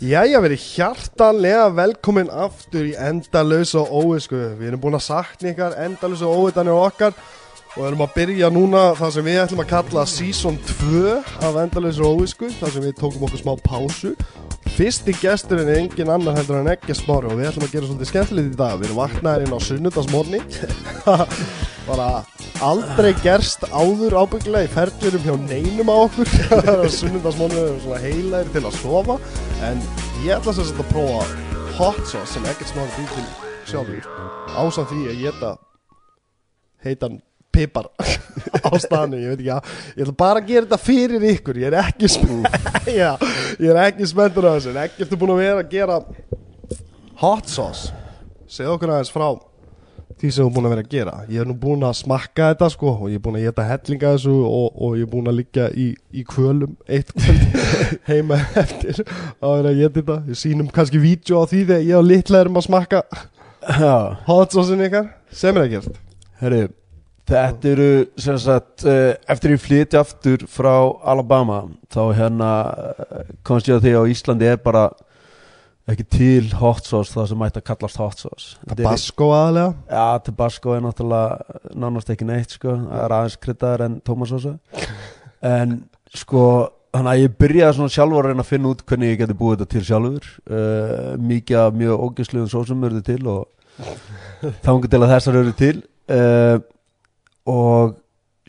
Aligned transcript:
Jæja, 0.00 0.38
verið 0.40 0.62
hjartanlega 0.64 1.66
velkomin 1.76 2.30
aftur 2.32 2.86
í 2.88 2.94
Endalaus 2.96 3.74
og 3.76 3.90
Óvisku. 3.92 4.38
Við 4.56 4.70
erum 4.70 4.80
búin 4.80 4.96
að 4.96 5.02
sakna 5.10 5.50
ykkar 5.50 5.74
Endalaus 5.76 6.22
og 6.24 6.38
Óvitanir 6.38 6.72
okkar 6.72 7.12
og 7.74 7.82
erum 7.84 8.00
að 8.06 8.14
byrja 8.14 8.48
núna 8.48 8.86
það 8.96 9.12
sem 9.18 9.26
við 9.28 9.40
ætlum 9.42 9.60
að 9.60 9.68
kalla 9.74 10.06
Season 10.08 10.56
2 10.70 11.02
af 11.44 11.58
Endalaus 11.66 12.00
og 12.00 12.14
Óvisku, 12.14 12.48
þar 12.48 12.72
sem 12.72 12.86
við 12.86 12.96
tókum 12.96 13.26
okkur 13.28 13.42
smá 13.42 13.52
pásu. 13.60 14.14
Fyrsti 14.78 15.12
gesturinn 15.20 15.68
er 15.68 15.82
engin 15.82 16.14
annar 16.16 16.40
heldur 16.40 16.62
en 16.62 16.72
ekki 16.72 16.96
smári 16.96 17.28
og 17.28 17.36
við 17.36 17.50
ætlum 17.50 17.68
að 17.68 17.76
gera 17.76 17.90
svolítið 17.90 18.12
skemmtilegt 18.14 18.54
í 18.54 18.60
dag. 18.62 18.80
Við 18.80 18.88
erum 18.88 19.02
vaknaðir 19.02 19.44
inn 19.44 19.52
á 19.52 19.60
sunnudasmorni, 19.68 20.40
bara 21.86 22.08
aldrei 22.64 23.12
gerst 23.24 23.64
áður 23.72 24.16
ábyggilega 24.20 24.68
í 24.68 24.72
ferðurum 24.74 25.24
hjá 25.24 25.34
neinum 25.46 25.90
á 25.94 25.96
okkur. 26.06 26.34
sunnudasmorni 26.92 27.62
er 27.62 27.80
svona 27.84 28.02
heilæri 28.02 28.52
til 28.54 28.64
að 28.66 28.76
sofa. 28.80 29.16
En 29.66 29.80
ég 30.24 30.36
ætla 30.36 30.54
sem 30.56 30.68
sagt 30.68 30.82
að 30.84 30.92
prófa 30.92 31.24
hot 31.78 32.00
sauce 32.04 32.34
sem 32.34 32.46
ekkert 32.50 32.72
smári 32.74 32.92
býr 32.98 33.10
til 33.16 33.26
sjálfur 33.70 34.06
ásamt 34.58 34.90
því 34.90 35.02
að 35.12 35.20
geta 35.24 35.50
heitan 36.84 37.20
pipar 37.50 37.88
á 38.66 38.70
staðinu, 38.78 39.20
ég 39.20 39.32
veit 39.32 39.40
ekki 39.40 39.52
að 39.54 39.70
ég 39.96 40.04
ætla 40.04 40.16
bara 40.22 40.40
að 40.42 40.50
gera 40.50 40.66
þetta 40.66 40.80
fyrir 40.84 41.24
ykkur. 41.32 41.58
Ég 41.60 41.70
er 41.72 41.78
ekki 41.82 42.10
spennt 42.10 42.46
ég 43.00 43.70
er 43.72 43.80
ekki 43.86 44.06
spenntur 44.10 44.46
á 44.46 44.54
þessu. 44.54 44.74
En 44.74 44.82
ekkert 44.84 45.14
er 45.16 45.20
búin 45.20 45.34
að 45.34 45.42
vera 45.44 45.64
að 45.64 45.72
gera 45.72 46.00
hot 47.20 47.50
sauce. 47.50 47.90
Segð 48.50 48.74
okkur 48.76 48.94
aðeins 48.94 49.12
frá 49.14 49.28
því 50.20 50.30
sem 50.30 50.44
þú 50.44 50.48
er 50.48 50.54
búin 50.56 50.68
að 50.68 50.74
vera 50.74 50.84
að 50.84 50.92
gera. 50.94 51.14
Ég 51.32 51.42
er 51.42 51.48
nú 51.48 51.56
búin 51.60 51.86
að 51.86 51.96
smakka 52.02 52.50
þetta 52.52 52.68
sko 52.74 52.92
og 52.92 53.06
ég 53.08 53.20
er 53.20 53.24
búin 53.24 53.38
að 53.40 53.46
geta 53.48 53.66
hellinga 53.70 54.12
þessu 54.16 54.34
og, 54.44 54.66
og 54.76 54.98
ég 54.98 55.06
er 55.06 55.12
búin 55.14 55.30
að 55.32 55.38
liggja 55.40 55.68
í, 55.72 55.86
í 56.12 56.24
kvölum 56.28 56.76
eitt 56.88 57.14
kvöld 57.16 57.56
heima 58.10 58.40
eftir 58.60 59.00
að 59.00 59.56
vera 59.56 59.72
að 59.72 59.80
geta 59.80 59.96
þetta. 60.00 60.18
Ég 60.28 60.42
sýnum 60.42 60.70
kannski 60.74 61.00
vídeo 61.02 61.40
á 61.40 61.44
því 61.48 61.64
þegar 61.64 61.88
ég 61.88 62.02
og 62.02 62.06
litla 62.10 62.44
erum 62.44 62.60
að 62.60 62.68
smakka 62.68 63.04
Já, 63.60 63.96
hot 64.24 64.54
saucein 64.56 64.86
ykkar. 64.86 65.10
Sem 65.36 65.56
er 65.56 65.66
að 65.66 65.74
gert 65.76 65.98
herri 66.40 66.68
Þetta 67.30 67.68
eru 67.70 67.90
sem 68.18 68.38
sagt 68.42 68.84
uh, 68.88 69.12
eftir 69.30 69.54
ég 69.54 69.60
flyti 69.62 69.98
aftur 70.00 70.42
frá 70.50 70.72
Alabama 71.06 71.60
þá 71.92 72.00
hérna 72.16 72.48
uh, 72.66 73.20
komst 73.46 73.70
ég 73.70 73.78
að 73.78 73.86
því 73.86 73.92
að 73.94 74.02
á 74.02 74.10
Íslandi 74.14 74.48
er 74.50 74.58
bara 74.64 74.88
ekki 75.94 76.06
til 76.16 76.50
hot 76.60 76.88
sauce 76.88 77.14
það 77.14 77.30
sem 77.30 77.46
ætti 77.46 77.62
að 77.62 77.68
kallast 77.70 78.00
hot 78.00 78.24
sauce. 78.24 78.50
Tabasco 78.68 79.30
aðalega 79.36 79.70
Já, 79.90 80.18
Tabasco 80.26 80.74
er 80.74 80.84
náttúrulega 80.84 81.60
nánast 81.78 82.12
ekki 82.12 82.28
neitt 82.28 82.56
sko, 82.56 82.76
það 82.84 83.06
er 83.06 83.16
aðeins 83.16 83.38
kryddaðar 83.44 83.86
en 83.86 83.96
tómasósa 84.06 84.56
en 85.54 85.80
sko 86.16 86.44
þannig 86.90 87.12
að 87.12 87.22
ég 87.22 87.38
byrjaði 87.38 87.78
svona 87.78 87.94
sjálfur 87.94 88.24
að 88.24 88.32
reyna 88.32 88.44
að 88.44 88.50
finna 88.50 88.74
út 88.74 88.84
hvernig 88.86 89.12
ég 89.12 89.22
geti 89.22 89.38
búið 89.38 89.56
þetta 89.56 89.72
til 89.74 89.86
sjálfur. 89.86 90.28
Uh, 90.50 91.10
mikið 91.22 91.62
af 91.62 91.80
mjög 91.80 92.04
ógæslegum 92.06 92.50
sósum 92.50 92.86
eru 92.88 93.02
til 93.06 93.20
og 93.30 93.48
þangur 94.64 94.90
til 94.90 95.00
að 95.00 95.12
þessar 95.14 95.40
eru 95.40 95.56
til. 95.58 95.74
Uh, 96.10 96.56
og 97.50 97.98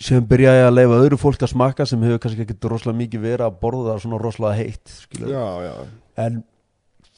sem 0.01 0.25
byrjaði 0.25 0.63
ég 0.63 0.69
að 0.71 0.77
leifa 0.79 1.01
öðru 1.03 1.19
fólk 1.21 1.43
að 1.45 1.51
smakka 1.53 1.85
sem 1.85 2.01
hefur 2.05 2.21
kannski 2.23 2.45
ekki 2.45 2.57
rosalega 2.65 3.01
mikið 3.03 3.25
verið 3.27 3.45
að 3.45 3.59
borða 3.61 3.91
það 3.91 4.01
svona 4.05 4.21
rosalega 4.23 4.57
heitt 4.57 4.95
skilur. 4.95 5.33
Já, 5.35 5.45
já. 5.67 5.75
En 6.25 6.41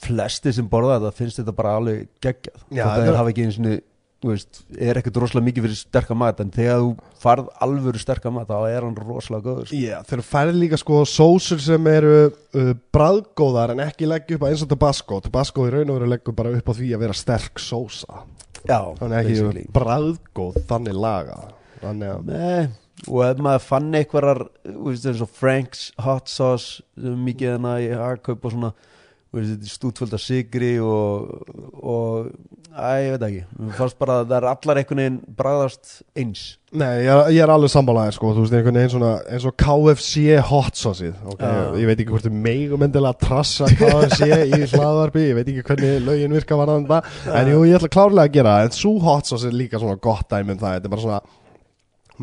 flesti 0.04 0.54
sem 0.56 0.68
borða 0.70 1.00
þetta 1.00 1.18
finnst 1.18 1.40
þetta 1.42 1.56
bara 1.56 1.78
alveg 1.80 2.08
geggjað. 2.24 2.62
Já, 2.72 2.84
að 2.86 2.94
þetta- 2.94 3.08
þeir 3.08 3.20
hafa 3.22 3.30
ekki 3.34 3.46
eins 3.48 3.60
og 3.60 3.82
veist, 4.24 4.62
er 4.80 4.96
ekkert 5.02 5.18
rosalega 5.20 5.46
mikið 5.50 5.66
fyrir 5.66 5.76
sterka 5.76 6.16
mat 6.16 6.40
en 6.40 6.50
þegar 6.56 6.78
þú 6.80 6.92
farð 7.20 7.48
alvöru 7.60 8.00
sterka 8.00 8.32
mat 8.32 8.48
þá 8.48 8.70
er 8.70 8.82
hann 8.88 8.96
rosalega 8.96 9.44
góður 9.44 9.66
sko. 9.68 9.76
Já, 9.84 9.98
þeir 10.08 10.22
færði 10.24 10.54
líka 10.62 10.78
sko 10.80 11.02
sósur 11.04 11.60
sem 11.60 11.88
eru 11.92 12.14
uh, 12.56 12.74
bræðgóðar 12.96 13.72
en 13.76 13.84
ekki 13.84 14.08
leggja 14.08 14.38
upp 14.38 14.46
að 14.48 14.54
eins 14.54 14.64
og 14.64 14.70
Tabasco. 14.72 15.20
Tabasco 15.26 15.66
í 15.68 15.74
raun 15.76 15.90
og 15.92 16.00
veru 16.00 16.08
leggur 16.14 16.36
bara 16.38 16.54
upp 16.56 16.72
á 16.72 16.74
því 16.74 16.94
að 16.96 17.04
vera 17.04 17.14
sterk 17.20 17.60
sósa. 17.60 18.24
Já, 18.64 18.80
Þannig 18.96 19.28
ekki 19.34 19.66
bræðgóð 19.76 20.62
þannig 20.72 20.96
laga. 21.04 21.38
Þannig 21.84 22.14
að 22.14 22.26
Nei, 22.32 22.70
og 23.10 23.20
ef 23.28 23.44
maður 23.44 23.66
fann 23.68 23.92
einhverjar 24.00 24.46
Frank's 25.36 25.92
hot 26.00 26.30
sauce 26.32 26.82
sem 26.96 27.12
er 27.12 27.20
mikið 27.28 27.58
hana 27.58 27.76
í 27.84 27.90
hagkaup 27.92 28.46
og 28.48 28.56
svona 28.56 28.72
stútfullt 29.66 30.14
af 30.14 30.22
sigri 30.22 30.76
og, 30.82 31.32
og 31.82 32.28
að 32.74 33.00
ég 33.04 33.14
veit 33.14 33.24
ekki, 33.28 33.42
mér 33.60 33.76
fannst 33.78 33.98
bara 34.02 34.20
að 34.22 34.28
það 34.30 34.36
er 34.38 34.48
allar 34.50 34.80
einhvern 34.82 35.02
veginn 35.02 35.18
bræðast 35.38 35.92
eins. 36.18 36.44
Nei, 36.74 37.04
ég 37.06 37.10
er, 37.14 37.32
ég 37.34 37.46
er 37.46 37.54
alveg 37.54 37.74
sammálaðið 37.74 38.16
sko, 38.18 38.32
þú 38.34 38.46
veist, 38.46 38.56
einhvern 38.58 38.80
veginn 38.80 38.94
svona 38.94 39.12
eins 39.30 39.46
og 39.50 39.56
KFC 39.62 40.24
hot 40.50 40.80
sauceið 40.80 41.34
okay? 41.34 41.52
Já. 41.54 41.78
Ég 41.82 41.90
veit 41.90 42.00
ekki 42.00 42.16
hvort 42.16 42.26
þið 42.26 42.40
megum 42.48 42.88
endilega 42.88 43.14
að 43.14 43.28
trassa 43.28 43.70
KFC 43.74 44.30
í 44.58 44.62
hlaðvarpi 44.74 45.28
Ég 45.28 45.38
veit 45.38 45.54
ekki 45.54 45.68
hvernig 45.70 46.02
lögin 46.08 46.34
virka 46.38 46.58
varðan 46.58 46.90
þetta 46.90 47.38
En 47.42 47.54
jú, 47.54 47.62
ég 47.70 47.78
ætla 47.78 47.94
klárlega 47.94 48.26
að 48.26 48.36
gera 48.40 48.58
það. 48.58 48.66
En 48.70 48.76
svo 48.80 48.96
hot 49.06 49.30
sauce 49.30 49.50
er 49.50 49.58
líka 49.58 49.82
svona 49.82 50.02
gott 50.02 50.30
dæmi 50.34 50.56
um 50.56 50.62
það. 50.62 50.80
Þetta 50.80 50.90
er 50.90 50.96
bara 50.96 51.06
svona 51.06 51.22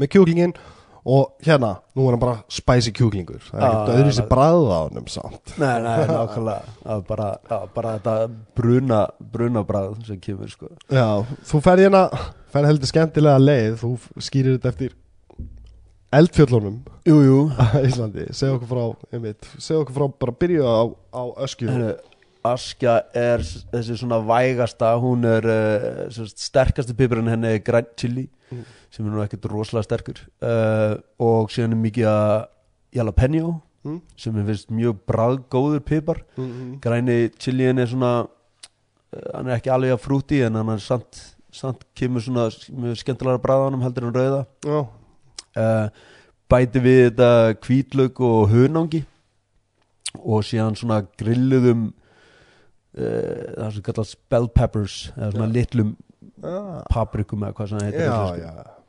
með 0.00 0.12
kjúklingin 0.15 0.59
Og 1.09 1.38
hérna, 1.47 1.77
nú 1.97 2.05
er 2.06 2.16
hann 2.16 2.21
bara 2.21 2.43
spicy 2.53 2.93
kjúklingur. 2.97 3.41
Það 3.47 3.62
er 3.62 3.69
ekkert 3.71 3.94
öðru 3.94 4.16
sér 4.19 4.28
bræða 4.28 4.75
á 4.77 4.81
honum 4.84 5.06
samt. 5.09 5.55
Nei, 5.56 5.77
nei, 5.84 5.94
nákvæmlega. 6.11 6.99
Bara, 7.09 7.31
bara 7.77 7.94
þetta 7.97 8.16
bruna 8.59 9.00
brunabræð 9.33 9.97
sem 10.11 10.21
kemur 10.21 10.53
sko. 10.53 10.69
Já, 10.93 11.25
þú 11.49 11.62
ferð 11.65 11.87
hérna 11.88 12.05
Ferð 12.50 12.72
heldur 12.72 12.91
skemmtilega 12.91 13.38
leið. 13.41 13.75
Þú 13.78 13.91
skýrir 14.27 14.56
þetta 14.56 14.72
eftir 14.72 14.94
eldfjöllunum. 16.19 16.81
Jú, 17.06 17.19
jú. 17.22 17.41
Íslandi, 17.88 18.27
segja 18.34 18.56
okkur 18.56 18.71
frá 18.72 19.15
einmitt, 19.15 19.50
segja 19.59 19.84
okkur 19.84 19.99
frá, 19.99 20.06
bara 20.25 20.34
byrja 20.43 20.67
á, 20.67 20.82
á 21.15 21.22
öskju. 21.47 21.71
Heru, 21.71 21.93
Askja 22.50 22.94
er 23.12 23.43
þessi 23.44 23.99
svona 24.00 24.17
vægasta. 24.25 24.94
Hún 24.99 25.27
er 25.28 25.44
uh, 25.44 26.05
sem 26.09 26.25
sagt, 26.25 26.41
sterkasti 26.41 26.97
pipurinn 26.97 27.28
henni 27.28 27.53
er 27.53 27.62
grænt 27.62 27.93
chili. 28.00 28.27
Mm. 28.49 28.62
Sem 28.90 29.06
er 29.06 29.14
nú 29.14 29.22
ekkert 29.24 29.48
rosalega 29.50 29.86
sterkur 29.86 30.22
uh, 30.42 30.98
og 31.18 31.50
síðan 31.50 31.76
er 31.76 31.84
mikið 31.84 32.08
að 32.10 32.46
jalapeno 32.98 33.60
Mm. 33.80 34.02
sem 34.12 34.36
er 34.36 34.44
finnst 34.44 34.72
mjög 34.76 34.98
bræðgóður 35.08 35.80
pipar 35.80 36.18
mm 36.36 36.44
-hmm. 36.44 36.80
græni 36.80 37.30
chiliin 37.38 37.78
er 37.78 37.86
svona 37.86 38.26
uh, 39.16 39.30
hann 39.34 39.48
er 39.48 39.56
ekki 39.56 39.70
alveg 39.72 39.92
að 39.92 40.02
frúti 40.04 40.42
en 40.44 40.54
hann 40.54 40.68
er 40.68 40.78
samt, 40.78 41.36
samt 41.50 41.84
kemur 41.94 42.20
svona 42.20 42.50
mjög 42.68 42.96
skemmtilega 42.96 43.38
bræðanum 43.38 43.80
heldur 43.80 44.04
en 44.04 44.14
rauða 44.14 44.44
Já, 44.64 44.80
uh, 45.56 45.88
bæti 46.48 46.78
við 46.78 47.10
þetta 47.10 47.54
hvítlaug 47.54 48.20
og 48.20 48.48
hunangi 48.48 49.04
og 50.14 50.44
síðan 50.44 50.76
svona 50.76 51.00
grilluðum 51.16 51.94
uh, 52.98 53.54
það 53.56 53.72
sem 53.72 53.82
kallast 53.82 54.16
bell 54.28 54.48
peppers 54.48 55.12
eða 55.16 55.30
svona 55.30 55.46
Já. 55.46 55.52
litlum 55.52 55.96
já, 56.42 56.84
paprikum 56.90 57.42
eða 57.42 57.52
hvað 57.52 57.68
sem 57.68 57.78
það 57.78 57.84
heitir 57.84 58.06
já, 58.06 58.36
já. 58.36 58.79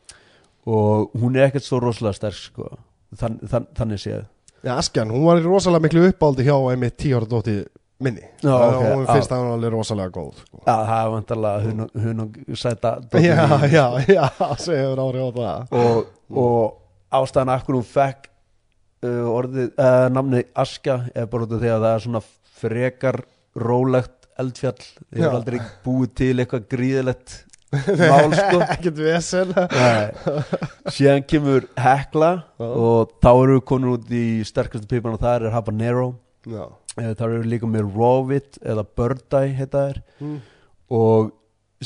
Og 0.66 1.12
hún 1.18 1.38
er 1.38 1.50
ekkert 1.50 1.66
svo 1.66 1.80
rosalega 1.82 2.18
sterk 2.20 2.38
sko. 2.38 2.70
þann, 3.18 3.40
þann, 3.50 3.68
þannig 3.78 4.04
séð 4.04 4.24
Já, 4.62 4.76
Askjan, 4.78 5.10
hún 5.10 5.26
var 5.26 5.40
rosalega 5.42 5.88
miklu 5.88 6.04
uppáldi 6.12 6.46
hjá 6.46 6.54
einmitt 6.70 6.98
tíu 7.02 7.18
ára 7.18 7.30
dótti 7.30 7.56
minni 8.02 8.22
Já, 8.44 8.52
og 8.54 8.76
ok, 8.76 8.84
hún 8.92 9.08
finnst 9.10 9.34
að 9.34 9.42
hún 9.42 9.54
alveg 9.56 9.74
rosalega 9.74 10.14
góð 10.14 10.36
sko. 10.44 10.62
Já, 10.66 10.76
það 10.76 10.98
er 11.00 11.10
vantarlega 11.16 11.64
hunang, 11.66 11.96
hunang 12.06 12.58
sæta 12.62 12.94
Já, 13.18 13.42
já, 13.72 13.86
já, 14.06 14.26
segjur 14.62 15.02
árið 15.02 15.26
á 15.26 15.30
það 15.40 15.76
og, 15.82 16.14
og 16.44 17.20
ástæðan 17.22 17.54
hvernig 17.56 17.82
hún 17.82 17.90
fekk 17.90 18.30
uh, 19.06 19.28
orðið, 19.34 19.70
uh, 19.76 20.08
namni 20.14 20.46
Askja 20.62 21.02
er 21.16 21.30
bara 21.32 21.48
út 21.48 21.56
af 21.58 21.64
því 21.64 21.74
að 21.74 21.86
það 21.86 21.96
er 21.96 22.06
svona 22.06 22.24
frekar 22.62 23.22
rólegt 23.58 24.28
eldfjall 24.42 24.78
Já. 24.78 25.18
hefur 25.18 25.38
aldrei 25.40 25.60
búið 25.86 26.14
til 26.22 26.34
eitthvað 26.40 26.68
gríðilegt 26.72 27.34
mál 27.72 28.34
sko 28.40 28.60
Ekkert 28.66 28.98
vesen 29.00 29.54
síðan 30.92 31.24
kemur 31.30 31.68
Hekla 31.80 32.32
Já. 32.60 32.68
og 32.68 33.14
þá 33.24 33.30
eru 33.32 33.56
við 33.60 33.66
komin 33.72 33.94
út 33.94 34.12
í 34.12 34.26
sterkastu 34.48 34.90
pipan 34.92 35.16
og 35.16 35.22
það 35.24 35.48
er 35.48 35.56
Habanero 35.56 36.08
Já, 36.50 36.66
Eh, 37.00 37.14
þá 37.16 37.22
eru 37.30 37.38
við 37.40 37.52
líka 37.54 37.68
með 37.72 37.94
Rawit 37.96 38.58
eða 38.68 38.84
Bird 39.00 39.36
Eye 39.40 39.54
heita 39.56 39.86
þær 39.88 40.00
mm. 40.20 40.34
og 40.92 41.30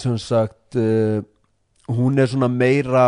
sem 0.02 0.16
sagt 0.18 0.78
uh, 0.82 1.20
hún 1.94 2.18
er 2.18 2.26
svona 2.32 2.48
meira 2.50 3.04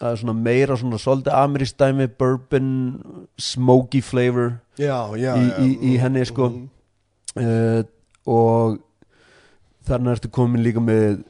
uh, 0.00 0.14
svona 0.16 0.32
meira 0.32 0.78
svona 0.80 0.96
svolítið 1.02 1.36
amerísk 1.36 1.76
dæmi 1.82 2.06
bourbon 2.16 2.70
smoky 3.36 4.00
flavor 4.00 4.54
já, 4.80 4.96
já, 5.20 5.34
Í- 5.36 5.52
í- 5.66 5.76
í 5.92 5.92
henni, 6.00 6.24
sko. 6.24 6.48
Mhm. 6.48 6.64
uh, 7.36 7.84
og 8.32 8.80
þarna 9.84 10.16
ertu 10.16 10.32
komin 10.32 10.64
líka 10.64 10.80
með 10.80 11.20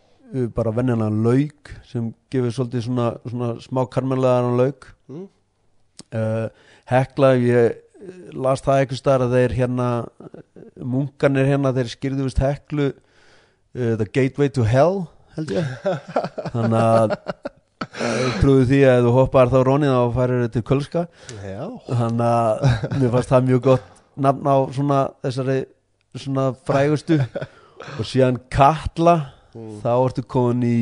bara 0.57 0.73
venjana 0.75 1.11
lauk 1.13 1.73
sem 1.89 2.11
gefur 2.33 2.55
svolítið 2.57 2.87
svona, 2.87 3.09
svona 3.29 3.55
smá 3.61 3.83
karmellaðan 3.93 4.59
lauk. 4.61 4.89
Mm. 5.13 5.27
uh, 6.17 6.47
hekla 6.89 7.35
ég 7.39 7.81
las 8.35 8.63
það 8.65 8.83
eitthvað 8.83 9.01
staðar 9.01 9.27
að 9.27 9.35
þeir 9.39 9.57
hérna 9.61 9.89
munkanir 10.83 11.51
hérna 11.51 11.75
þeir 11.77 11.91
skýrðu 11.93 12.27
vist 12.27 12.41
heklu 12.43 12.89
uh, 12.91 13.95
The 14.01 14.07
Gateway 14.09 14.51
to 14.57 14.67
Hell 14.67 15.05
held 15.37 15.53
ég. 15.55 15.69
Þannig 16.55 16.79
að 16.81 17.17
trúðu 18.41 18.67
því 18.71 18.81
að 18.89 19.07
þú 19.07 19.15
hoppar 19.17 19.53
þá 19.53 19.59
rónið 19.69 19.97
færir 20.17 20.43
þetta 20.45 20.55
til 20.57 20.65
Kölska. 20.69 21.05
Já, 21.43 21.65
þannig 21.89 22.27
að 22.29 22.99
mér 22.99 23.15
fannst 23.15 23.33
það 23.33 23.49
mjög 23.49 23.63
gott 23.69 23.89
nafn 24.23 24.49
á 24.49 24.57
svona 24.77 25.01
þessari 25.25 25.59
svona 26.15 26.49
frægustu. 26.69 27.19
Og 27.99 28.07
síðan 28.07 28.39
Katla 28.53 29.17
þá 29.53 29.93
ertu 29.95 30.25
komin 30.25 30.65
í 30.67 30.79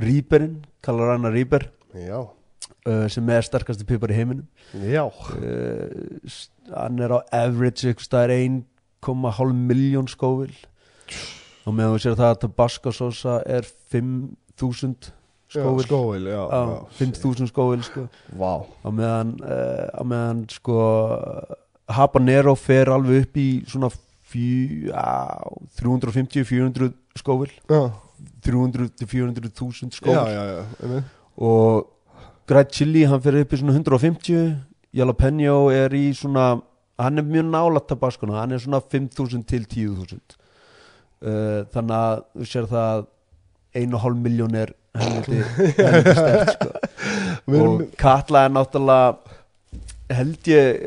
Rýberinn, 0.00 0.60
kallar 0.84 1.14
hana 1.14 1.32
Rýber 1.32 1.68
Já, 1.94 2.20
uh, 2.22 3.06
sem 3.10 3.30
er 3.34 3.46
sterkasti 3.46 3.86
pipar 3.88 4.12
í 4.12 4.18
heiminum. 4.18 4.46
Já. 4.86 5.04
Uh, 5.10 6.42
hann 6.70 7.00
er 7.02 7.14
á 7.14 7.18
average 7.34 7.90
ykkur 7.90 8.06
staðar 8.06 8.34
1,5 8.36 9.54
miljón 9.54 10.10
skóvil. 10.10 10.52
Og 11.66 11.74
meðan 11.74 11.96
við 11.96 12.04
sér 12.04 12.18
það 12.18 12.34
að 12.34 12.42
Tabasco 12.44 12.92
sósa 12.94 13.40
er 13.42 13.66
5.000 13.92 15.10
skóvil. 15.50 15.86
Skóvil, 15.88 16.28
já, 16.30 16.42
á 16.46 16.60
já 16.62 16.76
5.000 17.00 17.50
skóvil 17.50 17.82
sko. 17.86 18.06
Vá. 18.38 18.62
Á 18.86 18.88
meðan, 18.94 19.34
uh, 19.42 20.04
meðan 20.06 20.44
sko 20.54 20.78
habanero 21.90 22.54
fer 22.54 22.92
alveg 22.94 23.26
upp 23.26 23.40
í 23.40 23.48
svona 23.66 23.90
fjö, 24.30 24.94
á, 24.94 25.42
350-400 25.80 26.94
skóvil 27.18 27.52
Já, 27.70 27.92
300-400.000 28.46 29.90
já, 29.90 29.94
skóvil 29.98 31.02
og 31.40 31.88
Greg 32.50 32.72
Chili 32.74 33.04
hann 33.06 33.22
fer 33.22 33.40
upp 33.40 33.54
í 33.54 33.60
svona 33.60 33.76
150 33.78 34.50
Jalapeno 34.96 35.70
er 35.70 35.94
í 35.94 36.10
svona 36.16 36.58
hann 37.00 37.18
er 37.18 37.26
mjög 37.26 37.48
nála 37.48 37.82
tabaskona 37.86 38.40
hann 38.40 38.52
er 38.56 38.62
svona 38.62 38.82
5.000 38.82 39.46
til 39.48 39.64
10.000 39.64 40.18
uh, 40.18 41.66
þannig 41.72 41.96
að 41.96 42.22
þú 42.34 42.50
sér 42.50 42.68
það 42.70 42.90
að 42.90 43.08
1,5 43.80 44.22
miljón 44.24 44.56
er 44.58 44.72
helviti, 44.98 45.42
stert 46.18 46.56
sko. 46.56 46.70
Og 47.60 47.84
Katla 47.98 48.46
er 48.46 48.54
náttúrulega 48.54 49.38
held 50.10 50.50
ég 50.50 50.80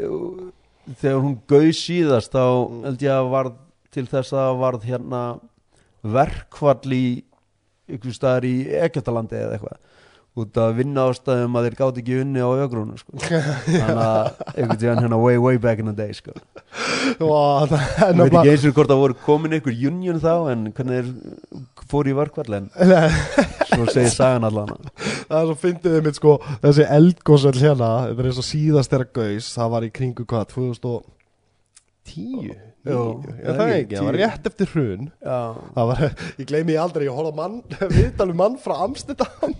þegar 1.00 1.22
hún 1.24 1.38
gauð 1.48 1.72
síðast 1.80 2.34
þá 2.36 2.44
held 2.90 3.06
ég 3.06 3.16
að 3.16 3.32
varð 3.32 3.60
til 3.94 4.06
þess 4.10 4.36
að 4.36 4.60
varð 4.60 4.88
hérna 4.90 5.22
verkvall 6.04 6.92
í 6.96 7.24
ykkur 7.94 8.14
staðar 8.16 8.46
í 8.48 8.56
Egyptalandi 8.84 9.36
eða 9.40 9.54
eitthvað. 9.58 9.78
Út 10.34 10.58
að 10.58 10.72
vinna 10.80 11.04
ástæðum 11.12 11.58
að 11.60 11.66
þeir 11.68 11.76
gátt 11.78 11.98
ekki 12.02 12.16
unni 12.24 12.42
á 12.42 12.50
ögrunum 12.64 12.98
sko. 12.98 13.12
þannig 13.70 14.00
að 14.02 14.26
einhvern 14.56 14.80
tíðan 14.82 15.02
hérna 15.04 15.20
way 15.22 15.38
way 15.38 15.58
back 15.62 15.78
in 15.84 15.90
the 15.92 15.94
day 15.94 16.10
sko. 16.18 16.34
Vá, 17.20 17.70
það 17.70 17.76
er 17.78 17.84
ég 17.84 18.00
veit 18.00 18.18
nefnilega 18.18 18.42
ekki 18.42 18.54
eins 18.56 18.66
og 18.66 18.74
hvort 18.80 18.90
það 18.90 19.02
voru 19.04 19.16
komin 19.28 19.54
einhver 19.60 19.76
union 19.92 20.18
þá 20.24 20.34
en 20.56 20.62
hvernig 20.74 20.96
þeir 20.98 21.10
fóru 21.94 22.10
í 22.10 22.18
verkvall 22.18 22.54
en 22.58 22.66
Nei, 22.74 23.14
svo 23.76 23.86
segir 23.94 24.10
sagan 24.16 24.48
allan. 24.50 24.74
Það 24.98 25.38
er 25.38 25.46
svo 25.52 25.58
fyndið 25.68 25.94
þið 26.00 26.04
mitt 26.08 26.18
sko 26.18 26.32
Þessi 26.66 26.84
eldgósvel 26.98 27.54
hérna 27.60 27.90
Þetta 28.08 28.22
er 28.24 28.28
eins 28.32 28.42
og 28.42 28.48
síðast 28.50 28.90
þeirra 28.94 29.10
gaus 29.20 29.46
Það 29.54 29.68
var 29.76 29.84
í 29.86 29.94
kringu 29.94 30.24
hvað 30.34 30.44
2010 30.58 32.73
Jú, 32.84 33.00
Ég 33.40 33.56
það 33.56 33.70
ekki, 33.78 33.96
það 33.96 34.08
var 34.10 34.18
10. 34.18 34.20
rétt 34.20 34.48
eftir 34.50 34.72
hrun. 34.74 35.08
Var, 35.24 36.04
ég 36.42 36.50
gleymi 36.50 36.76
aldrei 36.80 37.08
Ég 37.08 37.16
á 37.16 37.32
mann, 37.36 37.62
viðtalum 37.98 38.40
mann 38.44 38.60
frá 38.60 38.76
Amsterdam 38.84 39.56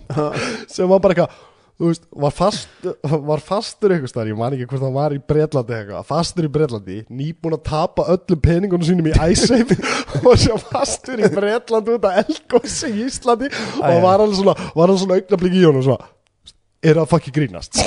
Sem 0.68 0.90
var 0.90 1.00
bara 1.00 1.16
eitthvað 1.16 1.42
Þú 1.74 1.88
veist, 1.88 2.04
var, 2.22 2.30
fast, 2.30 2.84
var 3.02 3.40
fastur 3.42 3.90
eitthvað 3.90 4.10
staðar, 4.12 4.28
ég 4.30 4.36
man 4.38 4.54
ekki 4.54 4.66
hvort 4.70 4.82
það 4.84 4.92
var 4.94 5.14
í 5.16 5.18
Bretlandi 5.18 5.74
eitthvað, 5.74 6.04
fastur 6.06 6.46
í 6.46 6.50
Bretlandi, 6.54 6.98
nýbúin 7.10 7.56
að 7.56 7.64
tapa 7.66 8.04
öllum 8.12 8.42
peningunum 8.44 8.86
sínum 8.86 9.08
í 9.10 9.14
iSafe 9.32 9.74
og 10.22 10.36
sem 10.38 10.60
fastur 10.68 11.18
í 11.18 11.32
Bretlandi 11.34 11.96
út 11.96 12.06
af 12.06 12.20
eldgósi 12.22 12.92
í 12.92 13.08
Íslandi 13.08 13.50
og 13.80 13.98
var 14.06 14.22
alveg 14.22 14.38
svona, 14.38 14.54
var 14.76 14.86
alveg 14.86 15.02
svona 15.02 15.18
augnablík 15.18 15.58
í 15.58 15.64
honum 15.66 15.82
svona, 15.88 16.06
er 16.84 16.98
það 17.00 17.08
fucking 17.12 17.34
grínast. 17.34 17.78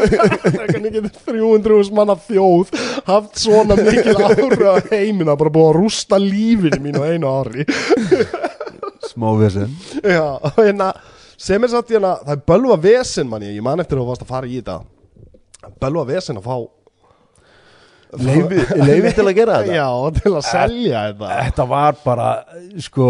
Hvernig 0.54 0.94
getur 0.94 1.10
300 1.32 1.90
manna 1.96 2.16
þjóð 2.28 2.70
haft 3.08 3.42
svona 3.42 3.76
mikil 3.80 4.14
ára 4.20 4.76
heimina 4.92 5.36
bara 5.38 5.52
búið 5.54 5.70
að 5.70 5.78
rústa 5.80 6.20
lífinu 6.22 6.80
mínu 6.84 7.02
á 7.02 7.06
einu 7.10 7.32
ári? 7.32 7.66
Smá 9.10 9.28
vesen. 9.38 9.74
Já, 10.00 10.38
hérna 10.56 10.92
sem 11.44 11.60
er 11.66 11.74
satt 11.74 11.90
hérna, 11.92 12.14
það 12.22 12.36
er 12.36 12.46
bölva 12.48 12.78
vesen 12.80 13.28
manni, 13.28 13.52
ég 13.52 13.64
man 13.64 13.82
eftir 13.82 13.98
að 13.98 14.04
þú 14.04 14.10
varst 14.12 14.24
að 14.24 14.32
fara 14.32 14.48
í 14.48 14.60
þetta. 14.60 14.80
Bölva 15.82 16.06
vesen 16.08 16.40
að 16.40 16.48
fá 16.48 16.56
leifi 18.14 19.12
til 19.16 19.24
að 19.26 19.34
gera 19.36 19.56
þetta? 19.62 19.74
Já, 19.74 19.88
til 20.20 20.32
að 20.34 20.44
selja 20.46 21.00
þetta. 21.08 21.30
þetta 21.40 21.66
var 21.70 21.96
bara 22.04 22.28
sko 22.84 23.08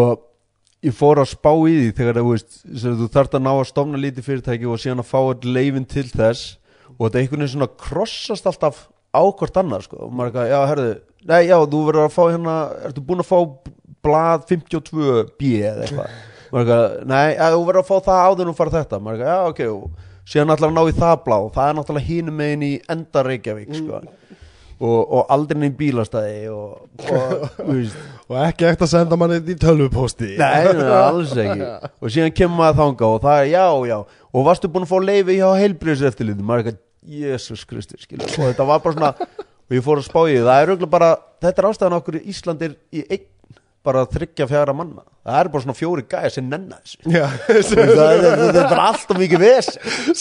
ég 0.85 0.95
fór 0.97 1.21
að 1.23 1.31
spá 1.33 1.51
í 1.55 1.77
því 1.79 1.93
þegar 1.97 2.21
þú 2.21 2.27
veist 2.33 2.59
þú 2.85 3.09
þarft 3.15 3.39
að 3.39 3.45
ná 3.47 3.53
að 3.55 3.69
stofna 3.71 4.01
lítið 4.01 4.27
fyrirtæki 4.29 4.69
og 4.69 4.83
síðan 4.83 5.03
að 5.05 5.11
fá 5.11 5.19
all 5.23 5.55
leifin 5.57 5.89
til 5.89 6.07
þess 6.11 6.59
og 6.95 7.07
þetta 7.07 7.23
einhvern 7.23 7.45
veginn 7.45 7.55
svona 7.55 7.71
krossast 7.81 8.51
alltaf 8.51 8.85
á 9.15 9.23
hvort 9.25 9.59
annar 9.61 9.85
sko. 9.87 10.01
Og 10.07 10.13
maður 10.13 10.27
er 10.27 10.31
eitthvað, 10.35 10.53
já 10.53 10.71
herðu, 10.71 10.95
nei 11.31 11.41
já 11.49 11.57
þú 11.63 11.83
verður 11.89 12.05
að 12.05 12.15
fá 12.15 12.23
hérna, 12.25 12.57
ertu 12.89 13.05
búin 13.09 13.25
að 13.25 13.31
fá 13.31 13.39
blað 14.05 14.49
52b 14.51 15.53
eða 15.71 15.87
eitthvað? 15.87 16.17
Maður 16.55 16.59
er 16.59 16.65
eitthvað, 16.65 16.99
nei, 17.11 17.29
já, 17.35 17.47
þú 17.55 17.63
verður 17.69 17.81
að 17.81 17.89
fá 17.89 17.97
það 18.09 18.25
áður 18.29 18.51
þú 18.51 18.57
fara 18.59 18.75
þetta, 18.75 19.01
maður 19.01 19.15
er 19.15 19.31
eitthvað, 19.31 19.39
já 19.39 19.55
ok 19.55 19.63
og 19.71 20.11
síðan 20.25 20.55
ætlar 20.55 20.71
að 20.73 20.77
ná 20.77 20.83
í 20.85 20.97
það 20.99 21.17
blað 21.25 21.47
og 21.47 21.55
það 21.55 21.71
er 21.71 21.79
náttúrulega 21.79 22.11
hínum 22.11 22.39
megin 22.41 22.65
í 22.65 22.73
enda 22.95 23.25
Reykjavík 23.27 23.75
sko 23.77 24.01
og, 24.85 25.01
og 25.19 25.33
aldrei 25.35 25.61
neinn 25.63 25.77
bílastæði 25.79 26.51
og, 26.53 26.85
og 27.09 27.73
og 28.29 28.39
ekki 28.45 28.67
ekkert 28.69 28.85
að 28.87 28.93
senda 28.93 29.19
manni 29.21 29.41
í 29.41 29.57
tölvupósti 29.61 30.35
Nei, 30.41 30.65
nei, 30.77 30.87
alls 30.99 31.35
ekki. 31.45 31.69
Og 32.01 32.13
síðan 32.15 32.35
kemur 32.37 32.61
maður 32.63 32.81
þanga 32.83 33.11
og 33.11 33.19
það 33.25 33.41
er 33.43 33.51
já, 33.53 33.67
já. 33.91 33.99
Og 34.35 34.47
varstu 34.49 34.71
búin 34.73 34.87
að 34.87 34.93
fá 34.95 34.99
leifi 35.05 35.39
hjá 35.41 35.49
heilbriðs 35.61 36.07
eftirliti 36.11 36.47
Maður 36.47 36.61
er 36.61 36.73
eitthvað, 36.73 36.81
Jésús 37.05 37.67
Kristi. 37.69 37.99
Og 38.17 38.41
þetta 38.41 38.69
var 38.69 38.81
bara 38.85 38.97
svona 38.97 39.13
Og 39.65 39.77
ég 39.77 39.85
fór 39.85 40.01
að 40.01 40.09
spá 40.09 40.21
því, 40.23 40.39
það 40.45 40.59
er 40.63 40.73
auðvitað 40.73 40.93
bara 40.95 41.11
Þetta 41.45 41.63
er 41.63 41.69
ástæðan 41.71 41.99
okkur 41.99 42.19
í 42.21 42.25
Ísland 42.33 42.65
er 42.65 42.77
í 42.93 43.05
einn 43.09 43.27
Bara 43.85 44.07
þryggja 44.09 44.47
fjara 44.49 44.73
manna. 44.73 45.03
Það 45.25 45.37
er 45.43 45.49
bara 45.53 45.63
svona 45.65 45.75
fjóri 45.77 46.03
gæja 46.09 46.31
sem 46.33 46.47
nenna 46.49 46.79
þessu. 46.81 46.99
Það, 47.75 48.23
er, 48.29 48.57
bara 48.57 48.87
alltaf 48.91 49.19
mikið 49.21 49.43
ves 49.45 49.69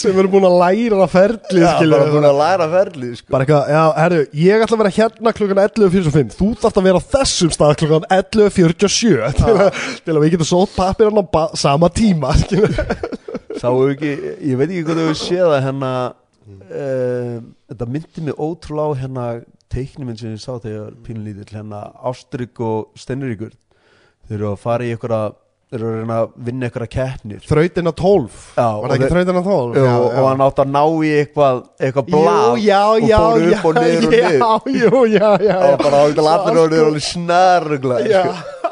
sem 0.00 0.18
eru 0.20 0.28
búin 0.32 0.44
að 0.48 0.56
læra 0.60 1.06
ferli 1.12 1.62
Já, 1.62 1.70
bara 1.92 2.08
búin 2.12 2.26
að 2.28 2.38
læra 2.40 2.66
ferlið 2.72 3.14
sko. 3.20 3.28
Bara 3.32 3.46
eitthvað, 3.46 3.72
já, 3.72 3.82
herru, 4.02 4.20
ég 4.42 4.64
ætla 4.64 4.76
að 4.78 4.82
vera 4.84 4.92
hérna 4.98 5.32
klukkan 5.38 5.60
11.45 5.64 6.36
Þú 6.38 6.48
þarft 6.62 6.80
að 6.82 6.88
vera 6.88 7.00
á 7.00 7.08
þessum 7.14 7.52
stað 7.56 7.74
klukkan 7.82 8.06
11.47 8.18 9.32
til, 9.40 9.56
til 10.08 10.16
að 10.16 10.22
við 10.26 10.34
getum 10.36 10.50
sótt 10.52 10.76
pappir 10.76 11.08
á 11.12 11.24
ba- 11.36 11.46
sama 11.60 11.88
tíma 11.92 12.32
skilur. 12.40 12.76
Sáu 13.64 13.80
ekki, 13.94 14.12
ég 14.44 14.60
veit 14.60 14.68
ekki 14.70 14.84
hvað 14.88 15.02
þau 15.04 15.18
séð 15.24 15.52
að 15.56 15.60
hérna 15.70 15.90
uh, 16.68 17.36
Þetta 17.70 17.86
myndi 17.90 18.24
mig 18.28 18.40
ótrúlega 18.40 18.92
á 18.92 19.00
hérna 19.04 19.26
teiknuminn 19.74 20.16
sem 20.20 20.32
ég 20.34 20.42
sá 20.42 20.54
þegar 20.62 20.94
pínlítill 21.06 21.50
hérna 21.58 21.84
Ástrygg 22.10 22.60
og 22.64 22.92
Stennuríkur 22.98 23.52
Þeir 24.28 24.38
eru 24.40 24.52
að 24.54 24.60
fara 24.62 24.86
í 24.86 24.92
einhverja 24.94 25.32
Þeir 25.74 25.80
eru 25.80 25.88
að 25.90 25.96
reyna 25.98 26.16
að 26.22 26.34
vinna 26.46 26.66
einhverja 26.68 26.90
keppnir 26.92 27.46
Þrautin 27.48 27.88
á 27.90 27.94
12 27.98 28.34
Já, 28.54 28.64
Var 28.64 28.74
og 28.76 28.84
það 28.84 28.94
ekki 28.94 29.04
þeir- 29.04 29.14
þrautin 29.14 29.38
á 29.40 29.44
12? 29.44 29.78
og, 29.84 30.04
og 30.04 30.28
hann 30.28 30.42
átt 30.44 30.60
að 30.64 30.70
ná 30.74 30.82
í 30.84 31.10
eitthvað 31.18 31.62
eitthvað 31.88 32.12
já, 32.14 32.80
og 32.84 33.06
já, 33.08 33.18
fór 33.24 33.44
já, 33.44 33.56
upp 33.56 33.64
og 33.64 33.80
niður 33.80 34.04
og 34.04 34.12
niður 34.12 34.24
Já, 34.74 34.90
já, 35.14 35.30
já, 35.48 35.56
og 35.58 35.72
já. 35.72 35.78
bara 35.82 36.02
átt 36.04 36.20
allir 36.24 36.60
og 36.62 36.70
niður 36.74 36.90
alveg 36.92 37.06
snarugla 37.08 37.98
Já. 38.06 38.22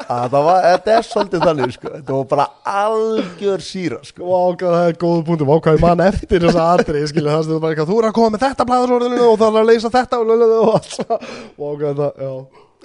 Að 0.06 0.32
það 0.32 0.46
var, 0.46 0.64
þetta 0.66 0.94
er 0.94 1.06
svolítið 1.08 1.44
þannig 1.46 1.74
sko. 1.76 1.92
þetta 1.96 2.16
var 2.16 2.26
bara 2.32 2.46
algjör 2.72 3.64
síra 3.66 4.00
sko. 4.06 4.24
Vá, 4.26 4.56
hvað 4.60 4.76
það 4.76 4.88
er 4.88 4.98
góð 5.04 5.22
punktum, 5.28 5.52
vá, 5.52 5.60
hvað 5.66 5.78
ég 5.78 5.84
man 5.84 6.04
eftir 6.06 6.46
þessa 6.46 6.66
atrið, 6.72 7.06
skilja, 7.12 7.36
það 7.38 7.54
er 7.54 7.62
bara 7.62 7.76
eitthvað, 7.76 7.92
þú 7.92 8.00
er 8.00 8.08
að 8.08 8.18
koma 8.18 8.34
með 8.34 8.44
þetta 8.46 8.68
blæðursorðinu 8.72 9.22
og 9.28 9.38
það 9.40 9.48
er 9.48 9.62
að 9.62 9.70
leysa 9.72 9.94
þetta 9.96 10.20
og 10.20 10.28
lullu 10.32 10.50
og 10.58 10.74
allt 10.78 10.98
það, 10.98 11.32
hvað 11.62 12.02
það, 12.02 12.26
já, 12.26 12.34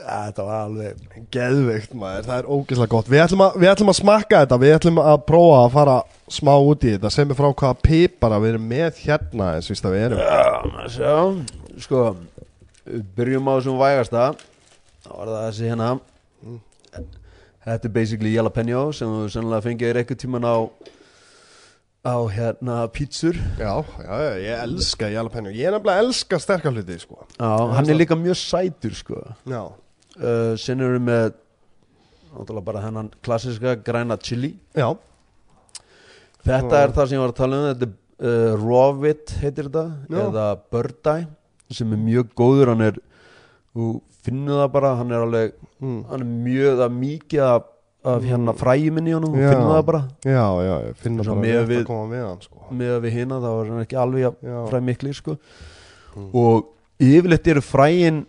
þetta 0.07 0.47
var 0.47 0.63
alveg 0.63 1.25
geðveikt 1.33 1.97
maður, 1.97 2.27
það 2.29 2.39
er 2.41 2.49
ógeðslega 2.53 2.93
gott, 2.93 3.11
við 3.11 3.25
ætlum, 3.25 3.45
að, 3.47 3.59
við 3.63 3.73
ætlum 3.73 3.93
að 3.93 3.99
smakka 4.01 4.41
þetta, 4.45 4.61
við 4.63 4.75
ætlum 4.77 5.03
að 5.03 5.19
prófa 5.27 5.59
að 5.63 5.75
fara 5.77 5.99
smá 6.37 6.53
út 6.59 6.85
í 6.85 6.95
þetta, 6.95 7.13
sem 7.13 7.33
er 7.33 7.39
frá 7.39 7.49
hvaða 7.49 7.79
pipara 7.87 8.41
við 8.43 8.53
erum 8.53 8.67
með 8.69 9.03
hérna, 9.07 9.53
eins 9.57 9.71
og 9.73 9.93
við 9.95 10.05
erum, 10.09 10.21
Já, 10.21 10.89
sjá, 10.93 11.15
sko 11.81 12.03
byrjum 13.17 13.49
á 13.49 13.53
þessum 13.57 13.81
vægasta. 13.81 14.27
Þá 15.03 15.11
var 15.13 15.31
það 15.31 15.43
þessi 15.47 15.71
hérna 15.71 15.89
þetta 17.67 17.89
er 17.89 17.93
basically 17.95 18.31
jalapeno 18.33 18.85
sem 18.95 19.09
þú 19.11 19.25
sennilega 19.33 19.65
fengið 19.65 19.99
eitthvað 20.01 20.21
tíman 20.23 20.47
á 20.47 20.55
á 22.07 22.15
hérna 22.31 22.75
pítsur. 22.93 23.35
Já, 23.59 23.73
já, 23.83 24.17
ég 24.39 24.61
elska 24.63 25.09
jalapenju, 25.11 25.51
ég 25.51 25.67
er 25.67 25.75
nefnilega 25.75 26.05
elska 26.05 26.39
sterkar 26.39 26.71
hluti, 26.71 26.95
sko, 27.03 27.25
Já, 27.35 27.49
hann 27.75 27.89
er 27.91 27.99
líka 27.99 28.15
mjög 28.15 28.37
sætur 28.39 28.95
sko. 28.95 29.19
Já, 29.49 29.63
uh, 30.21 30.53
Sen 30.55 30.79
við 30.79 31.01
með 31.03 31.33
náttúrulega 32.31 32.67
bara 32.69 32.85
hennan 32.85 33.11
klassiska 33.25 33.75
græna 33.83 34.17
chili. 34.21 34.53
Já, 34.77 34.93
Þetta 36.47 36.79
er 36.79 36.93
það 36.95 37.09
sem 37.09 37.17
ég 37.17 37.23
var 37.25 37.31
að 37.33 37.39
tala 37.41 37.57
um 37.57 37.65
Þetta 37.67 37.87
er 37.87 37.95
uh, 38.29 38.61
Rawit 38.61 39.33
heitir 39.41 39.67
þetta 39.67 39.81
Já. 40.07 40.19
eða 40.23 40.45
Bird 40.71 41.09
Eye 41.11 41.27
sem 41.75 41.91
er 41.91 41.99
mjög 41.99 42.29
góður 42.39 42.71
hann 42.71 42.85
er, 42.85 42.99
þú 43.75 43.87
finnur 44.27 44.61
það 44.61 44.69
bara 44.77 44.91
hann 44.99 45.11
er 45.15 45.25
alveg, 45.25 45.57
mm. 45.81 45.97
hann 46.11 46.23
er 46.23 46.29
mjög 46.45 46.77
það 46.77 46.85
er 46.89 46.95
mikið 47.01 47.43
af, 47.47 47.67
af 48.13 48.27
hérna 48.29 48.53
fræjuminn 48.59 49.09
í 49.09 49.15
honum 49.17 49.33
þú 49.35 49.41
Já. 49.43 49.49
finnur 49.55 49.73
það 49.75 49.83
bara 49.91 50.01
já, 50.27 50.45
já, 50.67 50.73
ég 50.87 51.01
finna 51.03 51.25
Svo 51.27 51.35
bara 51.35 51.47
við- 51.73 51.81
að 51.81 51.89
koma 51.89 52.07
með 52.13 52.23
hann, 52.27 52.41
sko, 52.45 52.63
með 52.83 52.93
að 52.97 53.03
við 53.07 53.17
þá 53.33 53.49
er 53.51 53.69
hann 53.73 53.83
ekki 53.87 53.99
alveg 54.03 54.25
jafn 54.27 54.51
já, 54.53 54.57
fræ 54.71 54.81
mikli 54.91 55.13
sko 55.17 55.37
Mm. 56.17 56.31
og 56.33 56.63
yfirleitt 56.97 57.47
eru 57.51 57.61
fræin 57.61 58.23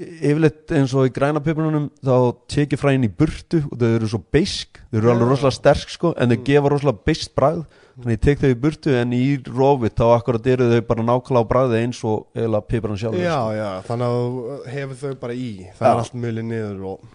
yfirleitt 0.00 0.72
eins 0.74 0.90
og 0.96 1.06
í 1.06 1.12
græna 1.14 1.38
piparunum 1.44 1.84
þá 2.02 2.14
tekið 2.50 2.80
fræðin 2.80 3.04
í 3.06 3.10
burtu 3.14 3.60
og 3.68 3.76
þau 3.78 3.90
eru 3.94 4.08
svo 4.10 4.18
beisk, 4.34 4.80
þau 4.90 4.98
eru 4.98 5.10
alveg 5.12 5.28
rosalega 5.30 5.54
sterk 5.54 5.92
sko, 5.92 6.10
en 6.16 6.32
þau 6.32 6.38
Mm. 6.40 6.44
gefa 6.48 6.72
rosalega 6.72 7.04
beiskt 7.06 7.34
bragð 7.38 7.62
þannig 7.96 8.14
ég 8.16 8.20
tek 8.24 8.40
þau 8.42 8.50
í 8.52 8.58
burtu 8.62 8.94
en 8.96 9.12
í 9.16 9.22
rófið 9.46 9.94
þá 9.98 10.04
akkurat 10.16 10.46
eru 10.54 10.68
þau 10.72 10.80
bara 10.88 11.02
nákvæmlega 11.08 11.42
á 11.44 11.50
bragði 11.52 11.80
eins 11.84 11.98
og 12.08 12.22
eiginlega 12.36 12.68
piparun 12.72 13.00
sjálf 13.02 13.18
Já, 13.20 13.38
já, 13.58 13.68
þannig 13.88 14.14
að 14.14 14.70
hefur 14.76 15.00
þau 15.02 15.18
bara 15.26 15.34
í 15.36 15.50
Það 15.76 15.84
Já. 15.86 15.90
er 15.92 16.00
allt 16.04 16.16
mjöli 16.24 16.44
niður 16.48 16.86
og 16.92 17.10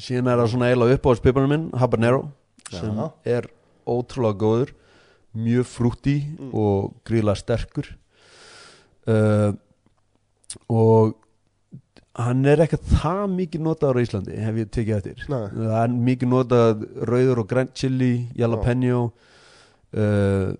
síðan 0.00 0.28
er 0.34 0.42
það 0.42 0.50
svona 0.54 0.68
eiginlega 0.70 0.98
uppáhalds 1.00 1.24
piparun 1.24 1.52
minn 1.54 1.64
habanero 1.80 2.20
sem 2.70 3.00
Já. 3.00 3.06
er 3.38 3.48
ótrúlega 3.90 4.38
góður 4.44 4.74
mjög 5.34 5.66
frútti 5.70 6.16
Mm. 6.40 6.50
og 6.58 6.92
gríla 7.06 7.34
sterkur 7.38 7.86
uh, 9.06 9.52
og 10.68 11.14
hann 12.18 12.44
er 12.50 12.62
ekkert 12.64 12.84
það 13.00 13.20
mikið 13.36 13.62
notaður 13.64 14.00
á 14.00 14.04
Íslandi 14.04 14.38
hef 14.42 14.56
ég 14.58 14.70
tekið 14.74 14.96
eftir 14.96 15.20
Nei. 15.30 15.44
það 15.54 15.76
er 15.84 15.94
mikið 16.10 16.32
notað 16.32 16.82
rauður 17.10 17.42
og 17.44 17.48
grænt 17.52 17.74
chili 17.78 18.10
jalapeno 18.38 19.04
uh, 19.96 20.50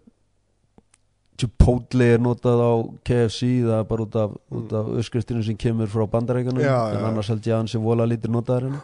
Chipotle 1.41 2.05
er 2.17 2.21
notað 2.21 2.61
á 2.61 2.73
KFC 3.07 3.47
það 3.65 3.77
er 3.79 3.87
bara 3.89 4.05
út 4.05 4.17
af, 4.21 4.33
af 4.77 4.89
öskristinu 5.01 5.43
sem 5.47 5.57
kemur 5.57 5.89
frá 5.89 6.05
Mm. 6.11 6.61
Já, 6.61 6.79
en 6.99 7.05
annars 7.09 7.29
held 7.33 7.47
ég 7.47 7.55
að 7.55 7.61
hann 7.63 7.69
sem 7.73 7.83
vola 7.83 8.05
lítir 8.09 8.31
notaður 8.33 8.67
hérna. 8.69 8.81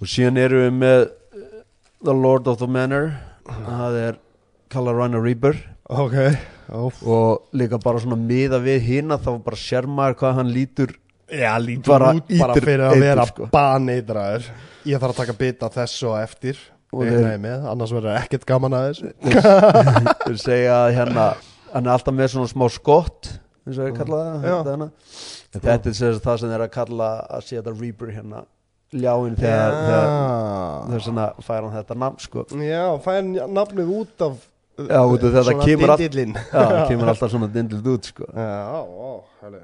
Og 0.00 0.06
síðan 0.10 0.38
erum 0.38 0.62
við 0.62 0.76
með 0.78 1.00
uh, 1.02 1.62
The 2.04 2.14
Lord 2.14 2.46
of 2.50 2.58
the 2.60 2.68
Manor. 2.70 3.10
Það 3.44 3.96
er 4.04 4.18
Carolina 4.70 5.20
Reaper. 5.22 5.58
Ok, 5.90 6.14
óf. 6.72 7.00
Og 7.04 7.50
líka 7.58 7.78
bara 7.82 8.00
svona 8.00 8.16
miða 8.16 8.60
við 8.62 8.78
hina 8.86 9.18
þá 9.20 9.32
bara 9.44 9.58
sér 9.60 9.86
maður 9.90 10.20
hvað 10.22 10.38
hann 10.38 10.52
lítur 10.54 10.94
Já, 11.34 11.56
lítur 11.58 11.88
Bara 11.90 12.12
út 12.14 12.30
bara 12.38 12.54
fyrir 12.60 12.82
að 12.84 12.92
eitur, 12.94 13.02
vera 13.02 13.24
sko. 13.26 13.46
baneitraður. 13.52 14.46
Ég 14.86 15.00
þarf 15.00 15.14
að 15.14 15.20
taka 15.22 15.34
bita 15.40 15.70
þessu 15.72 16.08
og 16.12 16.18
eftir 16.22 16.60
þeir- 17.00 17.40
með, 17.44 17.66
annars 17.72 17.92
verður 17.96 18.18
ekkert 18.20 18.46
gaman 18.48 18.76
að 18.78 18.86
þessu 18.90 19.12
Þeir 20.24 20.38
segja 20.42 20.76
að 20.84 20.94
hérna 20.98 21.26
hann 21.74 21.86
er 21.88 21.92
alltaf 21.96 22.14
með 22.14 22.32
svona 22.34 22.50
smá 22.52 22.66
skott 22.70 23.30
eins 23.64 23.78
og 23.80 23.88
ég 23.88 23.96
kalla 23.98 24.22
það 24.22 24.42
þetta, 24.44 24.72
hérna. 24.74 24.88
þetta 25.54 25.90
er 25.90 25.96
sagt 25.98 26.26
það 26.28 26.40
sem 26.42 26.52
þeir 26.54 26.64
að 26.66 26.72
kalla 26.78 27.08
að 27.38 27.46
sé 27.48 27.56
þetta 27.58 27.74
Reaper 27.80 28.12
hérna 28.14 28.42
ljáin 28.94 29.36
þegar, 29.40 29.76
þegar 29.84 30.10
þess 30.92 31.06
vegna 31.10 31.28
fær 31.42 31.62
hann 31.64 31.72
þetta 31.78 31.96
nafn 32.04 32.20
sko 32.22 32.44
Já, 32.62 32.82
fær 33.06 33.22
nafnið 33.58 33.94
út 34.00 34.26
af 34.28 34.36
Já, 34.74 35.00
út 35.06 35.22
af 35.22 35.30
þetta 35.30 35.44
svona 35.48 35.64
kemur 35.68 35.92
all-. 35.94 36.02
Já, 36.04 36.58
það 36.58 36.82
kemur 36.90 37.10
alltaf 37.14 37.32
svona 37.34 37.48
dindlut 37.54 37.88
út 37.94 38.10
sko 38.12 38.28
Já, 38.30 38.52
hæli 39.42 39.62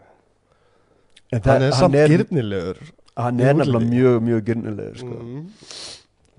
en 1.30 1.44
Hann 1.46 1.62
er 1.62 1.76
samt 1.78 1.94
gyrnilegur 2.10 2.80
hann 3.20 3.40
er 3.42 3.54
nefnilega 3.54 3.86
mjög, 3.86 4.16
mjög 4.24 4.44
gyrnilegur 4.48 4.96
sko. 4.98 5.16
mm. 5.20 5.42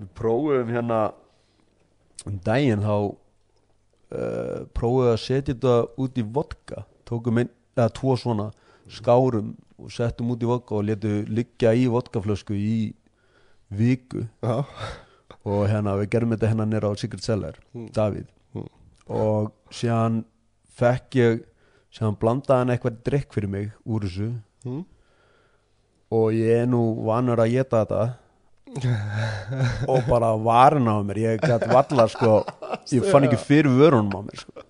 Við 0.02 0.08
prófum 0.18 0.70
hérna 0.74 1.00
um 2.28 2.38
daginn 2.46 2.82
þá 2.84 2.94
uh, 3.02 4.64
prófum 4.76 5.04
við 5.06 5.12
að 5.12 5.20
setja 5.24 5.54
þetta 5.54 5.76
út 6.04 6.18
í 6.18 6.24
vodka 6.36 6.84
tókum 7.08 7.40
einn, 7.42 7.52
eða 7.76 7.92
tvo 7.96 8.16
svona 8.20 8.50
skárum 8.92 9.54
og 9.82 9.90
settum 9.94 10.34
út 10.34 10.42
í 10.44 10.48
vodka 10.50 10.76
og 10.78 10.84
letu 10.90 11.22
liggja 11.30 11.72
í 11.74 11.86
vodkaflösku 11.90 12.54
í 12.58 12.92
viku 13.72 14.26
Já, 14.44 14.62
og 15.48 15.62
hérna 15.70 15.96
við 16.02 16.10
gerum 16.12 16.34
þetta 16.34 16.50
hérna 16.52 16.66
nýra 16.68 16.92
á 16.92 16.94
Secret 17.00 17.24
Cellar 17.24 17.58
Mm. 17.74 17.88
Davíð 17.96 18.28
Mm. 18.54 18.68
og 19.08 19.52
síðan 19.72 20.24
fekk 20.76 21.16
ég 21.16 21.44
síðan 21.92 22.18
blandaði 22.20 22.58
hann 22.60 22.72
eitthvað 22.74 22.98
drikk 23.06 23.32
fyrir 23.32 23.48
mig 23.48 23.70
úr 23.88 24.04
þessu 24.04 24.28
mm. 24.68 24.82
og 26.12 26.26
ég 26.36 26.62
er 26.62 26.68
nú 26.68 26.82
vanur 27.06 27.40
að 27.40 27.54
geta 27.56 27.80
þetta 27.82 28.02
og 29.92 30.06
bara 30.08 30.32
varin 30.40 30.88
á 30.88 30.96
mér 31.04 31.20
ég 31.22 31.42
gæti 31.44 31.68
valla 31.72 32.06
sko 32.10 32.38
ég 32.92 33.04
fann 33.12 33.26
ekki 33.28 33.40
fyrir 33.40 33.70
vörunum 33.72 34.14
á 34.16 34.20
mér 34.24 34.40
sko. 34.40 34.64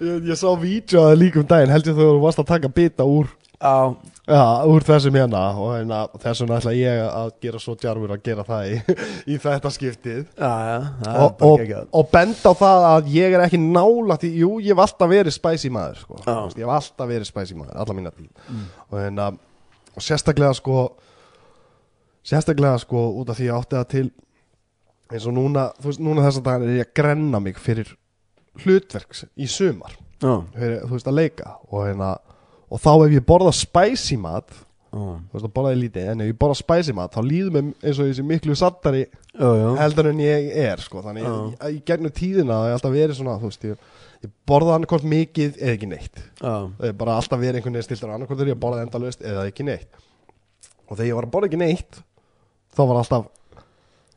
ég, 0.00 0.24
ég 0.30 0.38
sá 0.40 0.48
vídeo 0.58 1.02
að 1.04 1.12
það 1.12 1.20
líka 1.20 1.42
um 1.42 1.50
daginn 1.50 1.74
Held 1.74 1.92
ég 1.92 1.98
þú 2.00 2.08
varst 2.22 2.40
að 2.42 2.50
taka 2.54 2.72
bita 2.72 3.06
úr 3.08 3.28
á, 3.62 3.92
Já, 4.22 4.62
úr 4.70 4.84
þessum 4.86 5.16
hérna 5.18 5.40
og 5.58 5.72
hérna, 5.74 6.00
þessum 6.22 6.52
ætla 6.54 6.72
ég 6.78 7.00
að 7.10 7.30
gera 7.42 7.58
svo 7.62 7.74
djarfur 7.74 8.12
að 8.14 8.20
gera 8.28 8.44
það 8.46 8.68
í, 8.70 8.96
í 9.34 9.38
þetta 9.42 9.72
skiptið 9.74 10.20
það 10.38 10.68
er 10.70 11.22
og, 11.24 11.42
og, 11.42 11.64
og 11.90 12.10
benda 12.12 12.52
á 12.54 12.60
það 12.62 12.86
að 12.92 13.08
ég 13.16 13.34
er 13.34 13.42
ekki 13.48 13.58
nála 13.62 14.16
því, 14.22 14.30
jú, 14.44 14.50
ég 14.62 14.70
hef 14.76 14.84
alltaf 14.86 15.10
verið 15.10 15.34
spicy 15.34 15.72
maður 15.74 15.98
sko. 16.04 16.20
Þú 16.22 16.36
ég 16.54 16.62
hef 16.62 16.74
alltaf 16.78 17.10
verið 17.10 17.28
spicy 17.32 17.58
maður, 17.58 17.80
alla 17.82 17.98
mína 17.98 18.14
tíl 18.14 18.30
Mm. 18.42 18.62
og, 18.88 18.96
hérna, 19.02 19.26
og 19.96 20.02
sérstaklega 20.06 20.54
sko 20.56 20.78
sérstaklega 22.26 22.78
sko 22.82 23.06
út 23.20 23.32
af 23.32 23.38
því 23.38 23.48
ég 23.48 23.56
átti 23.58 23.78
það 23.78 23.88
til 23.92 24.06
eins 25.12 25.28
og 25.28 25.36
núna, 25.36 25.68
veist, 25.84 26.00
núna 26.02 26.24
þess 26.26 26.40
að 26.40 26.48
dagar 26.48 26.66
er 26.68 26.80
ég 26.80 26.88
að 26.88 26.96
grenna 27.02 27.40
mig 27.42 27.60
fyrir 27.60 27.94
hlutverks 28.62 29.24
í 29.40 29.48
sumar, 29.50 29.94
já, 30.20 30.34
fyrir, 30.56 30.82
þú 30.86 30.96
veist, 30.96 31.08
að 31.08 31.18
leika 31.18 31.56
og 31.68 31.86
hérna, 31.86 32.12
og 32.72 32.80
þá 32.82 32.92
ef 33.06 33.16
ég 33.16 33.26
borða 33.28 33.52
spicy 33.56 34.18
mat, 34.20 34.54
já, 34.92 35.00
þú 35.00 35.36
veist, 35.36 35.48
að 35.48 35.54
borða 35.56 35.72
ég 35.74 35.80
lítið 35.82 36.12
en 36.12 36.22
ef 36.24 36.30
ég 36.30 36.38
borða 36.44 36.58
spicy 36.60 36.94
mat, 36.96 37.16
þá 37.16 37.28
líður 37.28 37.56
mér 37.56 37.72
eins 37.82 37.98
og 37.98 38.08
þessi 38.10 38.24
miklu 38.28 38.56
sattari 38.60 39.02
já. 39.08 39.50
heldur 39.80 40.10
en 40.12 40.22
ég 40.24 40.48
er 40.62 40.84
sko. 40.84 41.02
þannig 41.04 41.26
Já. 41.26 41.32
ég, 41.32 41.66
í 41.76 41.82
gegnum 41.88 42.14
tíðina 42.16 42.60
það 42.60 42.68
er 42.70 42.78
alltaf 42.78 42.96
verið 42.96 43.18
svona 43.18 43.36
þú 43.40 43.50
veist, 43.50 43.66
ég, 43.68 43.90
ég 44.22 44.32
borða 44.48 44.76
annarkort 44.78 45.08
mikið 45.08 45.58
eða 45.58 45.74
ekki 45.76 45.90
neitt 45.92 46.22
já. 46.22 46.54
það 46.78 46.88
er 46.92 46.96
bara 47.02 47.18
alltaf 47.20 47.40
verið 47.42 47.60
einhvern 47.60 47.78
veginn 47.80 47.88
stiltur 47.88 48.14
annarkort 48.14 48.44
er 48.44 48.52
ég 48.52 48.58
að 48.58 48.64
borða 48.64 48.86
endalaust 48.86 49.24
eða 49.24 49.44
ekki 49.48 49.68
neitt 49.68 50.00
og 50.86 50.98
þegar 50.98 51.08
ég 51.08 51.16
var 51.18 51.28
að 51.28 51.34
borða 51.36 51.48
ekki 51.50 51.62
neitt 51.64 52.02
þá 52.72 52.82
var 52.88 53.00
alltaf 53.02 53.30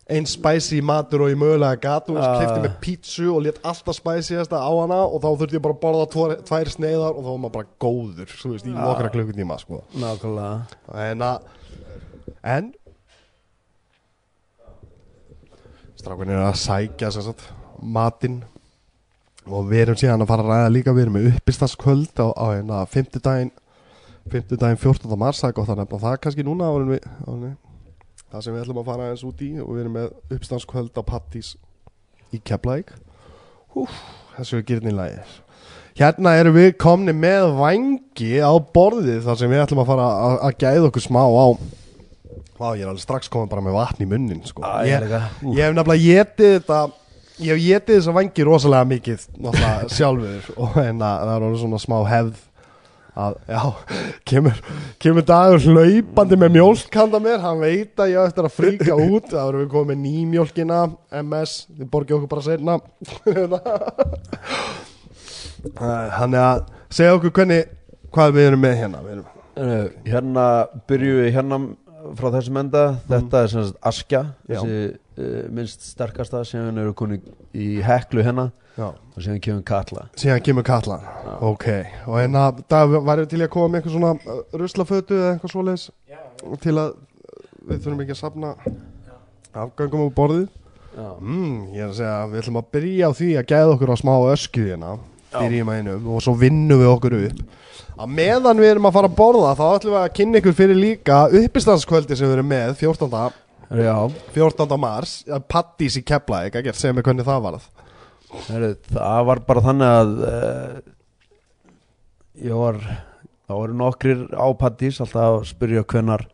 einn 0.05 0.27
spicy 0.29 0.83
matur 0.85 1.24
og 1.25 1.31
ég 1.31 1.39
mögulega 1.41 1.79
gat 1.81 2.09
og 2.13 2.19
Já. 2.21 2.25
kefti 2.43 2.62
með 2.62 2.74
pítsu 2.83 3.25
og 3.33 3.41
létt 3.47 3.57
alltaf 3.65 3.97
spiciðasta 3.97 4.59
á 4.62 4.69
hana 4.69 5.00
og 5.07 5.17
þá 5.24 5.29
þurfti 5.31 5.57
ég 5.57 5.63
bara 5.65 5.74
að 5.74 5.81
borða 5.81 6.05
tvær, 6.13 6.35
tvær 6.45 6.71
sneiðar 6.75 7.15
og 7.17 7.24
þá 7.25 7.29
var 7.31 7.39
maður 7.41 7.55
bara 7.55 7.71
góður 7.81 8.35
þú 8.38 8.51
veist, 8.53 8.67
í 8.69 8.74
Já. 8.75 8.81
nokkra 8.83 9.09
klukkutíma 9.15 9.57
sko. 9.63 9.81
nákvæmlega 9.97 11.07
En 11.09 11.25
að 11.25 11.53
En 12.45 12.74
Strákunni 15.97 16.35
er 16.35 16.43
að 16.45 16.59
sækja 16.62 17.09
sagt, 17.15 17.47
matinn 17.81 18.43
og 19.50 19.65
við 19.71 19.88
erum 19.88 19.97
síðan 19.97 20.21
að 20.21 20.29
fara 20.29 20.45
að 20.45 20.51
ræða 20.53 20.74
líka 20.75 20.93
við 20.93 21.07
erum 21.07 21.17
með 21.17 21.29
uppistaskvöld 21.33 22.21
á, 22.21 22.27
á 22.29 22.45
hérna 22.53 22.85
fimmtudaginn 22.93 23.53
fimmtudaginn 24.29 24.81
14. 24.81 25.17
mars 25.17 25.41
það 25.41 25.50
er 25.50 25.57
gott 25.57 25.74
að 25.74 25.81
nefna 25.81 26.01
það 26.05 26.19
kannski 26.21 26.45
núna 26.45 26.69
árin 26.69 26.93
við 26.93 27.53
það 28.35 28.43
sem 28.45 28.55
við 28.55 28.65
ætlum 28.65 28.81
að 28.81 28.89
fara 28.91 29.07
eins 29.11 29.23
út 29.27 29.41
í 29.45 29.49
og 29.63 29.71
við 29.71 29.85
erum 29.85 29.97
með 29.99 30.11
uppistaskvöld 30.35 30.99
á 30.99 31.03
Pattís 31.07 31.55
í 32.35 32.41
Keflæk 32.43 32.93
þessu 34.35 34.59
er 34.59 34.67
gyrnilegir 34.67 35.41
Hérna 35.95 36.33
erum 36.35 36.57
við 36.57 36.73
komni 36.75 37.13
með 37.15 37.53
vangi 37.55 38.33
á 38.43 38.51
borðið 38.75 39.21
þar 39.23 39.37
sem 39.39 39.51
við 39.51 39.61
ætlum 39.63 39.79
að 39.85 39.91
fara 39.93 40.07
að, 40.11 40.33
að 40.43 40.57
gæða 40.59 40.87
okkur 40.89 41.03
smá 41.05 41.21
á. 41.23 41.47
Vá, 42.59 42.65
ég 42.75 42.81
er 42.83 42.89
alveg 42.89 43.03
strax 43.05 43.31
komin 43.31 43.47
bara 43.47 43.63
með 43.63 43.77
vatn 43.77 44.03
í 44.03 44.07
munnin 44.11 44.41
sko. 44.43 44.59
Æ, 44.59 44.91
ég, 44.91 45.05
ég 45.55 45.61
hef 45.63 45.77
nefnilega 45.77 46.03
getið 46.03 46.51
þetta 46.57 46.81
Ég 47.35 47.51
hef 47.51 47.63
getið 47.63 47.97
þessa 47.97 48.15
vangi 48.15 48.43
rosalega 48.47 48.87
mikið 48.87 49.23
sjálfur. 49.95 50.51
Og 50.55 50.75
hérna 50.77 51.13
það 51.23 51.47
er 51.47 51.57
svona 51.63 51.79
smá 51.83 51.97
hefð 52.07 52.43
að, 53.15 53.36
já, 53.48 53.62
kemur, 54.27 54.57
kemur 55.01 55.25
dagur 55.27 55.63
hlaupandi 55.63 56.39
með 56.39 56.55
mjólk 56.57 56.98
handa 57.00 57.22
mér, 57.24 57.39
hann 57.43 57.62
veit 57.62 58.01
að 58.03 58.12
ég 58.12 58.29
eftir 58.29 58.48
að 58.48 58.55
fríka 58.57 58.98
út, 58.98 59.29
það 59.31 59.45
verður 59.48 59.62
við 59.62 59.69
komið 59.72 59.89
með 59.91 60.01
nýmjólkina 60.03 60.79
MS, 61.22 61.53
þið 61.77 61.88
borgið 61.93 62.17
okkur 62.17 62.31
bara 62.34 62.48
seinna. 62.50 62.75
Þannig 66.17 66.41
að 66.41 66.60
segja 66.93 67.15
okkur 67.15 67.34
hvernig, 67.39 67.72
hvað 68.15 68.36
við 68.36 68.50
erum 68.50 68.63
með 68.65 68.77
hérna. 68.81 69.00
Við 69.05 69.15
erum, 69.15 69.31
hérna 70.12 70.45
byrjum 70.89 71.24
við 71.24 71.34
hérna 71.39 71.62
frá 72.19 72.27
þessum 72.36 72.62
enda. 72.62 72.84
Þetta 73.10 73.41
er 73.41 73.51
sem 73.53 73.67
sagt 73.69 73.89
Askja 73.93 74.22
þessi 74.45 74.79
minnst 75.15 75.86
sterkasta 75.93 76.43
sem 76.48 76.65
við 76.65 76.81
erum 76.81 76.95
konið 76.98 77.27
í 77.55 77.67
heklu 77.86 78.24
já. 78.75 78.88
og 78.91 79.17
síðan 79.24 79.39
kemur 79.43 79.63
Katla. 79.63 80.07
Síðan 80.19 80.43
kemur 80.43 80.65
Katla. 80.67 81.00
Ok, 81.39 81.67
og 82.05 82.19
hérna 82.19 82.50
það 82.67 82.98
væri 83.07 83.27
til 83.31 83.41
að 83.41 83.51
koma 83.53 83.72
með 83.72 83.79
eitthvað 83.79 83.95
svona 83.95 84.12
uh, 84.19 84.41
ruslafötu 84.60 85.15
eða 85.15 85.31
eitthvað 85.34 85.53
svoleiðis? 85.53 85.88
Til 86.65 86.75
að 86.75 86.93
við 87.65 87.81
þurfum 87.86 88.03
ekki 88.03 88.15
að 88.15 88.22
safna 88.22 88.53
afgangum 89.55 90.07
á 90.07 90.17
borðið? 90.19 90.48
Já, 90.95 91.10
mm, 91.19 91.55
ég 91.75 91.84
er 91.84 91.89
að 91.89 91.98
segja, 92.00 92.17
við 92.31 92.41
ætlum 92.41 92.60
að 92.62 92.67
byrja 92.75 93.07
á 93.07 93.12
því 93.15 93.29
að 93.36 93.48
gæða 93.51 93.72
okkur 93.75 93.91
á 93.91 93.98
smá 94.00 94.13
ösku 94.31 94.65
hérna. 94.67 94.98
Byrjum 95.36 95.72
að 95.72 95.79
einum 95.79 96.12
og 96.15 96.22
svo 96.24 96.36
vinnum 96.39 96.79
við 96.79 96.91
okkur 96.91 97.17
upp. 97.22 97.41
Að 97.95 98.12
meðan 98.12 98.60
við 98.60 98.69
erum 98.74 98.88
að 98.88 98.95
fara 98.95 99.10
að 99.10 99.17
borða 99.17 99.55
þá 99.55 99.65
ætlum 99.69 99.95
við 99.95 100.01
að 100.01 100.13
kynna 100.15 100.39
ykkur 100.39 100.55
fyrir 100.55 100.79
líka 100.79 101.19
uppistanskvöldi 101.39 102.15
sem 102.15 102.27
við 102.27 102.38
erum 102.38 102.50
með 102.51 102.74
14. 102.79 103.36
Já 103.69 103.95
14. 104.36 104.77
mars, 104.77 105.15
Pattís 105.50 105.95
í 105.98 106.03
Keflæk 106.05 106.60
ekki 106.60 106.69
að 106.69 106.77
segja 106.79 106.93
mig 106.98 107.05
hvernig 107.07 107.25
það 107.25 107.45
varð 107.48 107.65
Heru, 108.50 108.69
það 108.91 109.22
var 109.29 109.41
bara 109.48 109.63
þannig 109.63 109.91
að 109.95 110.12
uh, 110.27 110.79
ég 112.45 112.57
var 112.60 112.79
þá 113.45 113.53
eru 113.62 113.77
nokkrir 113.79 114.25
á 114.36 114.45
pattís 114.60 115.00
alltaf 115.03 115.39
að 115.39 115.48
spyrja 115.50 115.86
hvenar 115.88 116.25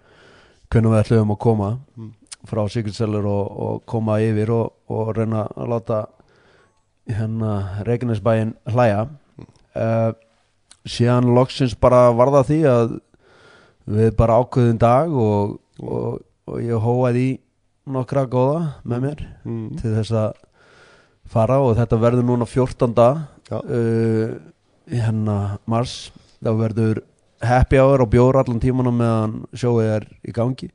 hvenar 0.72 0.96
við 0.96 1.02
ætlum 1.04 1.34
að 1.36 1.42
koma 1.44 1.70
Mm. 1.98 2.12
frá 2.48 2.64
Secret 2.72 2.96
Seller 2.98 3.26
og, 3.28 3.52
og 3.62 3.82
koma 3.86 4.16
yfir 4.24 4.50
og, 4.56 4.72
og 4.90 5.12
reyna 5.18 5.44
að 5.54 5.68
láta 5.76 6.00
hérna 7.12 7.84
Reykjanesbæin 7.86 8.56
hlæja 8.72 9.04
uh, 9.76 10.12
síðan 10.88 11.30
loksins 11.36 11.76
bara 11.78 12.08
varða 12.16 12.42
því 12.48 12.60
að 12.72 12.96
við 13.92 14.16
bara 14.18 14.40
ákveðum 14.42 14.80
dag 14.82 15.12
og, 15.14 15.60
og, 15.84 16.22
og 16.52 16.62
ég 16.64 16.86
hóaði 16.86 17.26
í 17.26 17.36
nokkra 17.92 18.28
góða 18.30 18.60
með 18.86 19.06
mér 19.06 19.24
mm. 19.48 19.68
til 19.80 19.94
þess 19.96 20.16
að 20.22 20.42
fara 21.32 21.62
og 21.64 21.78
þetta 21.80 22.00
verður 22.02 22.28
núna 22.28 22.48
14. 22.50 22.94
Já. 23.52 23.58
Uh, 23.64 24.36
hérna 24.92 25.38
mars 25.70 26.12
þá 26.42 26.52
verður 26.60 27.02
happy 27.42 27.80
hour 27.82 28.04
og 28.04 28.12
bjór 28.12 28.42
allan 28.42 28.62
tímanum 28.62 29.00
meðan 29.00 29.36
sjóið 29.58 29.92
er 29.96 30.08
í 30.28 30.34
gangi 30.36 30.70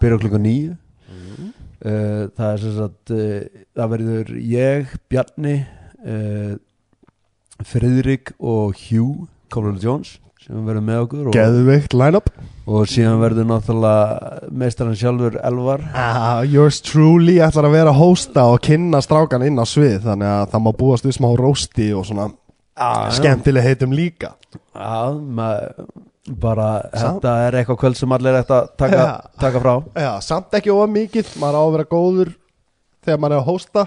byrja 0.00 0.20
klukka 0.24 0.42
nýju 0.42 0.76
Mm. 1.08 1.52
uh, 1.88 2.28
það 2.36 2.48
er 2.52 2.58
sem 2.62 2.72
sagt 2.76 3.12
uh, 3.16 3.60
það 3.76 3.92
verður 3.94 4.32
ég, 4.44 4.90
Bjarni 5.08 5.54
uh, 6.04 6.54
Friðrik 7.64 8.34
og 8.38 8.76
Hugh 8.88 9.28
Coleman 9.52 9.80
Jones 9.82 10.18
sem 10.48 10.64
verður 10.64 10.84
með 10.88 11.00
okkur 11.04 11.26
og, 11.28 11.34
Geðveikt 11.36 11.94
line-up. 12.00 12.30
og 12.68 12.86
síðan 12.88 13.20
verður 13.20 13.48
náttúrulega 13.50 14.48
meistarinn 14.62 14.96
sjálfur 14.96 15.36
Elvar. 15.44 15.84
Ah, 15.92 16.40
Yours 16.48 16.80
truly 16.84 17.36
ætlar 17.44 17.68
að 17.68 17.76
vera 17.76 17.92
hósta 17.96 18.46
og 18.48 18.60
kynna 18.64 19.02
strákan 19.04 19.44
inn 19.46 19.60
á 19.60 19.64
svið 19.68 20.00
þannig 20.08 20.30
að 20.32 20.50
það 20.54 20.64
má 20.66 20.70
búast 20.80 21.04
við 21.08 21.16
smá 21.18 21.28
rósti 21.38 21.90
og 21.96 22.06
svona 22.08 22.30
ah, 22.80 23.08
skemmtileg 23.12 23.66
heitum 23.68 23.92
líka. 23.96 24.32
Já, 24.72 25.12
maður 25.12 25.88
bara 26.40 26.68
Samt- 26.92 27.22
þetta 27.22 27.34
er 27.46 27.56
eitthvað 27.60 27.78
kvöld 27.84 27.96
sem 28.00 28.12
allir 28.12 28.36
ætti 28.40 28.52
að 28.56 28.66
taka, 28.80 28.98
Já. 29.00 29.30
taka 29.40 29.60
frá. 29.64 29.74
Já, 29.96 30.10
samt 30.24 30.52
ekki 30.58 30.72
of 30.74 30.90
mikið, 30.92 31.30
maður 31.40 31.56
á 31.56 31.62
að 31.64 31.72
vera 31.76 31.88
góður 31.92 32.32
þegar 33.04 33.20
maður 33.22 33.36
er 33.36 33.40
að 33.42 33.48
hósta 33.52 33.84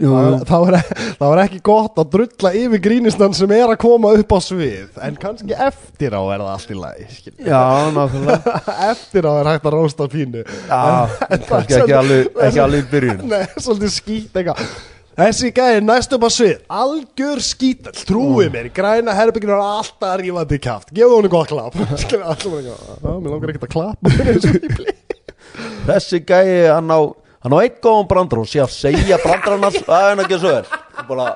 Jú, 0.00 0.10
þá, 0.14 0.20
er- 0.24 0.44
þá, 0.48 0.54
er, 0.64 0.76
þá 1.20 1.24
er 1.28 1.40
ekki 1.44 1.58
gott 1.68 1.98
að 2.00 2.06
drulla 2.14 2.52
yfir 2.56 2.80
grínistan 2.86 3.34
sem 3.36 3.50
er 3.52 3.66
að 3.68 3.80
koma 3.82 4.12
upp 4.16 4.30
á 4.32 4.38
svið 4.40 5.00
en 5.04 5.18
kannski 5.20 5.52
eftir 5.52 6.14
á 6.16 6.22
er 6.32 6.40
það 6.40 6.52
allt 6.54 6.70
í 6.72 6.78
lagi. 6.78 7.08
Já, 7.44 7.64
náttúrulega 7.92 8.54
eftir 8.92 9.28
á 9.28 9.32
er 9.42 9.50
hægt 9.52 9.68
að 9.68 9.76
rósta 9.76 10.06
pínu. 10.08 10.44
Já, 10.70 10.80
það 11.20 11.44
kannski 11.50 11.76
ekki 11.82 11.98
alveg, 11.98 12.30
ekki 12.48 12.62
alveg 12.64 12.80
í 12.86 12.88
byrjun. 12.94 13.20
Nei, 13.34 13.42
svolítið 13.60 13.92
skít 13.98 14.40
eitthvað. 14.40 14.72
Þessi 15.20 15.50
gæði 15.52 15.80
næst 15.84 16.14
upp 16.16 16.22
á 16.24 16.30
svið. 16.32 16.56
Algjör 16.72 17.40
skítall, 17.44 17.92
trúið 18.08 18.52
mér 18.54 18.68
Í 18.70 18.72
græna 18.72 19.12
herbygginu 19.18 19.52
er 19.52 19.60
alltaf 19.66 20.14
rífandi 20.22 20.56
Skilur 22.00 22.24
allir 22.30 22.54
bara 22.54 22.62
eitthvað, 22.62 22.94
"Já, 23.04 23.12
Mér 23.20 23.34
langar 23.34 23.50
að 23.68 23.74
klappa 23.74 24.14
mér 24.14 24.30
eins 24.32 24.46
og 24.48 24.56
í 24.56 24.70
blí." 24.78 24.94
Þessi 25.90 26.20
gæi, 26.24 26.70
hann 26.72 26.88
á 26.94 27.00
hann 27.44 27.56
á 27.56 27.58
eitt 27.62 27.80
góðan 27.84 28.08
brandar 28.10 28.42
og 28.42 28.48
sé 28.50 28.62
að 28.62 28.74
segja 28.74 29.18
hans, 29.66 29.80
það 29.90 30.06
er 30.10 30.24
ekki 30.24 30.40
svo 30.42 30.54
er. 30.60 30.70
Og 31.00 31.10
bara, 31.10 31.26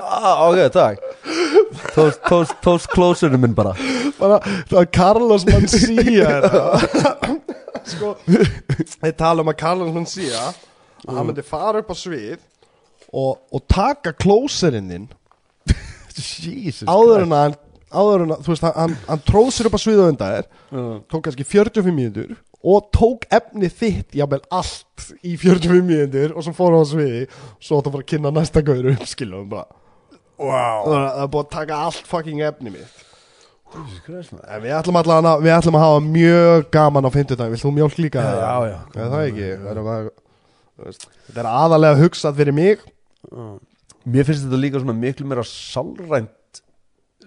ah, 0.00 0.44
ok, 0.48 0.60
takk. 0.74 0.98
Toast 2.62 2.88
closerinn 2.92 3.42
minn 3.42 3.56
bara. 3.56 3.74
Bara, 4.18 4.38
það 4.70 4.78
er 4.82 4.90
Carlos 4.94 5.46
Mancia 5.48 6.30
sko 7.92 8.12
þeir 8.26 9.14
tala 9.18 9.42
um 9.42 9.50
að 9.50 9.58
Carlos 9.62 9.92
Mancia 9.94 10.42
að 11.02 11.16
hann 11.16 11.28
myndi 11.28 11.44
fara 11.46 11.82
upp 11.82 11.90
á 11.90 11.96
svið 11.98 12.38
og, 13.12 13.40
og 13.50 13.64
taka 13.70 14.14
Jesus 16.46 16.86
áður 16.86 17.26
en 17.26 17.34
að 17.34 17.44
hann 17.46 17.58
áður 17.92 18.24
en 18.24 18.34
að, 18.36 18.44
þú 18.44 18.52
veist, 18.54 18.66
hann, 18.68 18.76
hann, 18.78 18.94
hann 19.08 19.24
tróð 19.26 19.50
sér 19.52 19.68
upp 19.68 19.76
á 19.76 19.80
svið 19.82 20.00
á 20.00 20.06
undan 20.06 20.36
þér 20.36 20.46
Christ. 20.72 20.94
tók 21.12 21.26
kannski 21.26 21.48
45 21.48 21.96
mínútur 21.96 22.36
og 22.62 22.90
tók 22.94 23.26
efni 23.34 23.70
þitt 23.70 24.14
jafnvel 24.16 24.42
allt 24.54 25.06
í 25.26 25.34
45 25.34 25.86
mínútur 25.86 26.34
og 26.36 26.46
svo 26.46 26.54
fór 26.56 26.76
hann 26.76 26.86
á 26.86 26.92
sviði 26.92 27.22
svo 27.58 27.78
átt 27.80 27.88
að 27.88 27.96
fara 27.96 28.04
að 28.04 28.10
kynna 28.12 28.34
næsta 28.34 28.62
gauður 28.66 28.92
upp 28.94 29.08
skilum 29.10 29.48
bara 29.50 29.66
wow. 30.38 30.84
það 30.86 31.24
er 31.24 31.32
búið 31.32 31.42
að 31.42 31.50
taka 31.56 31.80
allt 31.88 32.10
fucking 32.10 32.44
efni 32.46 32.74
mitt 32.74 33.08
við 33.72 34.72
ætlum 34.76 34.98
allan 35.00 35.28
að, 35.32 35.44
við 35.46 35.54
ætlum 35.56 35.78
að 35.78 35.84
hafa 35.86 36.00
mjög 36.04 36.66
gaman 36.74 37.08
á 37.08 37.10
fimmtudag, 37.14 37.52
vilt 37.52 37.64
þú 37.64 37.70
mjólk 37.72 37.94
líka? 37.96 38.20
Já, 38.20 38.56
já. 38.68 38.78
Er 38.92 39.12
það 39.14 39.22
ekki? 39.30 39.46
Er 39.56 39.78
það, 39.78 40.08
þú 40.76 40.88
veist, 40.88 41.06
þetta 41.28 41.42
er 41.42 41.48
aðalega 41.48 42.00
hugsað 42.02 42.40
fyrir 42.42 42.56
mig 42.58 42.82
Mér 44.02 44.26
finnst 44.26 44.44
þetta 44.44 44.58
líka 44.58 44.82
svona 44.82 44.98
miklu 44.98 45.28
meira 45.30 45.44
sálrænt 45.46 46.60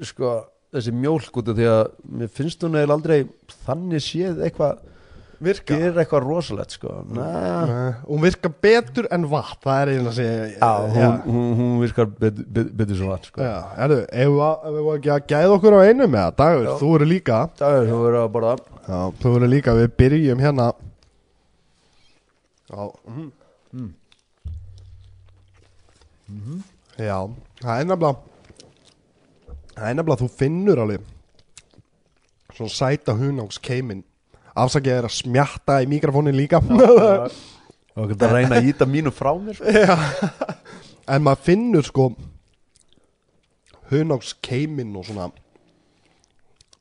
sko, 0.04 0.36
þessi 0.76 0.92
mjólk 0.94 1.40
út 1.40 1.52
af 1.52 1.58
því 1.58 1.70
að 1.72 1.84
mér 2.20 2.32
finnst 2.36 2.66
hún 2.66 2.76
eða 2.78 2.98
aldrei 2.98 3.18
þannig 3.66 4.04
séð 4.04 4.42
eitthvað 4.44 4.82
Virka. 5.44 5.76
Gerir 5.76 5.98
eitthvað 6.00 6.24
rosalegt 6.24 6.76
sko. 6.78 6.92
Næ, 7.12 7.26
Hún 8.08 8.22
virka 8.24 8.50
betur 8.50 9.08
en 9.12 9.26
vatn, 9.32 9.60
það 9.66 9.82
er 9.82 9.92
einu 9.94 10.12
að 10.12 10.18
segja 10.20 10.46
já, 10.54 10.70
hún, 10.96 11.18
hún, 11.26 11.50
hún 11.60 11.74
virkar 11.82 12.08
bet, 12.22 12.40
bet, 12.56 12.70
betur 12.80 13.00
svo 13.00 13.10
vatn 13.12 13.30
sko. 13.30 13.44
Já, 13.44 13.56
erðu, 13.86 14.00
ef 14.08 14.36
við 14.36 14.78
við 14.80 14.92
ekki 14.96 15.14
að 15.16 15.26
gæða 15.34 15.56
okkur 15.58 15.76
á 15.76 15.80
einu 15.86 16.08
með 16.08 16.22
það, 16.22 16.36
Dagur, 16.42 16.68
Já. 16.70 16.76
þú 16.82 16.92
eru 17.00 17.10
líka. 17.12 17.40
Er 17.60 17.90
þú 17.90 18.00
verður 18.06 18.20
að 18.22 18.30
borða. 18.38 18.56
Já, 18.86 19.00
þú 19.24 19.34
eru 19.40 19.52
líka, 19.52 19.76
við 19.82 19.90
byrjum 20.04 20.46
hérna. 20.46 20.70
Já. 22.72 22.88
Mm. 23.12 23.32
Já, 26.96 27.18
það 27.62 27.80
er 27.80 27.88
nefnilega 27.90 28.16
Það 29.76 29.90
er 29.90 29.98
nefnilega, 30.00 30.22
þú 30.24 30.30
finnur 30.40 30.82
alveg 30.82 31.12
Svona 32.56 32.72
sæta 32.72 33.16
hunáks 33.20 33.60
keimin 33.60 34.06
Afsakið 34.56 34.94
er 34.94 35.08
að 35.10 35.16
smjatta 35.18 35.82
í 35.84 35.90
mikrofónin 35.92 36.38
líka. 36.38 36.62
Og 37.96 38.12
þetta 38.12 38.30
reyna 38.32 38.60
að 38.60 38.70
íta 38.72 38.88
mínu 38.88 39.12
frá 39.16 39.32
mér 39.40 39.58
sko. 39.60 40.30
En 41.06 41.24
maður 41.24 41.44
finnur 41.46 41.86
sko 41.86 42.08
Hunáks 43.92 44.32
keimin 44.44 44.96
og 44.98 45.06
svona 45.06 45.28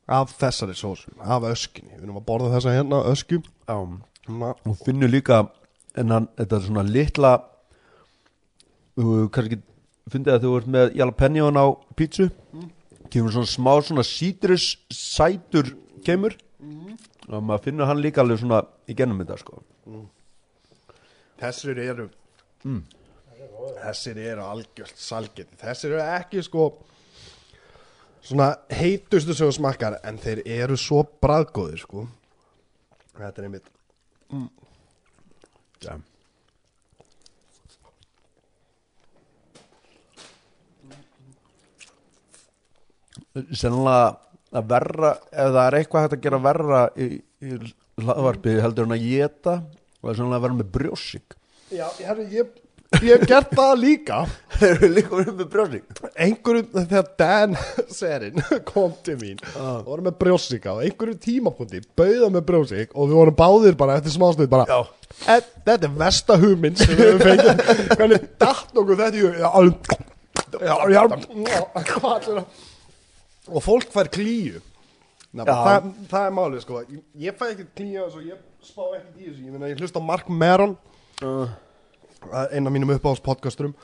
Af 0.09 0.33
þessari 0.41 0.75
sósu 0.77 1.13
Af 1.21 1.45
öskunni, 1.51 1.93
við 1.93 2.07
erum 2.07 2.19
að 2.23 2.27
borða 2.29 2.55
þessa 2.57 2.73
hérna 2.75 3.03
ösku. 3.11 3.43
Svona. 3.69 4.55
Og 4.65 4.79
finnur 4.85 5.13
líka 5.13 5.45
en 5.95 6.11
hann, 6.11 6.31
þetta 6.39 6.57
er 6.57 6.67
svona 6.67 6.87
litla 6.89 7.35
þú 8.95 9.29
kannski 9.35 9.61
fyndið 10.11 10.35
að 10.35 10.47
þú 10.47 10.55
ert 10.59 10.71
með 10.75 10.97
jalapenion 10.99 11.61
á 11.61 11.67
pítsu. 11.97 12.31
Kemur 13.13 13.35
svona 13.35 13.51
smá 13.51 13.73
svona 13.85 14.05
sítrus 14.07 14.75
sætur 14.91 15.75
kemur 16.05 16.35
og 17.29 17.43
maður 17.43 17.65
finnur 17.69 17.89
hann 17.89 18.03
líka 18.03 18.23
alveg 18.23 18.43
svona 18.43 18.61
í 18.89 18.97
gennum 18.97 19.23
þetta 19.23 19.39
sko. 19.41 19.63
Þessir 21.41 21.81
eru 21.83 22.09
Þessir 22.65 24.19
eru 24.23 24.45
algjört 24.47 25.01
salgeti 25.01 25.59
Þessir 25.61 25.97
eru 25.97 26.05
ekki 26.05 26.43
sko 26.47 26.69
Svona 28.25 28.55
heitustu 28.73 29.35
sem 29.37 29.51
þú 29.51 29.57
smakkar 29.59 29.99
En 30.07 30.17
þeir 30.23 30.41
eru 30.63 30.79
svo 30.81 31.03
bræðgóðir 31.21 31.83
sko. 31.83 32.07
Þetta 33.19 33.43
er 33.43 33.49
einmitt 33.49 33.69
ja. 35.85 35.99
sennilega 43.53 44.34
að 44.61 44.69
verra 44.75 45.15
ef 45.31 45.49
það 45.55 45.63
er 45.67 45.79
eitthvað 45.81 46.05
hægt 46.07 46.17
að 46.19 46.25
gera 46.27 46.43
verra 46.49 46.83
í, 46.97 47.09
í 47.45 47.57
hlaðvarpi 48.05 48.59
heldur 48.65 48.89
en 48.89 48.97
að 48.99 49.07
geta 49.09 49.57
og 49.61 50.05
það 50.05 50.13
er 50.13 50.21
sennilega 50.21 50.39
að 50.43 50.47
vera 50.49 50.59
með 50.61 50.71
brjósik 50.79 51.37
Já, 51.75 51.87
herri, 52.05 52.25
ég, 52.37 52.51
ég 53.03 53.15
hef 53.17 53.23
gert 53.31 53.55
það 53.57 53.73
líka 53.81 54.19
þeir 54.59 54.75
eru 54.77 54.91
líka 54.95 55.15
verið 55.19 55.39
með 55.41 55.49
brjósik 55.55 56.03
Einhverjum, 56.27 56.69
þegar 56.77 57.09
Dan 57.23 57.57
Serin 57.99 58.43
kom 58.69 58.93
til 59.07 59.17
mín 59.23 59.41
og 59.59 59.87
voru 59.89 60.05
með 60.09 60.19
brjósika 60.21 60.75
og 60.77 60.85
einhverjum 60.87 61.23
tímapunkti 61.25 61.81
bauða 61.99 62.29
með 62.37 62.47
brjósik 62.53 62.93
og 62.95 63.11
við 63.11 63.19
vorum 63.23 63.39
báðir 63.41 63.79
bara 63.81 63.97
eftir 63.99 64.15
smástuð 64.15 64.51
bara 64.53 64.69
Já. 64.71 64.81
"E, 65.31 65.41
Þetta 65.65 65.89
er 65.89 65.97
versta 65.99 66.37
hugmynd 66.43 66.79
sem 66.83 66.95
við 66.99 67.23
fengið 67.23 67.65
Hvernig 67.99 68.29
datt 68.43 68.75
okkur 68.83 68.99
þetta 69.01 69.19
í? 69.19 69.27
Já, 69.41 69.49
alveg- 69.51 69.91
já, 70.55 70.75
já, 70.95 71.03
já, 71.49 71.59
hvað 71.91 72.15
er 72.15 72.25
það? 72.29 72.63
Og 73.53 73.61
fólk 73.65 73.91
fær 73.93 74.09
klíu. 74.13 74.63
Ná, 75.35 75.43
það, 75.49 75.89
það 76.09 76.27
er 76.29 76.35
málið 76.37 76.63
sko. 76.63 76.81
Ég, 76.87 77.01
ég 77.27 77.37
fæ 77.41 77.49
ekki 77.51 77.67
klíu 77.77 78.05
og 78.07 78.21
ég 78.23 78.39
spá 78.65 78.85
ekki 78.97 79.25
í 79.25 79.29
þessu. 79.33 79.43
Ég, 79.49 79.65
ég 79.75 79.83
hlust 79.83 79.99
á 79.99 80.03
Mark 80.07 80.31
Maron 80.31 80.77
uh, 81.27 81.51
er 82.31 82.55
einn 82.55 82.71
af 82.71 82.73
mínum 82.73 82.95
uppáhalds 82.95 83.21
podcasturum 83.25 83.75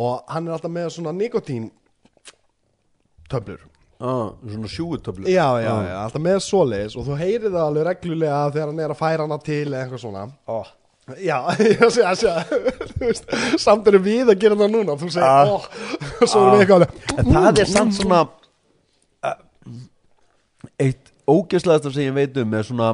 og 0.00 0.22
hann 0.30 0.46
er 0.48 0.54
alltaf 0.54 0.72
með 0.72 0.92
svona 0.94 1.12
nikotín 1.12 1.66
töflur. 3.30 3.66
Ah, 4.00 4.30
svona 4.48 4.68
sjúutöflu 4.72 5.28
já, 5.28 5.44
já, 5.60 5.72
já, 5.84 5.96
alltaf 6.06 6.22
með 6.24 6.38
svoleiðis 6.40 6.94
og 6.96 7.04
þú 7.04 7.16
heyrir 7.20 7.50
það 7.52 7.64
alveg 7.66 7.84
reglulega 7.90 8.38
þegar 8.54 8.70
hann 8.70 8.78
er 8.80 8.94
að 8.94 9.00
færa 9.02 9.26
hana 9.26 9.36
til 9.44 9.66
eða 9.66 9.82
eitthvað 9.82 10.00
svona. 10.06 10.22
Ah. 10.48 10.70
já, 11.20 11.36
ég 11.66 11.82
sé 11.92 12.06
að 12.08 12.22
sé 12.22 13.58
samt 13.60 13.90
erum 13.90 14.06
við 14.06 14.30
að 14.32 14.38
gera 14.40 14.56
það 14.56 14.72
núna 14.72 14.96
þú 15.02 15.10
segir, 15.12 15.26
Ah. 15.28 15.52
og 15.52 16.24
svo 16.30 16.46
erum 16.46 16.54
við 16.56 16.62
eitthvað 16.64 16.78
alveg 16.78 17.18
en 17.20 17.30
það 17.36 17.60
er 17.66 17.70
samt 17.74 17.98
svona 17.98 18.22
eitt 21.30 21.38
ógeðslegasta 21.38 21.92
sem 21.94 22.08
ég 22.08 22.16
veit 22.16 22.36
um 22.42 22.54
er 22.54 22.66
svona 22.66 22.90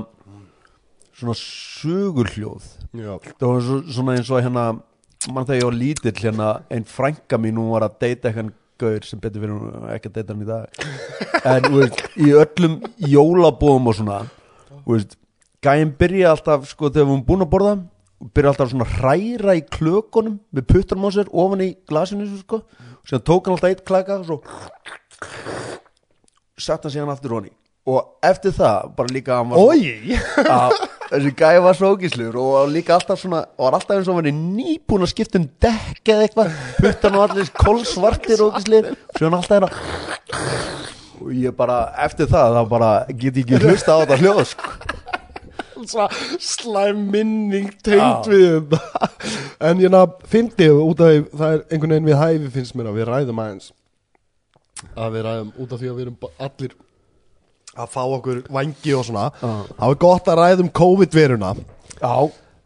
svona 1.16 1.34
sugurhljóð 1.40 2.68
Já, 2.96 3.16
það 3.40 3.48
var 3.48 3.64
svo, 3.64 3.80
svona 3.92 4.16
eins 4.16 4.30
og 4.30 4.42
hérna 4.44 4.66
mann 5.32 5.46
þegar 5.48 5.60
ég 5.60 5.68
var 5.68 5.76
lítill 5.80 6.14
hérna 6.20 6.48
einn 6.70 6.84
frænka 6.84 7.38
mín, 7.40 7.58
hún 7.58 7.72
var 7.72 7.86
að 7.88 7.98
deyta 8.04 8.30
eitthvað 8.30 8.52
gaur 8.80 9.06
sem 9.08 9.20
betur 9.20 9.42
fyrir 9.42 9.56
hún 9.56 9.90
ekki 9.94 10.10
að 10.10 10.16
deyta 10.18 10.34
hann 10.34 10.44
í 10.44 10.48
dag. 10.48 10.80
En 11.48 11.68
veist, 11.72 12.02
í 12.20 12.32
öllum 12.36 12.74
jólabóðum 13.08 13.90
og 13.90 13.96
svona 13.96 14.18
veist, 14.84 15.16
gæinn 15.64 15.94
byrja 15.96 16.34
alltaf 16.34 16.68
sko 16.70 16.90
þegar 16.92 17.08
erum 17.08 17.24
búin 17.26 17.46
að 17.46 17.52
borða 17.54 17.74
byrja 18.36 18.52
alltaf 18.52 18.72
svona 18.72 18.88
hræra 18.96 19.56
í 19.56 19.64
klökunum 19.64 20.38
með 20.52 20.68
puttanum 20.72 21.08
á 21.08 21.10
sér 21.16 21.32
ofan 21.32 21.64
í 21.64 21.70
glasinu 21.88 22.28
sko, 22.36 22.62
og 22.62 23.08
síðan 23.08 23.24
tók 23.28 23.48
hann 23.48 23.56
alltaf 23.56 23.72
eitt 23.72 23.84
klaka 23.88 24.20
og 24.20 24.28
svo 24.28 24.40
sett 26.56 26.84
hann 26.84 26.92
síðan 26.92 27.12
aftur 27.12 27.36
honi 27.36 27.52
og 27.86 28.26
eftir 28.26 28.54
það 28.56 28.88
bara 28.98 29.14
líka 29.14 29.36
hann 29.38 29.52
var 29.52 29.60
að 29.62 30.72
þessi 31.06 31.30
gæði 31.38 31.60
var 31.62 31.76
svo 31.78 31.90
ógíslur 31.94 32.38
og 32.42 32.72
líka 32.72 32.96
alltaf 32.96 33.20
svona 33.20 33.44
og 33.54 33.68
var 33.68 33.76
alltaf 33.78 33.94
eins 33.94 34.08
og 34.08 34.16
hann 34.16 34.24
var 34.24 34.38
nýbúin 34.40 35.06
að 35.06 35.12
skipta 35.12 35.38
um 35.38 35.46
dekk 35.62 36.10
eða 36.14 36.26
eitthvað, 36.26 36.56
puttan 36.80 37.18
og 37.18 37.28
allir 37.28 37.52
kolsvartir 37.54 38.42
ógíslir 38.42 38.90
og 38.90 39.20
svo 39.20 39.28
hann 39.28 39.38
alltaf 39.38 39.54
hérna. 39.56 39.70
Og 41.22 41.30
ég 41.32 41.54
bara 41.56 41.78
eftir 42.04 42.28
það 42.30 42.58
þá 42.58 42.62
bara 42.74 42.90
get 43.12 43.38
ég 43.38 43.46
ekki 43.46 43.62
hlusta 43.62 43.94
á 43.94 44.02
þetta 44.02 44.18
hljóð. 44.20 44.56
Svo 45.86 46.06
slæm 46.42 47.02
minning 47.12 47.68
tengt 47.84 48.26
við 48.32 48.74
En 49.60 49.78
ég 49.78 49.92
ná, 49.92 50.00
fyndi 50.26 50.70
út 50.72 51.02
af 51.04 51.28
Það 51.36 51.52
er 51.52 51.62
einhvern 51.68 51.92
veginn 51.94 52.08
við 52.08 52.18
hæfi 52.20 52.50
finnst 52.54 52.74
mér 52.78 52.90
að 52.90 52.98
við 52.98 53.08
ræðum 53.10 53.42
aðeins. 53.44 53.70
Að 54.96 55.14
við 55.14 55.26
ræðum 55.28 55.52
út 55.54 55.72
af 55.76 55.80
því 55.82 55.90
að 55.92 55.98
við 56.00 56.06
erum 56.06 56.28
allir 56.48 56.76
Að 57.76 57.92
fá 57.92 58.02
okkur 58.04 58.42
vangi 58.56 58.96
og 58.96 59.06
svona. 59.06 59.28
Það 59.40 59.86
er 59.92 60.00
gott 60.06 60.28
að 60.32 60.40
ræðum 60.42 60.72
COVID-veruna. 60.80 61.54
Já, 62.00 62.14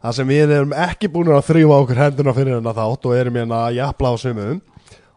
Það 0.01 0.15
sem 0.17 0.29
við 0.31 0.51
erum 0.55 0.71
ekki 0.73 1.09
búin 1.13 1.27
að 1.29 1.43
þrýfa 1.45 1.75
okkur 1.83 1.99
henduna 2.01 2.31
fyrir 2.33 2.55
hennar 2.57 2.73
þátt 2.73 3.03
og 3.05 3.11
erum 3.13 3.35
hérna 3.37 3.59
að 3.67 3.75
jafla 3.77 4.09
á 4.09 4.15
sumum. 4.17 4.61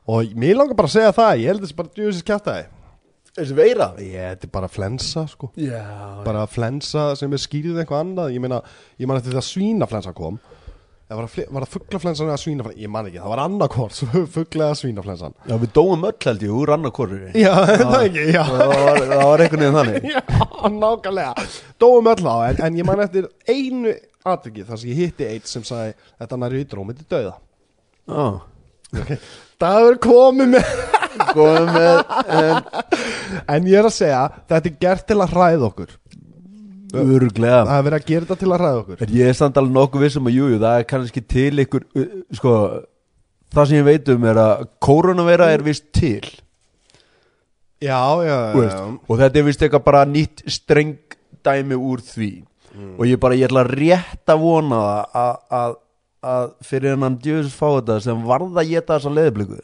Og 0.05 0.35
mér 0.37 0.59
langar 0.59 0.77
bara 0.77 0.91
að 0.91 0.97
segja 0.99 1.15
það, 1.17 1.39
ég 1.41 1.49
held 1.49 1.63
þessi 1.65 1.77
bara 1.79 1.93
djúðisins 1.97 2.27
kjátaði 2.29 2.67
þessi 3.35 3.57
veira. 3.59 3.89
Ég, 3.99 4.35
þetta 4.35 4.47
er 4.47 4.53
bara 4.55 4.69
flensa 4.71 5.25
sko. 5.31 5.49
Já, 5.59 5.81
bara 6.27 6.45
flensa 6.51 7.07
sem 7.19 7.33
er 7.35 7.43
skýrið 7.43 7.81
eitthvað 7.83 8.05
annað. 8.05 8.35
Ég 8.37 8.45
meina, 8.45 8.61
ég 9.01 9.11
man 9.11 9.19
eftir 9.19 9.35
það 9.35 9.49
svínaflensa 9.49 10.15
kom 10.17 10.39
það, 11.09 11.19
var 11.53 11.65
það 11.65 11.73
fugglaflensan 11.75 12.31
eða 12.31 12.39
svínaflensan? 12.41 12.81
Ég 12.85 12.93
man 12.95 13.09
ekki, 13.11 13.21
það 13.21 13.33
var 13.35 13.43
annarkvort 13.45 13.99
fuggla 14.37 14.69
eða 14.71 14.79
svínaflensan. 14.81 15.37
Já 15.51 15.57
við 15.61 15.75
dóum 15.77 16.07
öll 16.09 16.17
held 16.25 16.47
ég 16.47 16.55
úr 16.61 16.73
annarkorri 16.77 17.21
já, 17.43 17.53
það 17.83 17.99
ekki, 18.01 18.25
já. 18.33 18.43
Það 18.49 18.73
var, 18.73 19.03
það 19.03 19.23
var 19.29 19.45
einhvern 19.45 19.65
veginn 19.65 19.79
þannig. 19.81 20.09
Já, 20.15 20.73
nákvæmlega. 20.79 21.47
Dóum 21.85 22.11
öll 22.15 22.25
á, 22.25 22.37
en, 22.49 22.63
en 22.69 22.81
ég 22.81 22.89
man 22.89 23.05
eftir 23.05 23.29
einu 23.51 23.93
atviki 24.25 24.65
þar 24.65 24.81
sem 24.81 24.93
ég 24.95 25.03
hitti 25.05 25.29
eitt 25.29 25.51
sem 25.51 25.65
sagði 25.67 25.93
þetta 26.23 26.41
næri 26.41 26.65
í 26.65 26.69
drómið 26.71 27.03
til 27.03 27.11
dauða. 27.13 27.37
Já, 28.09 28.27
Dagur 29.61 29.97
komið 30.03 30.53
með 30.55 30.73
góðum 31.35 31.71
með 31.75 31.99
en, 32.35 32.67
En 33.51 33.67
ég 33.69 33.79
er 33.81 33.89
að 33.89 33.95
segja, 33.97 34.21
þetta 34.51 34.71
er 34.71 34.77
gert 34.83 35.07
til 35.09 35.17
að 35.21 35.35
hræða 35.35 35.69
okkur 35.69 35.95
Örglega 37.03 37.61
Það 37.67 37.77
er 37.77 37.85
verið 37.89 37.99
að 37.99 38.09
gera 38.11 38.27
þetta 38.29 38.39
til 38.41 38.51
að 38.51 38.63
hræða 38.63 38.81
okkur. 38.83 39.03
En 39.05 39.13
ég 39.19 39.31
er 39.31 39.37
samt 39.39 39.61
alveg 39.61 39.77
nokkuð 39.79 40.05
vissum 40.07 40.31
að 40.31 40.39
jújú, 40.39 40.61
það 40.63 40.79
er 40.79 40.89
kannski 40.93 41.25
til 41.35 41.65
ykkur, 41.65 41.85
uh, 41.99 42.17
sko, 42.39 42.55
það 43.55 43.69
sem 43.71 43.79
ég 43.81 43.87
veit 43.91 44.11
um 44.15 44.27
er 44.31 44.41
að 44.45 44.65
koronaveira 44.89 45.51
er 45.55 45.65
vist 45.67 45.87
til. 45.97 46.33
Já, 47.85 48.01
já, 48.25 48.37
já, 48.57 48.75
og 49.05 49.21
þetta 49.21 49.41
er 49.41 49.47
vist 49.49 49.63
eitthvað 49.65 49.87
bara 49.87 50.05
nýtt 50.09 50.45
streng 50.49 50.97
dæmi 51.45 51.77
úr 51.77 52.01
því. 52.05 52.33
Og 52.99 53.07
ég 53.07 53.21
bara, 53.23 53.37
ég 53.39 53.47
ætla 53.47 53.63
rétt 53.69 54.31
að 54.33 54.41
vona 54.43 54.79
að, 55.15 55.35
að, 55.55 55.75
að 56.27 56.47
fyrir 56.67 56.95
hennan 56.95 57.19
djöfis 57.23 57.55
fá 57.55 57.69
þetta 57.77 58.01
sem 58.03 58.25
varð 58.27 58.57
að 58.59 58.73
geta 58.73 58.97
þessa 58.97 59.13
leðbliku 59.15 59.61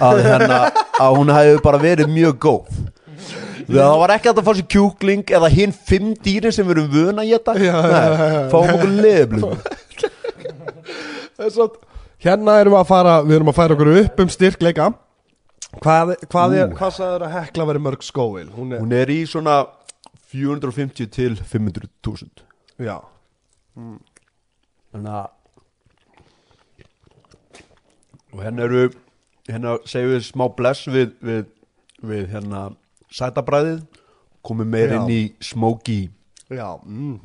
að, 0.00 0.22
hérna, 0.24 0.60
að 0.98 1.18
hún 1.18 1.32
hefði 1.34 1.58
bara 1.66 1.82
verið 1.82 2.14
mjög 2.14 2.38
góð 2.46 2.78
það 3.68 3.98
var 4.00 4.14
ekki 4.14 4.30
að 4.32 4.40
fá 4.46 4.52
sér 4.56 4.68
kjúkling 4.74 5.34
eða 5.38 5.50
hinn 5.52 5.74
fimm 5.74 6.14
dýrin 6.24 6.54
sem 6.54 6.66
við 6.68 6.78
erum 6.78 6.88
vöna 6.92 7.24
að 7.24 7.30
geta 7.34 7.52
fáum 8.52 8.72
okkur 8.76 8.92
að 11.38 11.76
hérna 12.24 12.56
erum 12.62 12.74
við 12.74 12.80
að 12.80 12.88
fara 12.88 13.18
Við 13.26 13.36
erum 13.38 13.52
að 13.52 13.58
færa 13.60 13.76
okkur 13.76 13.92
upp 14.00 14.22
um 14.24 14.30
styrkleika. 14.32 14.86
Hvað, 15.78 16.14
hvað, 16.32 16.54
er, 16.56 16.70
hvað 16.74 16.94
sagður 16.96 17.24
að 17.26 17.34
hekla 17.36 17.66
veri 17.68 17.82
mörg 17.84 18.04
skóil? 18.06 18.48
Hún 18.54 18.72
er, 18.72 18.80
Hún 18.80 18.94
er 18.96 19.10
í 19.12 19.18
svona 19.28 19.58
450 20.32 21.10
til 21.12 21.36
500.000 21.36 22.44
já. 22.84 22.96
Þannig 23.76 25.12
að 25.12 25.26
Og 28.32 28.42
hérna 28.44 28.64
eru 28.66 28.88
Hérna 29.48 29.76
segjum 29.88 30.12
við 30.12 30.24
smá 30.26 30.44
bless 30.56 30.88
við, 30.88 31.14
við, 31.24 31.46
við 32.04 32.26
hérna 32.32 32.66
sætabræðið 33.14 33.80
Komum 34.42 34.68
meir 34.70 34.92
Já. 34.92 34.98
inn 35.00 35.10
í 35.12 35.22
smoky 35.44 36.08
Já, 36.48 36.78
mm. 36.84 37.16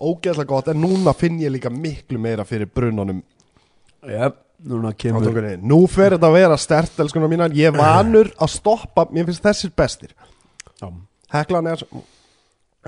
ógeðslega 0.00 0.48
gott 0.50 0.70
En 0.72 0.80
núna 0.82 1.14
finn 1.16 1.38
ég 1.42 1.52
líka 1.54 1.70
miklu 1.70 2.18
meira 2.18 2.44
fyrir 2.48 2.70
brunanum. 2.72 3.20
Jep, 4.08 4.38
núna 4.66 4.94
kemur 4.96 5.22
tungunni. 5.26 5.58
Nú 5.60 5.82
fer 5.90 6.16
þetta 6.16 6.30
að 6.30 6.36
vera 6.38 6.56
stert, 6.58 6.96
elskunar 7.04 7.28
mínar. 7.30 7.52
Ég 7.54 7.68
er 7.68 7.76
vanur 7.76 8.30
að 8.40 8.54
stoppa, 8.54 9.04
mér 9.12 9.28
finnst 9.28 9.44
þessir 9.44 9.74
bestir. 9.76 10.14
Já, 10.80 10.88
Heklan 11.34 11.68
er 11.68 11.82
svo- 11.82 12.02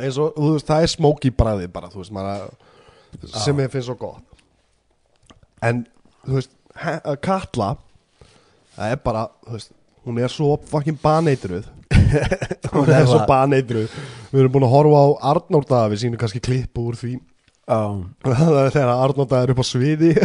eins 0.00 0.18
og, 0.18 0.32
þú 0.34 0.54
veist, 0.54 0.66
það 0.66 0.82
er 0.82 0.92
smoky 0.94 1.30
bræði 1.30 1.68
bara, 1.72 1.92
þú 1.92 2.00
veist, 2.00 2.14
maður 2.16 3.36
sem 3.44 3.60
ég 3.60 3.70
finnst 3.70 3.90
svo 3.90 3.98
gott. 4.00 4.24
En, 5.62 5.84
þú 6.24 6.40
veist, 6.40 6.50
he, 6.80 6.98
Katla 7.22 7.76
það 8.76 8.94
er 8.96 9.00
bara, 9.04 9.26
þú 9.46 9.58
veist 9.58 9.72
hún 10.06 10.18
er 10.18 10.32
svo 10.32 10.56
fucking 10.70 10.98
baneitruð 11.02 11.68
hún 12.72 12.88
er 12.92 13.06
svo 13.06 13.18
það. 13.20 13.26
baneitruð 13.30 13.96
við 14.32 14.40
erum 14.42 14.54
búin 14.54 14.66
að 14.66 14.74
horfa 14.76 15.02
á 15.02 15.08
Arnór 15.32 15.66
við 15.92 16.00
sínum 16.02 16.20
kannski 16.20 16.42
klippu 16.44 16.86
úr 16.90 16.98
því. 17.00 17.16
Er 17.72 18.70
þegar 18.74 18.94
Arnór 18.94 19.36
er 19.38 19.52
upp 19.54 19.62
á 19.62 19.66
sviði. 19.66 20.12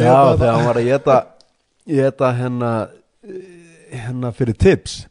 Já 0.00 0.16
þegar 0.34 0.54
hann 0.56 0.66
var 0.66 0.80
að 0.80 0.88
geta 0.88 1.18
Geta 1.90 2.32
hérna 2.34 2.70
Hérna 3.90 4.30
fyrir 4.34 4.54
tips. 4.58 5.04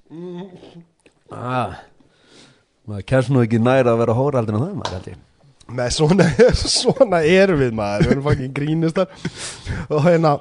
Ah, 1.31 1.77
Maður 2.89 3.05
kemst 3.11 3.29
nú 3.29 3.41
ekki 3.43 3.59
næra 3.61 3.93
að 3.93 3.99
vera 4.01 4.15
hóra 4.17 4.39
aldrei 4.41 4.55
en 4.57 4.63
það 4.63 4.77
maður 4.79 4.95
held 4.97 5.09
ég. 5.11 5.17
Með 5.77 5.89
svona, 5.93 6.25
svona 6.79 7.19
erum 7.27 7.59
við 7.61 7.75
maður. 7.77 8.07
Við 8.07 8.13
erum 8.15 8.25
fucking 8.25 8.55
grínistar 8.55 9.11
Og 9.93 10.01
hérna 10.07 10.31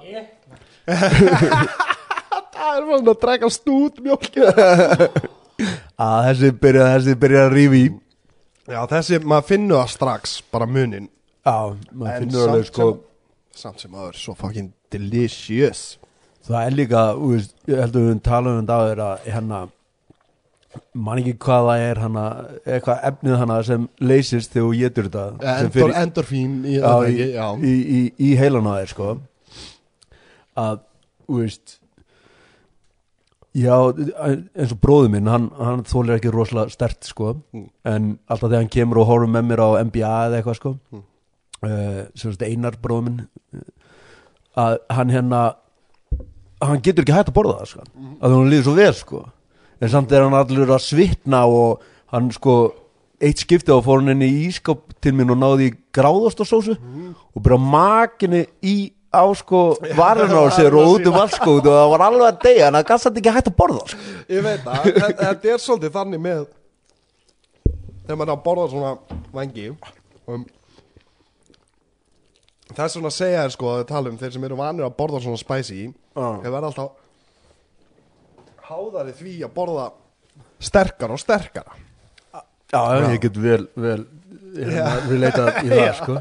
Það 2.59 2.77
er 2.79 2.87
svona 2.89 3.13
að 3.15 3.21
drekka 3.25 3.51
stút 3.55 4.01
mjólk 4.05 4.29
að 6.09 6.19
þessi 6.29 6.51
byrja, 6.63 6.89
þessi 6.97 7.15
byrja 7.23 7.45
að 7.47 7.55
rífi 7.57 7.81
í. 7.85 7.89
Já 8.69 8.81
þessi, 8.91 9.19
maður 9.25 9.47
finnur 9.49 9.79
það 9.81 9.93
strax 9.95 10.35
Bara 10.53 10.67
munin. 10.69 11.07
Já, 11.47 11.55
maður 11.93 12.13
En 12.13 12.27
finnur 12.27 12.51
alveg 12.53 12.67
samt 12.69 12.75
sko. 12.75 12.89
sem- 12.93 13.05
Samt 13.59 13.81
sem 13.83 13.95
aður, 13.99 14.15
svo 14.15 14.35
fucking 14.39 14.69
delicious. 14.95 15.81
Það 16.47 16.67
er 16.69 16.75
líka, 16.79 17.01
þú 17.19 17.31
veist, 17.33 17.55
ég 17.67 17.81
heldur 17.83 18.05
við 18.07 18.21
tala 18.29 18.53
um 18.53 18.61
þetta 18.61 18.77
áður 18.79 19.01
að 19.07 19.25
hérna 19.33 19.59
man 20.95 21.19
ekki 21.19 21.33
hvað 21.43 21.65
það 21.67 21.83
er 21.89 22.01
hana, 22.05 22.25
eitthvað 22.69 23.01
efnið 23.09 23.37
hana 23.41 23.57
sem 23.67 23.89
leysist 24.05 24.53
þegar 24.55 24.69
þú 24.69 24.79
getur 24.79 25.09
þetta 25.09 25.25
sem 25.41 25.73
Endor, 25.73 25.91
í- 25.91 25.99
Endorfín 26.05 26.55
í, 26.69 26.77
já, 26.79 26.93
í, 27.09 27.27
í, 27.73 27.75
í, 27.99 28.01
í 28.29 28.31
heilan 28.39 28.69
á 28.71 28.73
þér 28.79 28.93
sko. 28.93 29.09
Að, 30.63 30.79
þú 31.27 31.41
veist 31.43 31.75
já, 33.59 33.75
eins 34.57 34.73
og 34.75 34.81
bróður 34.83 35.11
minn 35.15 35.29
hann, 35.31 35.49
hann 35.59 35.85
þólir 35.89 36.17
ekki 36.19 36.33
rosalega 36.35 36.71
stert 36.75 37.05
sko. 37.09 37.35
Mm. 37.55 37.67
en 37.85 38.09
alltaf 38.29 38.49
þegar 38.51 38.63
hann 38.63 38.73
kemur 38.75 39.01
og 39.03 39.09
horfum 39.11 39.35
með 39.37 39.47
mér 39.51 39.63
á 39.65 39.69
NBA 39.85 40.15
eða 40.29 40.41
eitthvað 40.41 40.59
sko 40.61 40.75
Mm. 40.93 41.05
uh, 41.67 42.03
sem 42.15 42.33
sagt 42.33 42.43
einar 42.47 42.77
bróður 42.83 43.09
minn 43.09 43.23
að 44.59 44.79
hann 44.95 45.11
hérna 45.15 45.41
hann 46.63 46.83
getur 46.83 47.05
ekki 47.07 47.15
hægt 47.15 47.31
að 47.31 47.37
borða 47.39 47.59
það 47.61 47.71
sko. 47.73 47.85
Að 48.23 48.33
hún 48.35 48.49
líður 48.51 48.65
svo 48.67 48.75
vel 48.79 48.95
sko. 48.99 49.21
En 49.79 49.91
samt 49.93 50.13
er 50.13 50.25
hann 50.25 50.35
allur 50.35 50.73
að 50.75 50.83
svitna 50.83 51.45
og 51.47 51.85
hann 52.11 52.31
sko 52.35 52.55
eitt 53.23 53.43
skipti 53.45 53.71
á 53.75 53.79
fór 53.83 54.01
hann 54.03 54.11
inn 54.17 54.25
í 54.27 54.47
ískap 54.49 54.81
til 55.03 55.13
minn 55.15 55.31
og 55.31 55.39
náði 55.39 55.69
í 55.71 55.77
gráðostasósu 55.95 56.75
og 56.79 57.43
bara 57.43 57.59
makinni 57.63 58.45
í 58.67 58.77
á 59.09 59.23
sko 59.41 59.61
varuna 59.97 60.43
á 60.45 60.47
sér 60.53 60.75
og 60.77 60.91
út 60.99 61.07
um 61.09 61.17
allt 61.17 61.35
sko 61.39 61.55
og 61.59 61.65
það 61.67 61.89
var 61.95 62.05
alveg 62.09 62.27
að 62.29 62.41
deyja 62.45 62.67
en 62.69 62.77
það 62.79 62.87
gæst 62.91 63.09
ekki 63.13 63.33
hægt 63.37 63.51
að 63.51 63.57
borða 63.57 63.85
sko. 63.89 64.01
Ég 64.29 64.45
veit 64.45 64.63
það, 64.67 64.85
þetta 64.85 65.25
þetta 65.25 65.53
er 65.55 65.65
svolítið 65.65 65.93
þannig 65.99 66.25
með 66.29 66.47
Þegar 68.09 68.19
maður 68.23 68.31
er 68.31 68.37
að 68.39 68.45
borða 68.45 68.67
svona 68.73 68.93
vangi 69.37 69.67
um, 70.29 70.45
Það 72.69 72.85
er 72.85 72.93
svona 72.93 73.11
að 73.11 73.17
segja 73.19 73.43
þér 73.43 73.53
sko 73.57 73.73
að 73.75 73.83
tala 73.89 74.13
um 74.13 74.19
þeir 74.21 74.33
sem 74.37 74.47
eru 74.49 74.57
vanir 74.61 74.87
að 74.87 74.97
borða 75.01 75.21
svona 75.25 75.41
spicy 75.41 75.81
Já. 75.89 76.29
Þeir 76.45 76.53
verða 76.55 76.71
alltaf 76.73 76.91
háðari 78.69 79.15
því 79.17 79.35
að 79.47 79.53
borða 79.57 79.87
sterkara 80.61 81.17
og 81.17 81.21
sterkara 81.23 81.73
Já, 82.69 82.81
Já. 83.01 83.07
ég 83.15 83.21
get 83.25 83.37
vel, 83.41 83.63
vel. 83.81 84.03
Relatað 84.57 85.49
í 85.65 85.69
það 85.73 85.83
Já. 85.85 85.93
sko. 85.99 86.19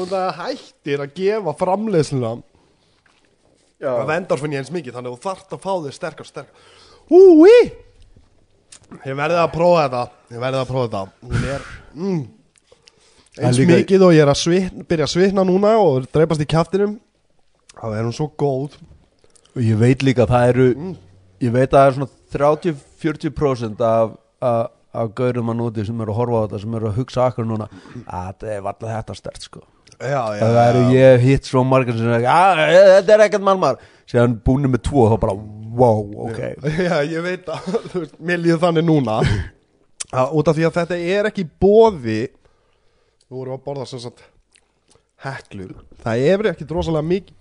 Og 0.00 0.06
það 0.10 0.28
hættir 0.40 1.02
að 1.04 1.14
gefa 1.20 1.54
framleiðsluna. 1.60 2.30
Já, 3.76 3.90
að 3.92 4.06
vendar 4.08 4.40
finn 4.40 4.54
ég 4.56 4.62
eins 4.62 4.72
mikið 4.72 4.94
þannig 4.96 5.12
að 5.12 5.16
þú 5.18 5.26
þarft 5.26 5.52
að 5.56 5.64
fá 5.66 5.72
þér 5.84 5.96
sterkar 5.98 6.28
sterkar. 6.30 6.70
Úi 7.12 7.56
Ég 9.02 9.16
verði 9.18 9.38
að 9.42 9.50
prófa 9.50 9.80
þetta. 9.84 10.00
Ég 10.30 10.42
verði 10.44 10.58
að 10.62 10.68
prófa 10.70 10.86
þetta. 10.86 11.00
Hún 11.26 11.46
er 11.50 11.64
mm, 11.96 12.20
Það 13.36 13.40
er 13.42 13.46
eins 13.48 13.58
líka- 13.60 13.78
mikið 13.80 14.04
og 14.06 14.12
ég 14.14 14.22
er 14.22 14.30
að 14.32 14.38
svitna, 14.40 14.84
byrja 14.88 15.06
að 15.08 15.12
svitna 15.12 15.44
núna 15.48 15.72
og 15.82 16.06
dreipast 16.14 16.44
í 16.44 16.46
kjaftinum 16.48 16.92
þá 17.76 17.86
er 17.98 18.06
hún 18.06 18.14
svo 18.16 18.28
góð. 18.40 18.76
Og 19.56 19.60
ég 19.66 19.76
veit 19.80 20.04
líka 20.06 20.24
að 20.24 20.32
það 20.36 20.52
eru 20.52 20.68
ég 21.42 21.52
veit 21.52 21.66
að 21.68 21.76
það 21.76 21.88
er 21.90 21.96
svona 21.98 22.10
30-40% 22.36 23.82
af, 23.90 24.14
af, 24.40 24.70
af 25.02 25.12
gaurum 25.18 25.52
að 25.52 25.58
núti 25.60 25.86
sem 25.86 26.00
eru 26.04 26.14
að 26.14 26.20
horfa 26.20 26.38
á 26.38 26.44
þetta 26.46 26.60
sem 26.64 26.76
eru 26.78 26.90
að 26.90 27.00
hugsa 27.00 27.24
akkur 27.26 27.48
núna. 27.48 27.66
Að 28.04 28.28
þetta 28.30 28.52
er 28.54 28.62
valla 28.66 28.92
þetta 28.96 29.16
stert 29.18 29.46
sko. 29.48 29.62
Já, 29.96 30.22
já, 30.36 30.42
það 30.44 30.62
eru 30.68 30.80
ég 30.92 31.22
hitt 31.24 31.46
svo 31.48 31.62
margar 31.64 31.96
sem 31.96 32.10
er 32.12 32.26
að 32.28 32.58
þetta 32.68 33.14
er 33.14 33.22
ekkert 33.26 33.44
malmar 33.46 33.78
síðan 34.10 34.34
búinu 34.44 34.68
með 34.68 34.82
tvo 34.90 35.06
og 35.06 35.14
þá 35.14 35.20
bara 35.22 35.36
wow, 35.76 36.02
ok. 36.26 36.40
Já, 36.84 36.96
ég 37.14 37.24
veit 37.24 37.48
að 37.48 37.70
veist, 37.94 38.18
Mér 38.20 38.42
líður 38.42 38.60
þannig 38.66 38.86
núna. 38.88 39.20
Að, 40.16 40.34
Út 40.38 40.48
af 40.52 40.54
því 40.58 40.66
að 40.68 40.76
þetta 40.76 40.96
er 41.16 41.26
ekki 41.32 41.42
bóði 41.60 42.18
Þú 43.26 43.40
vorum 43.40 43.56
að 43.56 43.64
borða 43.64 43.86
sem 43.90 43.98
sagt 44.04 44.20
Heklu. 45.24 45.70
Það 46.04 46.26
er 46.30 46.46
ekki 46.52 46.66
drosalega 46.68 47.08
mikið 47.08 47.34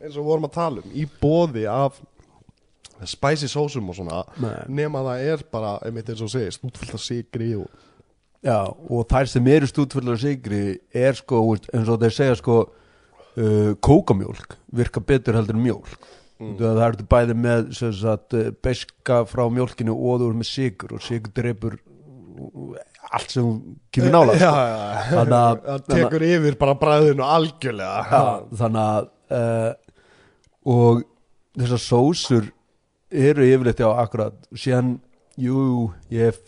eins 0.00 0.16
og 0.16 0.24
vorum 0.30 0.46
að 0.46 0.54
tala 0.54 0.80
um 0.80 0.94
Í 0.96 1.04
bóði 1.20 1.66
af 1.68 1.98
Spicy 3.08 3.48
sósum 3.48 3.88
og 3.88 3.96
svona 3.96 4.24
Nei. 4.42 4.56
Nema 4.68 5.00
það 5.06 5.24
er 5.32 5.44
bara, 5.52 5.76
einmitt 5.86 6.08
eins 6.12 6.20
og 6.24 6.30
segir 6.32 6.52
Stútfullt 6.52 6.94
af 6.94 7.00
sigri 7.00 7.54
og 7.56 7.68
Já, 8.40 8.56
og 8.72 9.04
þær 9.10 9.28
sem 9.28 9.48
eru 9.52 9.66
stúdfullar 9.68 10.16
sigri 10.16 10.78
er 10.96 11.12
sko, 11.18 11.42
eins 11.74 11.88
og 11.92 11.98
þeir 12.00 12.14
segja 12.16 12.36
sko 12.40 12.54
uh, 12.64 13.72
kókamjólk 13.84 14.54
virka 14.72 15.02
betur 15.04 15.36
heldur 15.36 15.58
en 15.58 15.64
mjólk 15.66 15.90
mm. 16.40 16.54
það 16.56 16.80
ertu 16.86 17.04
bæði 17.12 17.36
með 17.36 17.68
sagt, 17.76 18.32
uh, 18.38 18.48
beska 18.64 19.18
frá 19.28 19.44
mjólkinu 19.52 19.92
og 19.92 20.22
þú 20.22 20.30
eru 20.30 20.40
með 20.40 20.48
sigur 20.54 20.96
og 20.96 21.04
sigur 21.04 21.34
dreipur 21.36 21.76
uh, 21.76 22.78
allt 23.10 23.34
sem 23.36 23.50
kemur 23.92 24.14
nála 24.14 24.36
sko. 24.40 24.54
Þannig 25.10 25.36
að- 25.36 25.60
Það 25.68 25.84
tekur 25.92 26.24
yfir 26.30 26.56
bara 26.64 26.76
bræðinu 26.80 27.26
algjörlega 27.26 28.00
Já, 28.08 28.24
þannig 28.62 28.86
að 28.86 29.12
uh, 29.36 29.70
og 30.78 31.04
þessar 31.60 31.84
sósur 31.90 32.48
eru 33.10 33.46
yfirleitt 33.46 33.82
já 33.82 33.88
akkurat. 33.90 34.36
Síðan, 34.54 34.94
jú, 35.40 35.90
ég 36.12 36.38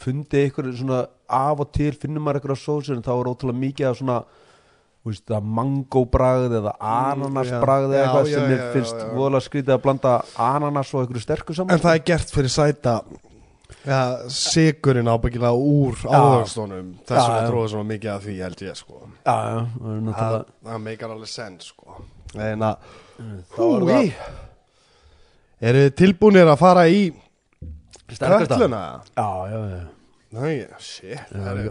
fundið 0.00 0.50
ykkur 0.50 0.70
svona 0.76 1.00
af 1.30 1.62
og 1.62 1.72
til 1.76 1.92
finnum 1.96 2.24
maður 2.26 2.54
á 2.54 2.58
sósur 2.58 2.96
en 2.96 3.04
þá 3.04 3.12
er 3.14 3.30
ótrúlega 3.30 3.62
mikið 3.62 3.88
af 3.90 3.98
svona 4.00 4.18
veist, 5.06 5.26
að 5.32 5.48
mangóbragð 5.56 6.58
eða 6.60 6.74
ananasbragð 6.80 7.94
já, 7.94 7.96
eða 7.96 8.04
eitthvað 8.04 8.28
já, 8.28 8.34
sem 8.34 8.52
já, 8.52 8.56
já, 8.56 8.68
finnst 8.74 9.02
voðalega 9.16 9.46
skrítið 9.46 9.74
að 9.76 9.82
blanda 9.86 10.14
ananas 10.50 10.92
og 10.94 11.06
ykkur 11.06 11.24
sterku 11.24 11.56
saman. 11.56 11.74
En 11.76 11.82
það 11.84 11.98
er 11.98 12.04
gert 12.10 12.34
fyrir 12.34 12.54
sæta 12.54 12.96
ja, 13.86 14.02
sigurinn 14.34 15.10
ábyggilega 15.10 15.52
úr 15.56 16.04
áherstónum 16.04 16.92
þess 17.04 17.16
vegna 17.16 17.40
já. 17.40 17.48
tróði 17.48 17.72
svona 17.74 17.90
mikið 17.94 18.12
af 18.16 18.26
því 18.26 18.36
held 18.44 18.64
ég 18.66 18.78
sko. 18.80 19.02
Já, 19.24 19.36
já, 19.36 19.58
það 19.80 20.14
það, 20.20 20.38
það 20.68 20.86
meikar 20.88 21.16
alveg 21.16 21.32
sens 21.32 21.72
sko. 21.72 22.00
Að 22.30 22.64
þá 23.52 23.64
er 23.64 23.90
húi 23.90 24.06
það 24.14 24.48
eru 25.60 25.84
þið 25.86 25.94
tilbúinir 26.00 26.50
að 26.50 26.60
fara 26.60 26.86
í 26.88 27.06
sterkasta? 28.10 28.58
Já, 28.64 29.30
já, 29.52 29.60
já 29.70 29.80
Nei, 30.30 30.52
shit 30.78 31.32
það 31.32 31.64
er, 31.64 31.70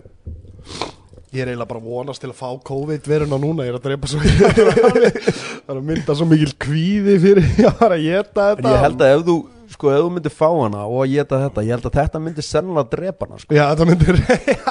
Ég 1.29 1.43
er 1.43 1.51
eiginlega 1.51 1.69
bara 1.69 1.79
að 1.79 1.91
vonast 1.93 2.23
til 2.23 2.31
að 2.31 2.39
fá 2.39 2.49
COVID 2.65 3.05
veruna 3.07 3.37
núna, 3.39 3.67
ég 3.67 3.75
er 3.75 3.77
að 3.77 3.85
drepa 3.85 4.09
svo 4.09 4.19
það 4.25 4.97
er 5.05 5.77
að 5.77 5.83
mynda 5.85 6.15
svo 6.17 6.25
mikil 6.27 6.55
kvíði 6.57 7.15
fyrir 7.21 7.49
að 7.69 7.75
fara 7.83 7.99
að 7.99 8.05
geta 8.07 8.47
En 8.49 8.57
þetta 8.57 8.73
ég 8.73 8.83
held 8.85 9.03
að 9.05 9.13
ef 9.13 9.25
þú, 9.27 9.35
sko, 9.75 9.91
ef 9.93 10.01
þú 10.01 10.09
myndir 10.15 10.33
fá 10.33 10.47
hana 10.49 10.85
og 10.89 11.03
að 11.05 11.13
geta 11.13 11.41
þetta, 11.45 11.65
ég 11.67 11.77
held 11.77 11.87
að 11.91 11.99
þetta 11.99 12.23
myndir 12.25 12.47
sennilega 12.49 12.91
drepa 12.95 13.29
hana, 13.29 13.41
sko 13.43 13.59
Já, 13.59 13.63
þetta 13.69 13.89
myndir 13.91 14.15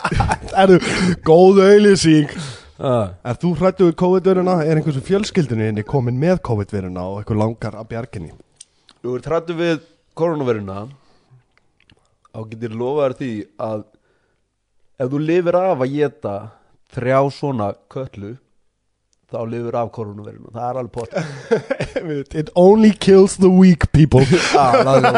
Erðu, 0.65 0.81
góð 1.23 1.61
auðlýsing. 1.63 2.33
Er 2.79 3.39
þú 3.39 3.53
hrættu 3.61 3.87
við 3.87 3.97
COVID-veruna? 4.01 4.59
Er 4.67 4.81
einhversu 4.81 5.03
fjölskyldinu 5.07 5.69
inni 5.71 5.85
komin 5.87 6.19
með 6.19 6.41
COVID-veruna 6.49 7.05
og 7.07 7.21
eitthvað 7.21 7.43
langar 7.45 7.79
að 7.79 7.89
bjarginni? 7.93 8.33
Þú 9.09 9.15
ert 9.17 9.27
hrættu 9.31 9.55
við 9.57 9.77
koronaviruna 10.21 10.83
þá 12.29 12.41
getur 12.51 12.75
lofaður 12.77 13.15
því 13.17 13.29
að 13.65 13.85
ef 15.01 15.09
þú 15.15 15.21
lifir 15.31 15.57
af 15.57 15.81
að 15.87 15.95
geta 15.95 16.33
þrjá 16.93 17.21
svona 17.33 17.69
köllu 17.89 18.35
þá 19.33 19.39
lifir 19.49 19.79
af 19.81 19.89
koronaviruna 19.97 20.53
það 20.53 20.67
er 20.67 20.81
alveg 20.83 20.93
pott 20.99 21.13
It 22.43 22.53
only 22.53 22.93
kills 22.93 23.39
the 23.41 23.49
weak 23.49 23.89
people. 23.97 24.21
Þannig 24.29 25.09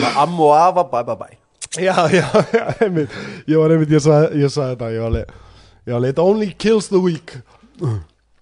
að 0.00 0.16
amma 0.24 0.48
og 0.48 0.56
afa, 0.56 0.86
bye 0.88 1.04
bye 1.04 1.20
bye. 1.20 1.36
Já, 1.76 2.08
já, 2.08 2.24
já, 2.54 2.64
einmitt. 2.80 3.12
Ég 3.44 3.60
var 3.60 3.76
einmitt, 3.76 3.92
ég 3.92 4.00
sagði, 4.00 4.48
þetta 4.48 4.88
ég 4.94 5.04
var 5.04 5.12
alveg, 5.12 6.08
it 6.14 6.18
only 6.24 6.48
kills 6.56 6.88
the 6.88 7.00
weak 7.04 7.36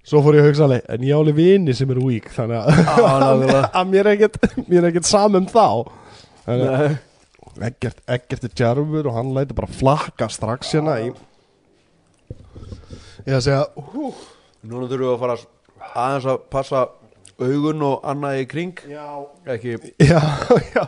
Svo 0.09 0.23
fór 0.25 0.39
ég 0.39 0.45
að 0.45 0.51
hugsa 0.51 0.67
alveg 0.67 0.89
En 0.95 1.05
ég 1.05 1.13
á 1.13 1.19
alveg 1.21 1.37
vini 1.37 1.75
sem 1.77 1.91
eru 1.93 2.07
weak 2.09 2.31
Þannig 2.33 2.59
að, 2.65 3.55
að 3.83 3.91
mér 3.93 4.07
er 4.07 4.13
ekkert 4.17 4.59
Mér 4.65 4.81
er 4.83 4.91
ekkert 4.91 5.09
samum 5.11 5.49
þá. 5.51 5.67
Ekkert, 7.69 8.01
ekkert 8.07 8.47
er 8.47 8.53
djarfur 8.55 9.09
og 9.11 9.17
hann 9.19 9.35
læti 9.37 9.57
bara 9.59 9.69
flakka 9.69 10.29
strax 10.33 10.73
hérna 10.77 11.01
í 11.03 11.11
Ég 13.29 13.35
að 13.37 13.43
segja 13.45 13.65
hú, 13.93 14.13
núna 14.65 14.87
þurfum 14.89 15.03
við 15.03 15.11
að 15.13 15.19
fara 15.21 15.35
aðeins 16.01 16.29
að 16.33 16.39
passa 16.49 16.85
augun 17.39 17.83
og 17.87 18.07
annað 18.09 18.41
í 18.41 18.47
kring. 18.51 18.81
Já. 18.89 19.05
Ekki, 19.53 19.75
Já, 20.01 20.21
já. 20.75 20.85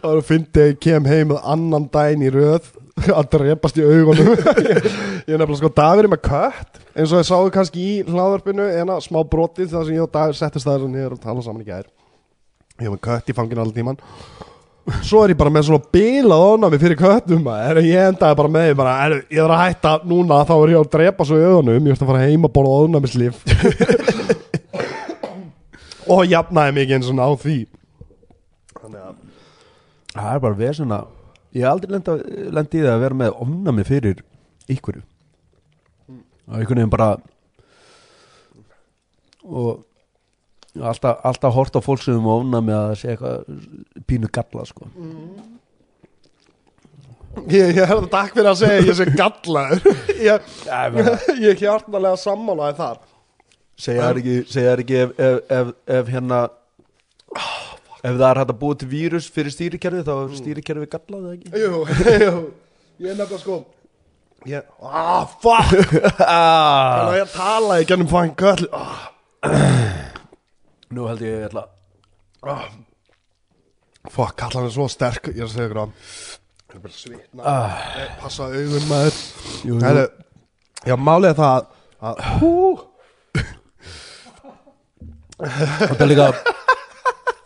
Það 0.00 0.06
var 0.06 0.20
að 0.22 0.30
að 0.62 0.70
ég 0.70 0.78
kem 0.82 1.10
heim 1.10 1.28
með 1.34 1.42
annan 1.54 1.88
daginn 1.92 2.24
í 2.26 2.30
röð 2.32 2.70
að 3.18 3.30
drepast 3.32 3.80
í 3.80 3.86
augunum. 3.86 4.34
Ég, 4.68 4.86
ég 5.26 5.38
nefnilega 5.38 5.58
sko 5.62 5.72
Dagur 5.76 6.06
er 6.06 6.12
með 6.12 6.22
kött 6.28 6.80
eins 6.92 7.12
og 7.12 7.22
ég 7.22 7.28
sáu 7.28 7.50
kannski 7.54 7.82
í 7.82 7.98
hlaðvarpinu 8.04 8.68
en 8.82 8.92
að 8.92 9.04
smá 9.06 9.22
brotið 9.24 9.72
þar 9.72 9.88
sem 9.88 9.96
ég 9.96 10.04
og 10.04 10.12
Dagur 10.12 10.38
settist 10.38 10.68
það 10.68 10.86
og 10.88 10.92
niður 10.92 11.16
og 11.16 11.22
tala 11.22 11.44
saman 11.44 11.64
í 11.64 11.68
gær. 11.70 11.86
Ég 12.80 12.88
er 12.88 12.94
með 12.94 13.04
kött 13.08 13.30
í 13.32 13.36
fanginu 13.36 13.64
allir 13.64 13.78
tíman 13.78 14.00
svo 15.06 15.22
er 15.22 15.32
ég 15.32 15.38
bara 15.38 15.52
með 15.52 15.68
svona 15.68 15.90
bílað 15.94 16.44
ofnami 16.48 16.78
fyrir 16.82 16.98
köttum 16.98 17.44
maður. 17.44 17.82
ég 17.86 18.08
endaði 18.10 18.38
bara 18.40 18.50
með 18.50 18.64
því 18.66 18.76
bara, 18.80 18.94
er, 19.06 19.14
ég 19.30 19.42
er 19.44 19.54
að 19.54 19.62
hætta 19.62 19.92
núna 20.10 20.40
þá 20.48 20.54
er 20.56 20.72
ég 20.72 20.80
að 20.80 20.90
drepa 20.96 21.26
svo 21.28 21.38
í 21.38 21.46
augunum. 21.46 21.86
Ég 21.86 21.94
ætti 21.94 22.06
að 22.06 22.10
fara 22.10 22.24
heim 22.26 22.48
að 22.48 22.54
borða 22.56 22.78
ofnamislíf 22.82 23.34
og 26.12 26.24
jafnaði 26.26 26.76
mikið 26.80 26.96
eins 26.98 27.10
og 27.12 27.22
á 27.22 27.30
því. 27.44 27.58
Þannig 28.80 29.02
að 29.06 29.14
það 30.16 30.32
er 30.34 30.44
bara 30.46 30.60
vesen 30.64 30.96
að 30.98 31.10
ég 31.52 31.62
hef 31.64 31.70
aldrei 31.70 31.94
lenda, 31.96 32.16
lendi 32.58 32.80
í 32.80 32.84
það 32.84 32.94
að 32.96 33.04
vera 33.06 33.20
með 33.22 33.38
ofnami 33.44 33.86
fyrir 33.88 34.22
ykkurju 34.72 35.02
og 36.12 36.58
einhvern 36.58 36.82
veginn 36.82 36.92
bara 36.92 37.10
og 39.42 39.82
alltaf, 40.80 41.20
alltaf 41.28 41.56
hort 41.56 41.76
á 41.76 41.80
fólk 41.84 42.04
sem 42.04 42.20
með 42.20 42.36
ofnami 42.38 42.76
að 42.76 42.94
sé 43.00 43.12
eitthvað 43.12 44.04
pínu 44.08 44.30
galla 44.32 44.68
sko. 44.68 44.88
Ég, 47.48 47.70
ég 47.72 47.88
er 47.88 48.02
takk 48.12 48.34
fyrir 48.36 48.50
að 48.50 48.58
segja 48.60 48.80
ég 48.84 48.96
sé 48.98 49.06
gallaður. 49.16 49.86
Ég, 50.28 50.48
ég 51.40 51.46
er 51.54 51.60
hjartalega 51.62 52.18
sammálaði 52.20 52.76
þar. 52.76 52.98
Segja 53.80 54.02
það 54.02 54.20
ekki, 54.20 54.34
segja 54.52 54.74
ekki 54.76 54.98
ef, 55.00 55.14
ef, 55.16 55.38
ef, 55.56 55.70
ef 55.96 56.10
hérna 56.12 56.40
ef 58.02 58.16
það 58.16 58.26
er 58.28 58.40
hægt 58.42 58.52
að 58.54 58.58
búa 58.62 58.78
til 58.80 58.88
vírus 58.90 59.28
fyrir 59.32 59.54
stýrikerfi 59.54 60.02
þá 60.06 60.12
er 60.14 60.34
stýrikerfi 60.38 60.88
gallað 60.92 61.22
eða 61.22 61.34
ekki? 61.36 61.48
Jú, 61.62 61.70
jú 62.26 62.34
Ég 63.02 63.10
er 63.12 63.16
nefnilega 63.18 63.40
sko 63.42 63.58
ég, 64.50 64.70
Ah, 64.82 65.26
fuck! 65.42 65.72
Ah. 66.22 66.98
Þannig 66.98 67.12
að 67.12 67.18
ég 67.20 67.34
tala 67.36 67.80
í 67.80 67.88
gennum 67.88 68.10
fæn 68.10 68.34
köll 68.38 68.68
ah, 68.76 69.04
nú 70.92 71.06
held 71.10 71.22
ég 71.24 71.38
ég 71.38 71.46
ætla 71.50 71.66
ah. 72.46 72.66
Fuck, 74.10 74.34
kallan 74.34 74.66
er 74.66 74.72
svo 74.74 74.88
sterk. 74.90 75.28
Ég 75.30 75.44
er 75.44 75.46
að 75.46 75.52
segja 75.52 75.68
ykkur 75.68 75.78
að 75.84 75.92
Það 76.72 76.74
er 76.74 76.80
bara 76.82 76.96
svitna. 76.96 77.42
Ah. 77.46 77.84
Passa 78.18 78.48
augun 78.50 78.86
maður. 78.88 79.18
Jú, 79.62 79.76
jú. 79.76 79.82
Heru, 79.84 80.06
Já, 80.82 80.96
málið 80.98 81.28
er 81.30 81.36
það 81.38 81.68
að 82.02 82.24
Hú 82.40 82.54
það 85.42 86.02
er 86.02 86.10
líka 86.10 86.26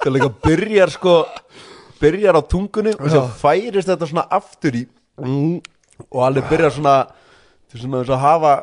það 0.07 0.17
líka 0.17 0.31
byrjar 0.47 0.93
sko 0.95 1.17
byrjar 2.01 2.39
á 2.39 2.43
tungunni 2.47 2.95
og 2.97 3.11
sem 3.13 3.29
færist 3.41 3.91
þetta 3.91 4.09
svona 4.11 4.27
aftur 4.39 4.77
í 4.79 4.85
og 5.17 6.23
alveg 6.27 6.49
byrjar 6.51 6.75
svona 6.77 6.97
til 7.71 7.83
svona 7.83 8.03
þess 8.03 8.15
að 8.17 8.25
hafa 8.25 8.55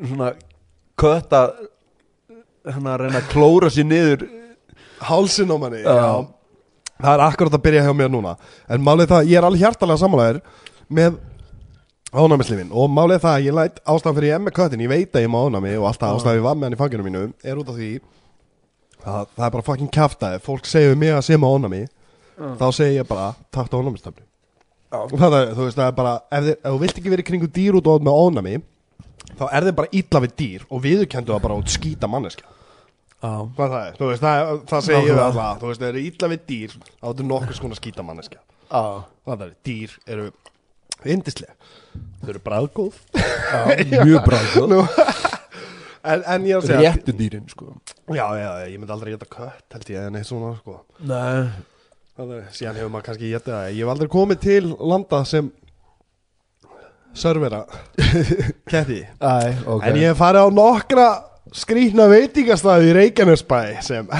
svona 0.00 0.30
kött 1.00 1.36
að 1.36 1.54
hann 2.70 2.90
að 2.92 3.00
reyna 3.04 3.20
að 3.22 3.30
klóra 3.32 3.70
sér 3.72 3.86
niður. 3.88 4.26
Hálsin 5.00 5.48
á 5.48 5.56
manni 5.56 5.80
Já. 5.80 5.94
Já. 5.96 6.12
Það 7.00 7.14
er 7.14 7.22
akkurat 7.24 7.54
að 7.56 7.62
byrja 7.64 7.84
hjá 7.86 7.92
mér 7.96 8.10
núna. 8.12 8.34
En 8.68 8.82
málið 8.84 9.08
það, 9.14 9.28
ég 9.30 9.40
er 9.40 9.46
alveg 9.48 9.62
hjartalega 9.62 10.00
samanlegaður 10.02 10.40
Með 10.92 11.14
ánæmislifin 12.12 12.72
Og 12.76 12.90
málið 12.92 13.22
það, 13.24 13.44
ég 13.46 13.56
læt 13.56 13.78
ástæðan 13.88 14.18
fyrir 14.18 14.28
ég 14.34 14.42
með 14.44 14.56
köttin 14.58 14.82
Ég 14.84 14.90
veit 14.92 15.16
að 15.16 15.24
ég 15.24 15.32
má 15.32 15.38
ánæmi 15.40 15.72
og 15.78 15.86
alltaf 15.88 16.18
ástæðan 16.18 16.36
ég 16.36 16.44
var 16.44 16.58
með 16.58 16.68
hann 16.68 16.76
í 16.76 16.80
fanginu 16.82 17.06
mínu 17.06 17.22
Er 17.40 17.62
út 17.62 17.72
af 17.72 17.78
því 17.78 17.90
að 19.04 19.30
Það 19.36 19.46
er 19.46 19.54
bara 19.56 19.66
fucking 19.66 19.90
kjaftaði 19.94 20.40
Fólk 20.44 20.66
segir 20.68 20.96
mig 21.00 21.12
að 21.14 21.24
sé 21.28 21.38
með 21.40 21.54
ánæmi 21.56 21.80
Þá 22.60 22.66
segir 22.72 22.98
ég 23.02 23.08
bara, 23.08 23.30
takk 23.52 23.68
til 23.72 23.80
ánæmistöflu 23.82 24.26
Það 24.90 25.34
er, 25.38 25.50
þú 25.54 25.64
veist, 25.66 25.76
það 25.78 25.86
er 25.86 25.96
bara 26.00 26.14
Ef, 26.30 26.44
þið, 26.46 26.54
ef 26.56 26.70
þú 26.74 26.78
vilt 26.84 27.00
ekki 27.00 27.12
verið 27.14 27.26
kringu 27.30 27.48
dýr 27.54 27.76
út 27.78 27.90
og 27.90 27.98
át 28.00 28.06
með 28.08 28.20
ánæmi 28.24 28.54
Þá 29.40 29.44
er 29.54 29.66
þið 29.68 29.76
bara 29.80 29.92
illa 30.00 30.22
við 30.24 30.32
dýr 30.40 30.64
Og 30.70 30.82
viðurkendu 30.86 31.34
það 31.34 31.44
bara 31.44 31.58
út 31.60 31.70
skýta 31.70 32.08
manneskja. 32.10 32.48
Já, 33.20 33.30
Hvað 33.56 33.74
það? 33.74 33.82
Er, 33.86 33.98
þú 34.00 34.08
veist, 34.10 34.24
það, 34.24 34.52
það 34.70 34.84
segir 34.86 34.96
ég 34.96 35.18
Nákvæmlega. 35.20 35.26
alltaf 35.28 35.60
Þú 35.60 35.70
veist, 35.70 35.80
það 35.84 35.90
eru 35.92 36.02
illa 36.08 36.30
við 36.32 36.42
dýr 36.50 36.74
Þá 36.80 37.06
er 37.12 37.28
nokkuð 37.30 37.58
skona 37.60 37.78
skýta 37.78 38.06
manneskja. 38.08 38.40
Já, 38.70 38.82
Það 39.30 39.44
er, 39.46 39.52
dýr 39.68 39.94
eru 40.16 40.26
Indislega 41.14 41.54
Þau 42.20 42.32
eru 42.34 42.42
bræðgóð 42.44 42.98
já 43.50 43.60
mjög. 44.04 44.26
Nú, 44.70 44.80
en, 46.04 46.22
en 46.24 46.46
ég 46.48 46.56
er 46.56 46.62
að 46.62 46.68
segja 46.70 46.92
Réttu 46.94 47.14
dýrin 47.18 47.46
sko. 47.50 47.72
Já, 48.10 48.24
já, 48.38 48.50
ég 48.70 48.78
myndi 48.80 48.94
aldrei 48.94 49.14
geta 49.14 49.28
kött 49.30 49.76
held 49.76 49.92
ég 49.94 50.08
En 50.10 50.18
eitt 50.20 50.28
svona, 50.28 50.54
sko. 50.60 50.80
Nei, 51.06 51.48
Það 52.20 52.32
er, 52.36 52.46
síðan 52.52 52.78
hefur 52.80 52.90
maður 52.92 53.06
kannski 53.06 53.28
getið 53.32 53.54
það. 53.54 53.68
Ég 53.72 53.80
hef 53.84 53.90
aldrei 53.94 54.10
komið 54.12 54.40
til 54.44 54.62
landa 54.90 55.20
sem 55.28 55.48
Servera 57.16 57.62
Ketti. 58.70 59.00
Æ, 59.18 59.34
ok. 59.66 59.86
En 59.88 59.98
ég 59.98 60.12
hef 60.12 60.20
farið 60.20 60.46
á 60.46 60.48
nokkra 60.54 61.06
skrýtna 61.56 62.06
veitingastæði 62.10 62.90
í 62.90 62.94
Reykjanesbæ 62.94 63.60
sem, 63.82 64.06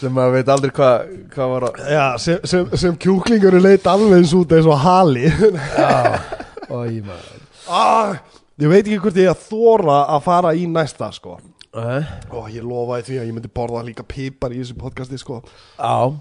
Sem 0.00 0.12
maður 0.14 0.36
veit 0.38 0.52
aldrei 0.54 0.72
hvað 0.76 1.10
hva 1.34 1.48
var 1.50 1.66
að 1.68 1.80
já, 1.92 2.04
sem, 2.22 2.38
sem, 2.48 2.70
sem 2.80 2.96
kjúklingur 3.00 3.56
leit 3.60 3.84
alveg 3.90 4.22
eins 4.22 4.32
út 4.36 4.54
eins 4.56 4.68
og 4.70 4.78
hali 4.84 5.26
Já, 5.28 5.90
Ói 6.72 7.02
maður. 7.04 7.42
Ah, 7.68 8.14
Ég 8.62 8.70
veit 8.70 8.84
ekki 8.86 9.00
hvort 9.02 9.16
ég 9.18 9.30
að 9.32 9.40
þóra 9.48 9.96
að 10.14 10.20
fara 10.28 10.52
í 10.54 10.66
næsta 10.70 11.08
sko 11.14 11.38
Æ, 11.74 12.06
og 12.30 12.50
ég 12.54 12.62
lofaði 12.62 13.08
því 13.08 13.16
að 13.18 13.24
ég 13.26 13.34
myndi 13.34 13.50
borða 13.50 13.80
líka 13.82 14.04
pipar 14.06 14.52
í 14.54 14.60
þessu 14.60 14.76
podcasti 14.78 15.18
sko 15.18 15.40
Já 15.74 16.14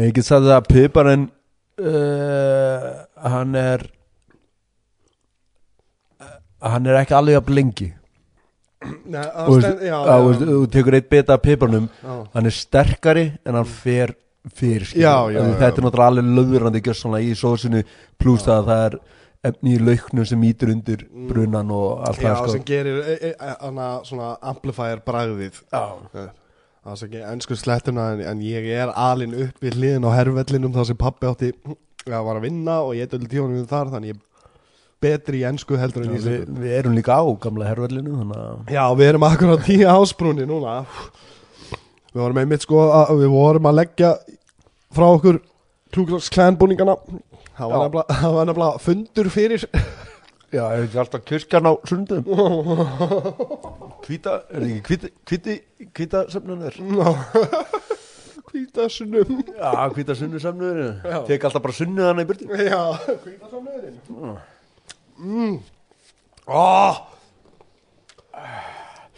Ég 0.00 0.14
get 0.16 0.24
sagt 0.24 0.48
að 0.48 0.70
piparinn 0.70 1.26
uh, 1.84 2.88
Hann 3.28 3.52
er 3.60 3.84
uh, 6.22 6.38
Hann 6.64 6.88
er 6.88 7.02
ekki 7.02 7.18
alveg 7.18 7.42
að 7.42 7.46
blingi 7.50 7.90
Þú 8.84 10.58
tekur 10.72 10.96
eitt 10.96 11.08
bita 11.12 11.36
af 11.36 11.44
piparnum 11.44 11.86
já. 11.88 12.14
Hann 12.34 12.48
er 12.48 12.54
sterkari 12.56 13.24
en 13.44 13.56
hann 13.56 13.68
fer 13.68 14.12
fyrir. 14.52 14.90
Já, 14.92 15.30
já, 15.32 15.38
já. 15.40 15.54
Þetta 15.60 15.80
er 15.80 15.86
náttúrulega 15.86 16.08
alveg 16.10 16.26
löðurandi 16.36 16.82
í 17.24 17.36
sósinu 17.38 17.80
pluss 18.20 18.44
að 18.48 18.68
það 18.68 18.82
er 18.88 18.98
efni 19.44 19.74
í 19.76 19.82
lauknum 19.82 20.26
sem 20.28 20.46
ítur 20.48 20.72
undir 20.72 21.04
brunan 21.28 21.72
og 21.74 22.04
allt 22.08 22.22
Já, 22.22 22.30
það 22.30 22.40
sko. 22.40 22.54
sem 22.54 22.64
gerir 22.68 23.00
e, 23.02 23.14
e, 23.14 23.32
e, 23.34 23.54
hana, 23.60 23.88
svona 24.06 24.34
amplifier 24.52 25.04
bragðið. 25.04 25.60
Já, 25.72 26.30
Það 26.84 26.96
sem 27.00 27.08
ekki 27.08 27.20
ennsku 27.30 27.56
slettuna 27.56 28.10
en, 28.12 28.20
en 28.28 28.40
ég 28.44 28.66
er 28.76 28.90
alinn 28.92 29.32
upp 29.46 29.62
við 29.64 29.78
hliðin 29.78 30.04
á 30.04 30.10
herrvellinum 30.12 30.74
þar 30.74 30.88
sem 30.90 30.98
pappi 31.00 31.30
átti 31.30 31.48
að 32.04 32.26
var 32.26 32.36
að 32.36 32.44
vinna 32.44 32.74
og 32.84 32.92
ég 32.98 33.08
döldi 33.08 33.30
tímanum 33.32 33.64
þar 33.70 33.88
þannig 33.94 34.12
ég 34.12 34.18
betri 35.04 35.40
í 35.40 35.46
ennsku 35.48 35.78
heldur 35.80 36.04
en 36.04 36.12
við, 36.12 36.18
í 36.18 36.20
íslensku 36.20 36.58
við 36.60 36.74
erum 36.76 36.96
líka 36.98 37.16
á 37.16 37.24
gamla 37.40 37.70
herrvellinu 37.70 38.18
Já, 38.68 38.84
við 39.00 39.08
erum 39.08 39.26
akkurat 39.30 39.70
í 39.72 39.78
ásbrúni 39.88 40.44
núna. 40.48 40.82
Við 42.12 42.20
vorum 42.20 42.40
einmitt 42.42 42.64
sko 42.66 42.84
að 43.00 43.14
við 43.22 43.32
vorum 43.32 43.70
að 43.70 43.78
leggja 43.80 44.12
frá 44.94 45.06
okkur 45.08 45.40
klúklaks 45.94 46.28
klænbúningana 46.36 46.98
Það 47.58 48.34
var 48.34 48.48
nefnilega, 48.48 48.72
það 48.74 48.82
fundur 48.88 49.30
fyrir 49.30 49.66
Já, 50.54 50.64
er 50.70 50.84
ekki 50.84 50.98
alltaf 51.02 51.22
kirkjan 51.26 51.66
á 51.66 51.72
sundum? 51.88 52.26
Hvíta, 54.04 54.40
er 54.50 54.62
það 54.62 54.68
ekki 54.68 54.82
hvíti, 54.88 55.10
hvíti, 55.30 55.56
hvíta 55.94 56.24
söfnunir 56.30 56.78
Hvítasunum. 58.54 59.40
Já, 59.58 59.70
hvíta 59.90 60.14
sunnu 60.14 60.38
Já. 60.38 61.16
Tek 61.26 61.46
alltaf 61.48 61.62
bara 61.64 61.74
sunnu 61.74 62.04
þannig 62.06 62.26
í 62.26 62.28
burti 62.28 62.46
Já, 62.68 62.82
hvítasunurinn 63.24 63.98
mm. 65.18 65.56
Ó! 66.46 66.94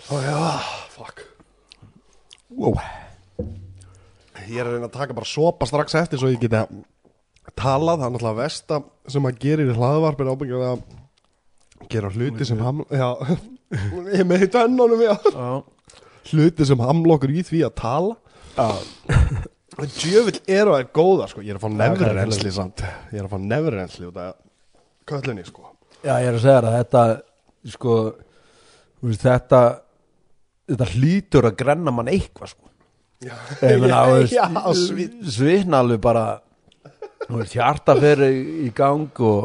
Ó 0.07 0.21
já, 0.23 0.39
fuck. 0.95 1.25
Wow. 2.55 2.77
Ég 4.47 4.61
er 4.63 4.69
að 4.69 4.77
reyna 4.77 4.87
að 4.87 4.95
taka 4.95 5.17
bara 5.17 5.27
sopa 5.27 5.67
strax 5.67 5.97
eftir 5.99 6.21
svo 6.23 6.31
ég 6.31 6.39
geti 6.39 6.61
talað, 7.57 8.05
er 8.05 8.13
náttúrulega 8.13 8.41
versta 8.43 8.81
sem 9.11 9.29
að 9.29 9.41
gerir 9.43 9.73
í 9.73 9.77
hlaðvarp 9.77 10.21
er 10.23 10.31
ábyggjað 10.33 10.65
að 10.69 10.85
gera 11.93 12.11
hluti 12.13 12.47
sem 12.49 12.61
ham 12.65 12.83
já, 12.91 13.09
ég 14.15 14.27
með 14.29 14.47
tönnunum 14.55 15.03
já. 15.05 15.15
Já, 15.31 15.51
hluti 16.33 16.67
sem 16.69 16.83
hamlokkur 16.83 17.33
í 17.35 17.45
því 17.47 17.63
að 17.69 17.77
tala. 17.81 18.17
Já, 18.57 18.69
en 19.77 19.91
djöfull 19.93 20.39
eru 20.49 20.77
það 20.77 20.93
góða 20.97 21.31
sko. 21.31 21.45
ég 21.45 21.55
er 21.55 21.59
að 21.59 21.65
fá 21.65 21.71
Já, 21.71 21.79
nefnrensli 21.83 22.53
samt. 22.57 22.85
Ég 23.13 23.21
er 23.21 23.27
að 23.27 23.35
fá 23.35 23.41
nefnrensli 23.45 24.11
út 24.11 24.21
af 24.23 24.37
köllunni 25.07 25.45
sko. 25.47 25.67
já, 26.03 26.15
ég 26.23 26.31
er 26.31 26.39
að 26.39 26.45
segja 26.47 26.63
það 26.65 26.79
Þetta, 26.79 27.03
sko 27.75 27.97
Þetta 29.07 29.65
Þetta 30.67 30.87
hlýtur 30.97 31.47
að 31.47 31.59
grenna 31.61 31.93
mann 31.95 32.09
eitthvað 32.11 32.57
sko. 32.57 32.65
Já, 33.23 33.37
já, 34.35 34.47
svít 34.77 35.21
svitna 35.33 35.79
alveg 35.81 36.01
bara 36.05 36.25
þú 37.27 37.41
veist, 37.41 37.57
hjarta 37.57 37.97
fyrir 37.99 38.33
í, 38.67 38.71
gang 38.77 39.21
og 39.27 39.43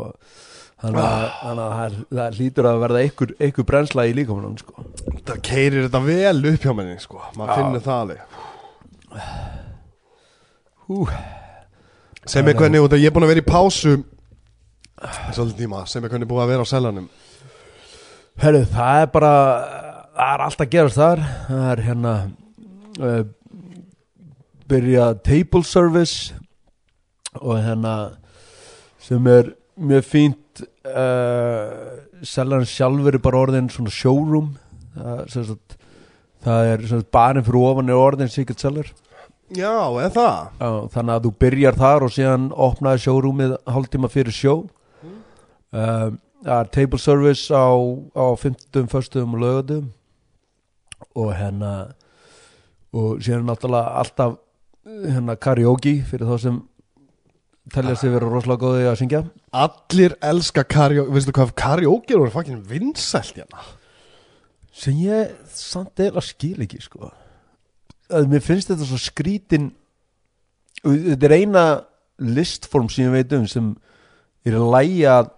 þannig 0.81 1.01
að, 1.05 1.25
að 1.51 1.57
það, 2.09 2.37
hlýtur 2.37 2.69
að 2.69 2.81
verða 2.85 3.03
einhver, 3.05 3.65
brensla 3.71 4.07
í 4.09 4.15
líkamann 4.17 4.59
sko. 4.61 4.73
það 5.27 5.43
keirir 5.47 5.85
þetta 5.87 6.01
vel 6.05 6.39
upp 6.53 6.61
hjá 6.65 6.73
menni 6.77 6.97
sko. 7.01 7.17
maður 7.37 7.51
Já. 7.51 7.57
finnur 7.59 7.85
það 7.87 7.99
alveg. 8.05 8.21
Sem 12.29 12.47
er 12.47 12.57
hvernig 12.57 12.85
að 12.85 13.01
ég 13.01 13.09
er 13.09 13.15
búin 13.15 13.25
að 13.25 13.33
vera 13.33 13.43
í 13.43 13.51
pásu 13.51 13.93
svolítið 15.33 15.59
tíma. 15.63 15.85
Sem 15.89 16.03
er 16.05 16.11
hvernig 16.11 16.29
búin 16.29 16.43
að 16.43 16.51
vera 16.53 16.65
á 16.65 16.69
seljanum 16.69 17.07
Herru, 18.41 18.61
það 18.69 18.95
er 19.01 19.09
bara 19.13 19.33
það 20.15 20.33
er 20.33 20.43
allt 20.45 20.61
að 20.63 20.71
gerast 20.71 20.99
þar. 20.99 21.19
Það 21.47 21.65
er 21.71 21.81
hérna 21.85 22.13
uh, 23.01 23.23
byrja 24.71 25.07
table 25.25 25.63
service 25.67 26.40
og 27.39 27.61
hérna 27.63 27.95
sem 29.01 29.27
er 29.31 29.53
mjög 29.79 30.07
fínt 30.07 30.63
uh, 30.85 32.01
seljan 32.27 32.67
sjálfur 32.67 33.15
er 33.15 33.23
bara 33.23 33.45
orðin 33.45 33.69
svona 33.71 33.93
showroom. 33.93 34.51
Það, 34.95 35.21
sagt, 35.31 35.77
það 36.43 36.73
er 36.73 36.83
sagt, 36.89 37.11
barinn 37.13 37.47
fyrir 37.47 37.69
ofan 37.71 37.89
er 37.89 38.01
orðin 38.01 38.31
secret 38.31 38.59
seller. 38.61 38.91
Já, 39.51 39.71
eða 39.99 40.11
það. 40.15 40.51
Já, 40.59 40.69
þannig 40.93 41.15
að 41.15 41.25
þú 41.25 41.31
byrjar 41.43 41.79
þar 41.79 42.05
og 42.05 42.13
síðan 42.15 42.51
opnaði 42.67 43.03
showroomið 43.05 43.55
hálftíma 43.67 44.11
fyrir 44.11 44.35
sjó 44.35 44.53
um, 45.71 46.19
það 46.41 46.59
er 46.59 46.69
table 46.73 46.99
service 46.99 47.53
á, 47.53 47.69
á 48.15 48.25
50, 48.35 48.87
föstum 48.91 49.35
og 49.35 49.43
lögatum 49.43 49.91
og 51.15 51.33
hérna 51.35 51.73
og 52.93 53.21
síðan 53.23 53.47
náttúrulega 53.47 53.99
alltaf 54.01 54.37
hérna 54.85 55.35
karaoke 55.35 55.99
fyrir 56.07 56.27
þá 56.27 56.37
sem 56.41 56.57
telja 57.69 57.95
sig 57.95 58.09
vera 58.11 58.25
rosalega 58.29 58.63
góði 58.65 58.87
að 58.89 58.97
syngja. 59.01 59.21
Allir 59.53 60.15
elska 60.25 60.63
karaoke, 60.65 61.11
veistu 61.13 61.31
hvað 61.35 61.53
karaoke 61.55 62.15
eru 62.17 62.29
fucking 62.33 62.63
vinsælt 62.67 63.35
hérna. 63.37 63.61
Sem 64.73 64.97
ég 65.03 65.35
samt 65.53 65.99
eða 66.01 66.23
skil 66.25 66.63
ekki 66.65 66.81
sko. 66.81 67.11
Að 68.11 68.27
mér 68.31 68.41
finnst 68.43 68.71
þetta 68.71 68.87
svo 68.87 68.97
skrítin 68.99 69.71
þetta 70.81 71.27
er 71.29 71.35
eina 71.37 71.65
listform 72.21 72.89
sem 72.89 73.05
ég 73.05 73.13
veit 73.13 73.33
um 73.37 73.45
sem 73.49 73.75
er 74.47 74.57
að 74.57 74.71
læja 74.73 75.19
að 75.21 75.29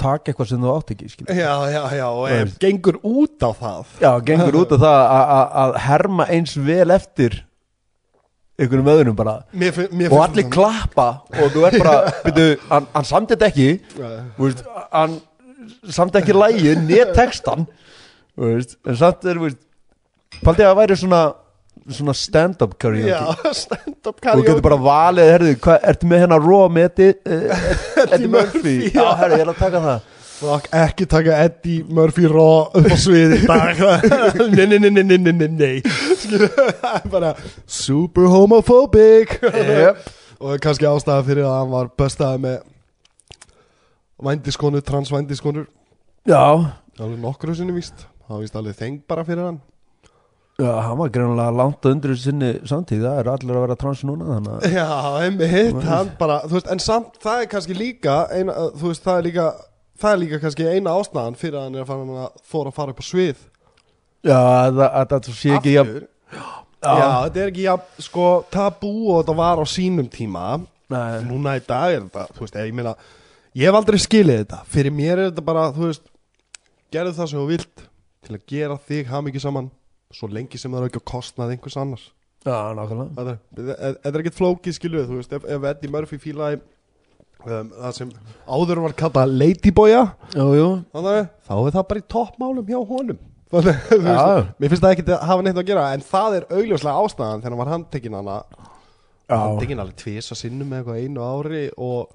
taka 0.00 0.30
eitthvað 0.32 0.48
sem 0.52 0.60
þú 0.64 0.70
átt 0.76 0.92
ekki 0.94 1.08
skil. 1.12 1.26
Já, 1.28 1.54
já, 1.72 1.82
já, 1.96 2.06
er- 2.36 2.52
gengur 2.60 3.00
út 3.04 3.40
á 3.44 3.50
það. 3.56 3.86
Já, 4.00 4.10
gengur 4.24 4.56
út 4.62 4.72
af 4.76 4.80
það 4.80 5.00
að- 5.16 5.30
að 5.38 5.56
að 5.62 5.74
herma 5.86 6.26
eins 6.36 6.54
vel 6.56 6.90
eftir 6.90 7.40
einhverjum 8.60 8.90
öðrum 8.92 9.16
bara. 9.18 9.34
Mér, 9.56 9.72
fin- 9.76 9.90
mér 9.96 10.12
og 10.12 10.22
allir 10.26 10.46
klappa 10.52 11.08
og 11.32 11.50
þú 11.54 11.66
er 11.70 11.78
bara 11.80 11.96
byrju, 12.26 12.48
hann, 12.70 12.88
hann 12.94 13.08
samt 13.08 13.32
þetta 13.32 13.48
ekki 13.50 13.68
veist, 14.38 14.64
hann 14.92 15.18
samt 15.88 16.18
ekki 16.20 16.36
lægi, 16.36 16.74
nétt 16.86 17.14
textan 17.16 17.66
veist, 18.38 18.76
en 18.84 18.98
samt 19.00 19.24
er 19.32 19.40
veist, 19.42 19.60
faldi 20.44 20.66
að 20.68 20.76
væri 20.82 20.98
svona 21.00 21.22
svona 21.90 22.12
stand-up 22.14 22.74
karaoke. 22.78 23.08
Já, 23.08 23.52
stand-up 23.64 24.20
og 24.20 24.44
getur 24.44 24.60
bara 24.62 24.76
valið, 24.84 25.30
herðu, 25.32 25.54
hvað, 25.64 25.78
ertu 25.90 26.08
með 26.10 26.20
hennar 26.26 26.44
raw 26.44 26.66
með 26.70 26.88
Eddie, 26.90 27.38
Eddie 28.04 28.30
Murphy? 28.30 28.74
Já, 28.92 29.06
herðu, 29.18 29.38
ég 29.40 29.44
er 29.46 29.52
að 29.54 29.60
taka 29.64 29.80
það. 29.86 30.08
Ekki 30.80 31.04
taka 31.10 31.40
Eddie 31.44 31.82
Murphy 31.92 32.28
Raw 32.30 32.70
upp 32.78 32.86
á 32.88 32.96
sviði 32.96 33.42
nei, 33.44 34.64
nei, 34.70 34.78
nei, 34.88 35.02
nei, 35.04 35.32
nei, 35.36 35.48
nei 35.52 35.82
skilur, 36.30 36.50
það 36.82 36.96
er 36.96 37.08
bara 37.12 37.32
super 37.66 38.28
homophobic. 38.30 39.36
Yep. 39.42 40.04
og 40.44 40.60
kannski 40.64 40.88
ástæða 40.88 41.24
fyrir 41.26 41.46
að 41.46 41.56
hann 41.58 41.72
var 41.74 41.90
bestaði 42.00 42.44
með 42.46 42.60
vændiskonur, 44.24 44.84
transvændiskonur. 44.84 45.66
Já, 46.28 46.44
alveg 47.00 47.18
nokkru 47.20 47.56
sinni 47.56 47.74
víst. 47.76 48.06
Það 48.26 48.36
var 48.36 48.44
víst 48.44 48.56
alveg 48.60 48.78
þeng 48.78 49.02
bara 49.08 49.26
fyrir 49.28 49.46
hann. 49.48 49.60
Já, 50.60 50.74
hann 50.84 50.98
var 50.98 51.08
greinilega 51.08 51.52
langt 51.56 51.86
undir 51.88 52.12
sinni 52.20 52.50
samtíð, 52.68 53.06
það 53.06 53.20
er 53.22 53.28
allir 53.32 53.56
að 53.56 53.62
vera 53.64 53.76
trans 53.80 54.02
núna 54.04 54.26
þannig 54.28 54.56
að 54.56 54.74
Já, 54.74 54.88
einmitt, 55.24 55.78
hann 55.88 56.10
bara, 56.20 56.40
þú 56.44 56.58
veist, 56.58 56.68
en 56.74 56.82
samt 56.84 57.16
það 57.22 57.44
er 57.44 57.48
kannski 57.54 57.76
líka, 57.78 58.16
eina, 58.28 58.56
þú 58.76 58.90
veist, 58.90 59.04
það 59.06 59.20
er 59.20 59.26
líka, 59.28 59.46
það 60.02 60.12
er 60.12 60.20
líka 60.24 60.40
kannski 60.42 60.68
eina 60.68 60.96
ástæðan 61.00 61.38
fyrir 61.40 61.56
að 61.56 61.64
hann 61.64 61.78
er 61.78 61.86
að 61.86 61.92
fara 61.92 62.26
að 62.26 62.44
þóra 62.52 62.72
að 62.74 62.76
fara 62.76 62.94
upp 62.94 63.00
á 63.00 63.04
svið. 63.08 63.46
Já, 64.20 64.36
að 64.36 64.82
að 64.84 65.14
þetta 65.14 65.36
sé 65.38 65.54
ekki 65.56 65.76
jafn 65.78 65.94
Aftur. 65.94 66.08
Já, 66.30 67.26
þetta 67.26 67.40
er 67.42 67.50
ekki, 67.50 67.64
ja, 67.66 67.74
sko, 68.00 68.26
tabú 68.52 68.90
og 69.12 69.18
þetta 69.24 69.34
var 69.36 69.60
á 69.60 69.64
sínum 69.68 70.06
tíma, 70.12 70.44
Nei, 70.90 71.20
núna 71.28 71.56
í 71.58 71.64
dag 71.66 71.92
er 71.94 72.06
þetta, 72.06 72.24
þú 72.34 72.44
veist, 72.46 72.56
ég 72.56 72.72
meina, 72.74 72.94
ég 73.54 73.68
hef 73.68 73.76
aldrei 73.78 73.98
skilið 74.00 74.40
þetta, 74.44 74.62
fyrir 74.72 74.94
mér 74.96 75.12
er 75.18 75.28
þetta 75.30 75.44
bara, 75.46 75.66
þú 75.76 75.90
veist, 75.90 76.06
gerðu 76.94 77.12
það 77.18 77.30
sem 77.30 77.40
þú 77.42 77.46
vilt 77.52 77.84
til 78.26 78.34
að 78.38 78.46
gera 78.54 78.78
þig 78.88 79.12
hafmyggi 79.12 79.42
saman, 79.44 79.68
svo 80.14 80.26
lengi 80.32 80.58
sem 80.58 80.72
það 80.72 80.82
er 80.86 80.88
ekki 80.90 81.02
að 81.02 81.08
kostnað 81.12 81.52
einhvers 81.54 81.76
annars. 81.78 82.08
já, 82.42 82.56
nákvæmlega. 82.74 83.14
Þetta 83.54 83.76
er- 83.76 83.96
þetta 84.00 84.14
er 84.14 84.20
ekkert 84.24 84.38
flókið 84.40 84.74
skiluð 84.80 85.08
Þú 85.10 85.16
veist, 85.20 85.32
ef, 85.36 85.44
ef 85.44 85.64
Eddie 85.70 85.90
Murphy 85.92 86.18
fílaði 86.18 86.56
um, 87.44 87.70
það 87.76 87.92
sem 87.98 88.10
áður 88.48 88.80
var 88.86 88.94
kallað 88.96 89.34
Ladyboya 89.36 90.00
Jú, 90.34 90.46
jú, 90.56 90.68
þannig, 90.94 91.28
þá 91.46 91.52
er 91.60 91.74
það 91.76 91.86
bara 91.92 92.00
í 92.00 92.06
toppmálum 92.16 92.66
hjá 92.72 92.80
honum 92.88 93.18
þannig, 93.50 93.80
Já. 93.90 94.06
veist, 94.06 94.50
mér 94.62 94.72
finnst 94.72 94.84
það 94.84 94.92
ekki 94.94 95.04
að 95.10 95.24
hafa 95.30 95.44
neitt 95.46 95.58
að 95.60 95.68
gera 95.70 95.86
en 95.94 96.04
það 96.06 96.36
er 96.38 96.46
augljóslega 96.54 97.04
ástæðan 97.04 97.42
þegar 97.42 97.54
hann 97.54 97.60
var 97.62 97.72
handtekinn 97.74 98.16
hana. 98.20 98.36
Já, 99.30 99.36
handtekinn 99.38 99.82
alveg 99.82 99.98
tvisa 99.98 100.38
sinnum 100.38 100.70
með 100.70 100.80
eitthvað 100.82 101.02
einu 101.04 101.26
ári 101.26 101.64
og 101.78 102.14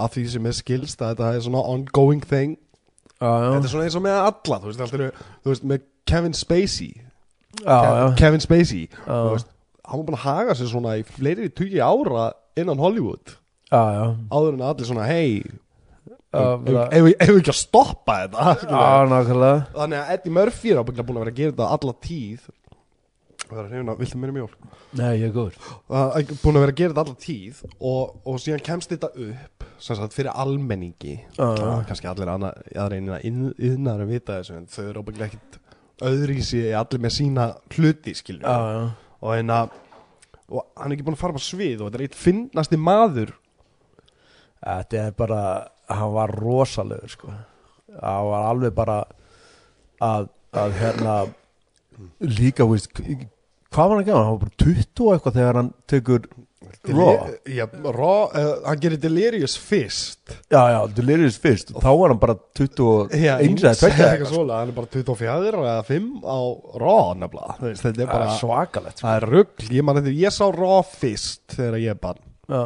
að 0.00 0.10
því 0.16 0.24
sem 0.34 0.48
er 0.50 0.56
skilst 0.56 1.04
að 1.04 1.12
þetta 1.14 1.30
er 1.36 1.44
svona 1.44 1.62
ongoing 1.74 2.24
thing. 2.24 2.56
Já, 3.20 3.28
já, 3.28 3.46
þetta 3.52 3.68
er 3.68 3.72
svona 3.74 3.86
eins 3.88 3.98
og 4.00 4.04
með 4.06 4.18
alla 4.24 4.60
þú 4.62 4.70
veist, 4.70 4.82
allt 4.86 4.98
eru, 4.98 5.08
þú 5.44 5.52
veist 5.52 5.66
með 5.72 5.86
Kevin 6.08 6.36
Spacey. 6.36 6.92
Já, 7.60 7.80
Kevin 8.16 8.44
Spacey. 8.44 8.86
Veist, 9.04 9.50
hann 9.84 10.00
var 10.00 10.06
búin 10.08 10.16
að 10.20 10.24
haga 10.24 10.56
sér 10.56 10.70
svona 10.72 10.96
í 11.00 11.04
fleiri 11.04 11.50
tugi 11.52 11.80
ára 11.84 12.30
innan 12.60 12.80
Hollywood. 12.80 13.36
Áður 14.32 14.56
en 14.56 14.64
allir 14.66 14.88
svona 14.88 15.04
hei 15.10 15.42
ef 16.30 17.04
við 17.08 17.14
ekki 17.26 17.50
að 17.52 17.58
stoppa 17.58 18.16
þetta 18.22 18.44
þannig 19.74 19.98
að 20.00 20.14
Eddie 20.14 20.34
Murphy 20.36 20.72
er 20.72 20.80
ábygglega 20.82 21.06
búin 21.08 21.18
að 21.18 21.24
vera 21.24 21.34
að 21.34 21.40
gera 21.40 21.54
þetta 21.56 21.70
alla 21.76 21.94
tíð. 22.06 22.48
Það 23.50 23.58
er 23.58 23.64
að 23.64 23.72
hrifna, 23.74 23.94
viltu 23.98 24.18
mér 24.22 24.32
mjól? 24.36 24.50
Nei, 24.94 25.08
ég 25.18 25.24
er 25.26 25.32
góður. 25.34 25.56
Búin 26.44 26.58
að 26.58 26.62
vera 26.62 26.70
að 26.70 26.78
gera 26.78 26.92
þetta 26.92 27.02
alla 27.02 27.16
tíð 27.24 27.62
og, 27.66 28.12
og 28.30 28.38
síðan 28.38 28.62
kemst 28.68 28.92
þetta 28.94 29.10
upp 29.26 29.66
sagt 29.82 30.14
fyrir 30.14 30.36
almenningi. 30.38 31.16
Er 31.40 31.82
kannski 31.88 32.10
allir 32.10 32.30
einina 32.30 33.18
yðnar 33.26 34.04
að 34.04 34.12
vita 34.14 34.38
þessu 34.38 34.54
en 34.60 34.68
þau 34.70 34.84
eru 34.84 35.02
ábygglega 35.02 35.32
ekkit 35.32 35.58
öðrísi 36.10 36.62
allir 36.76 37.02
með 37.02 37.12
sína 37.16 37.46
hluti 37.74 38.14
skilur 38.16 38.46
Já, 38.46 38.56
já, 38.72 38.84
og, 39.20 39.32
hérna, 39.34 39.58
og 40.48 40.62
hann 40.78 40.92
er 40.92 40.96
ekki 40.96 41.04
búin 41.08 41.18
að 41.18 41.24
fara 41.24 41.42
á 41.42 41.44
svið 41.44 41.82
og 41.82 41.90
þetta 41.90 42.00
er 42.00 42.06
eitt 42.06 42.20
finnasti 42.22 42.78
maður. 42.80 43.34
Þetta 44.60 45.02
er 45.08 45.14
bara 45.16 45.42
hann 45.90 46.12
var 46.14 46.34
rosalegur 46.40 47.14
sko. 47.16 47.32
Hann 48.00 48.28
var 48.30 48.48
alveg 48.50 48.74
bara 48.76 49.00
að, 50.00 50.30
að 50.56 50.76
hérna 50.80 51.16
líka, 52.20 52.66
veist 52.68 52.92
hvað 52.94 53.80
var 53.80 53.96
hann 53.96 54.04
að 54.04 54.06
gera, 54.08 54.22
hann 54.24 54.36
var 54.36 54.44
bara 54.46 54.58
20 54.64 55.04
og 55.04 55.12
eitthvað 55.14 55.40
þegar 55.40 55.60
hann 55.60 55.74
tekur 55.90 56.30
Raw? 56.88 57.26
Já, 57.44 57.66
Raw, 57.92 58.30
uh, 58.30 58.62
hann 58.64 58.80
gerir 58.80 59.00
Delirious 59.00 59.56
fyrst. 59.58 60.30
Já, 60.48 60.60
já, 60.72 60.78
Delirious 60.96 61.36
fyrst. 61.40 61.72
Og 61.74 61.82
þá 61.82 61.88
var 61.98 62.12
hann 62.14 62.20
bara 62.22 62.36
21 62.56 63.10
Já, 63.16 63.34
eða 63.34 63.48
eins 63.48 63.82
tvekja 63.82 64.06
eitthvað 64.14 64.32
svolega, 64.32 64.60
hann 64.62 64.72
er 64.72 64.76
bara 64.78 64.90
24 64.94 65.64
eða 65.64 65.74
5 65.90 66.06
á 66.24 66.38
Raw 66.84 67.10
nefnilega 67.20 67.56
veist, 67.66 67.84
Þetta 67.84 68.04
er 68.04 68.10
bara, 68.12 68.30
svakalegt 68.38 68.96
sko. 68.96 69.06
það 69.06 69.18
er 69.18 69.28
rugg 69.34 69.66
Ég 69.76 69.86
man 69.88 70.00
eftir, 70.00 70.16
ég 70.20 70.36
sá 70.36 70.46
Raw 70.56 70.80
fyrst 70.86 71.56
þegar 71.58 71.78
ég 71.82 71.94
er 71.96 72.00
bann 72.00 72.22
já, 72.48 72.62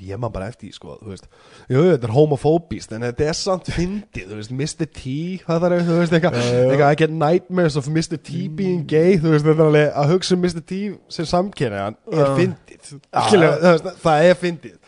Ég 0.00 0.16
man 0.16 0.32
bara 0.32 0.46
eftir, 0.48 0.70
sko, 0.72 0.94
þú 1.02 1.10
veist 1.12 1.26
Jú, 1.68 1.82
þetta 1.90 2.08
er 2.08 2.14
homofóbist, 2.14 2.94
en 2.96 3.04
þetta 3.04 3.26
er 3.28 3.36
samt 3.36 3.68
fyndið, 3.74 4.30
þú 4.30 4.38
veist, 4.38 4.54
Mr. 4.56 4.88
T 4.88 5.12
Það 5.44 5.66
er, 5.68 5.74
þú 5.84 5.98
veist, 5.98 6.14
eitthvað, 6.16 6.38
eitthvað 6.40 6.86
I 6.86 6.98
get 7.02 7.12
nightmares 7.12 7.76
of 7.76 7.90
Mr. 7.92 8.16
T 8.16 8.46
being 8.56 8.86
gay 8.88 9.18
Þú 9.20 9.34
veist, 9.34 9.44
þetta 9.44 9.66
er 9.66 9.68
alveg, 9.68 9.90
að 10.00 10.14
hugsa 10.14 10.36
um 10.38 10.46
Mr. 10.46 10.62
T 10.64 10.80
sem 11.12 11.28
samkynni, 11.28 11.82
hann 11.84 11.98
er 12.08 12.24
Já. 12.24 12.30
fyndið 12.40 12.88
Skilja, 12.88 13.50
þú 13.60 13.74
veist, 13.74 13.90
það 14.06 14.28
er 14.30 14.40
fyndið 14.40 14.78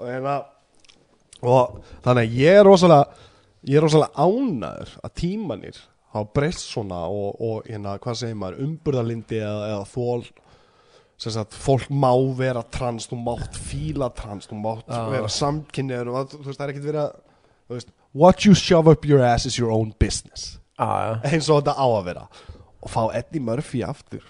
Og 0.00 0.08
hérna 0.08 0.36
Og 1.44 1.76
þannig 2.06 2.22
að 2.24 2.38
ég 2.40 2.60
er 2.62 2.68
rosalega 2.70 3.30
Ég 3.68 3.80
er 3.80 3.84
rosalega 3.84 4.24
ánæður 4.24 4.96
að 5.04 5.12
tímanir 5.20 5.82
hafa 6.14 6.30
breyst 6.36 6.68
svona 6.70 7.04
og, 7.10 7.36
og 7.42 7.68
hérna, 7.68 7.96
hvað 8.00 8.18
segir 8.20 8.36
maður, 8.38 8.60
umburðalindi 8.64 9.40
eða, 9.40 9.70
eða 9.72 9.86
þól 9.90 10.26
sagt, 11.32 11.54
fólk 11.56 11.88
má 11.88 12.10
vera 12.36 12.62
trans, 12.62 13.08
þú 13.08 13.18
mátt 13.24 13.56
fíla 13.56 14.10
trans, 14.14 14.48
þú 14.50 14.58
mátt 14.60 14.90
Já. 14.90 15.00
vera 15.10 15.30
samkynniður 15.32 16.10
og 16.12 16.34
þú 16.34 16.44
veist, 16.44 16.58
það 16.58 16.66
er 16.66 16.72
ekkert 16.74 16.88
verið 16.90 17.02
að 17.04 17.92
what 18.12 18.44
you 18.44 18.54
shove 18.54 18.88
up 18.88 19.04
your 19.04 19.20
ass 19.24 19.46
is 19.46 19.58
your 19.58 19.70
own 19.70 19.94
business. 19.98 20.58
Já, 20.78 20.86
já, 20.86 21.12
eins 21.32 21.48
og 21.48 21.62
þetta 21.62 21.74
á 21.78 21.86
að 21.86 22.04
vera. 22.08 22.24
Og 22.84 22.90
fá 22.92 23.02
Eddie 23.16 23.40
Murphy 23.40 23.82
aftur. 23.86 24.24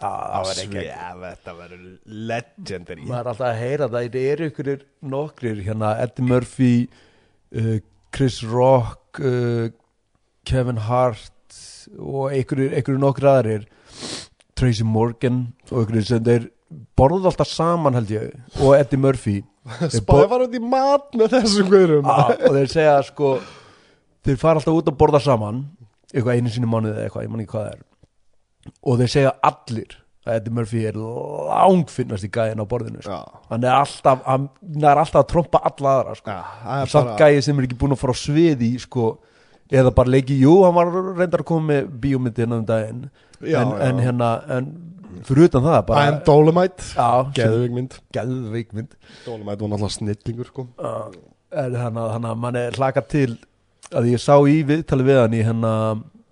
Já, 0.00 0.08
það 0.08 0.46
var 0.48 0.60
ekki 0.64 1.56
verður 1.58 1.82
legendary. 2.06 3.04
Maður 3.04 3.20
er 3.20 3.30
alltaf 3.32 3.46
að 3.50 3.58
heyra 3.60 3.88
það 3.88 4.06
þetta 4.06 4.22
eru 4.32 4.48
ykkur 4.50 4.70
nokkrir 5.12 5.60
hérna 5.66 5.90
Eddie 6.00 6.26
Murphy 6.26 6.72
uh, 7.52 7.76
Chris 8.16 8.40
Rock 8.42 9.20
uh, 9.20 9.68
Kevin 10.48 10.80
Hart 10.88 11.58
og 11.98 12.32
ykkur 12.36 12.98
nokkur 13.00 13.28
aðrir 13.28 13.68
Tracy 14.60 14.84
Morgan 14.84 15.44
og 15.70 15.84
ykkur 15.84 16.04
sem 16.04 16.24
þeir 16.26 16.50
borðuð 16.98 17.30
alltaf 17.30 17.48
saman 17.50 17.96
held 17.96 18.12
ég 18.12 18.60
og 18.60 18.74
Eddie 18.76 19.00
Murphy. 19.00 19.38
Spáði 19.98 20.28
var 20.30 20.44
út 20.44 20.56
í 20.56 20.60
mat 20.62 21.16
með 21.16 21.36
þessum 21.38 22.06
ah, 22.08 22.34
og 22.34 22.54
þeir 22.56 22.70
segja 22.70 22.98
sko 23.08 23.38
þeir 24.26 24.40
fara 24.40 24.60
alltaf 24.60 24.76
út 24.76 24.90
að 24.90 24.98
borða 25.00 25.22
saman 25.24 25.64
eitthvað 26.10 26.36
einu 26.36 26.52
sinni 26.52 26.68
mánuði 26.68 26.96
eða 26.96 27.06
eitthvað, 27.06 27.24
ég 27.26 27.32
man 27.32 27.42
ekki 27.44 27.54
hvað 27.54 27.66
það 27.66 27.74
er. 27.74 27.82
Og 28.84 29.00
þeir 29.00 29.12
segja 29.14 29.34
allir 29.46 29.96
að 30.26 30.36
Eddie 30.36 30.54
Murphy 30.56 30.82
er 30.90 30.98
langfinnast 31.00 32.26
í 32.26 32.30
gæðin 32.34 32.60
á 32.60 32.66
borðinu 32.68 33.04
sko. 33.04 33.20
Hann 33.48 33.64
er 33.64 33.76
alltaf 33.78 34.26
hann 34.26 34.48
er 34.76 35.00
alltaf 35.00 35.22
að 35.22 35.30
trompa 35.32 35.62
alla 35.70 35.94
aðra 36.00 36.16
sko. 36.18 36.36
já, 36.36 36.90
samt 36.92 37.12
bara 37.12 37.16
gæði 37.22 37.44
sem 37.46 37.60
er 37.60 37.68
ekki 37.68 37.80
búin 37.80 37.96
að 37.96 38.02
fara 38.02 38.16
á 38.16 38.18
sviði 38.20 38.70
sko, 38.82 39.08
eða 39.72 39.94
bara 39.96 40.12
leiki, 40.12 40.36
jú, 40.42 40.58
hann 40.66 40.76
var 40.76 40.92
reyndar 40.92 41.44
að 41.44 41.48
koma 41.52 41.72
með 41.72 41.90
bíómyndin 42.02 42.56
um 42.58 42.66
daginn 42.68 43.02
Já, 43.40 43.60
en, 43.62 43.70
já. 43.72 43.88
en 43.88 44.00
hérna 44.04 44.30
en 44.56 44.70
fyrir 45.26 45.48
utan 45.50 45.64
það 45.64 45.80
bara 45.88 46.04
I 46.04 46.12
am 46.12 46.18
Dolomite 46.26 46.84
já, 46.94 47.08
Geðveik 47.36 47.72
mynd 47.76 47.98
geðveik 48.16 48.72
mynd 48.76 48.94
Dolomite 49.26 49.60
var 49.64 49.70
náttúrulega 49.74 49.94
snillingur 49.96 50.48
sko. 50.50 50.66
En 51.50 51.74
hann 51.80 51.96
að, 51.98 52.10
hann 52.16 52.28
mann 52.44 52.56
er 52.60 52.76
hlaka 52.78 53.02
til 53.10 53.34
að 53.90 54.10
ég 54.12 54.22
sá 54.22 54.36
í 54.46 54.60
viðtali 54.68 55.06
við 55.08 55.18
hann 55.24 55.34
í 55.34 55.40
hérna 55.46 55.72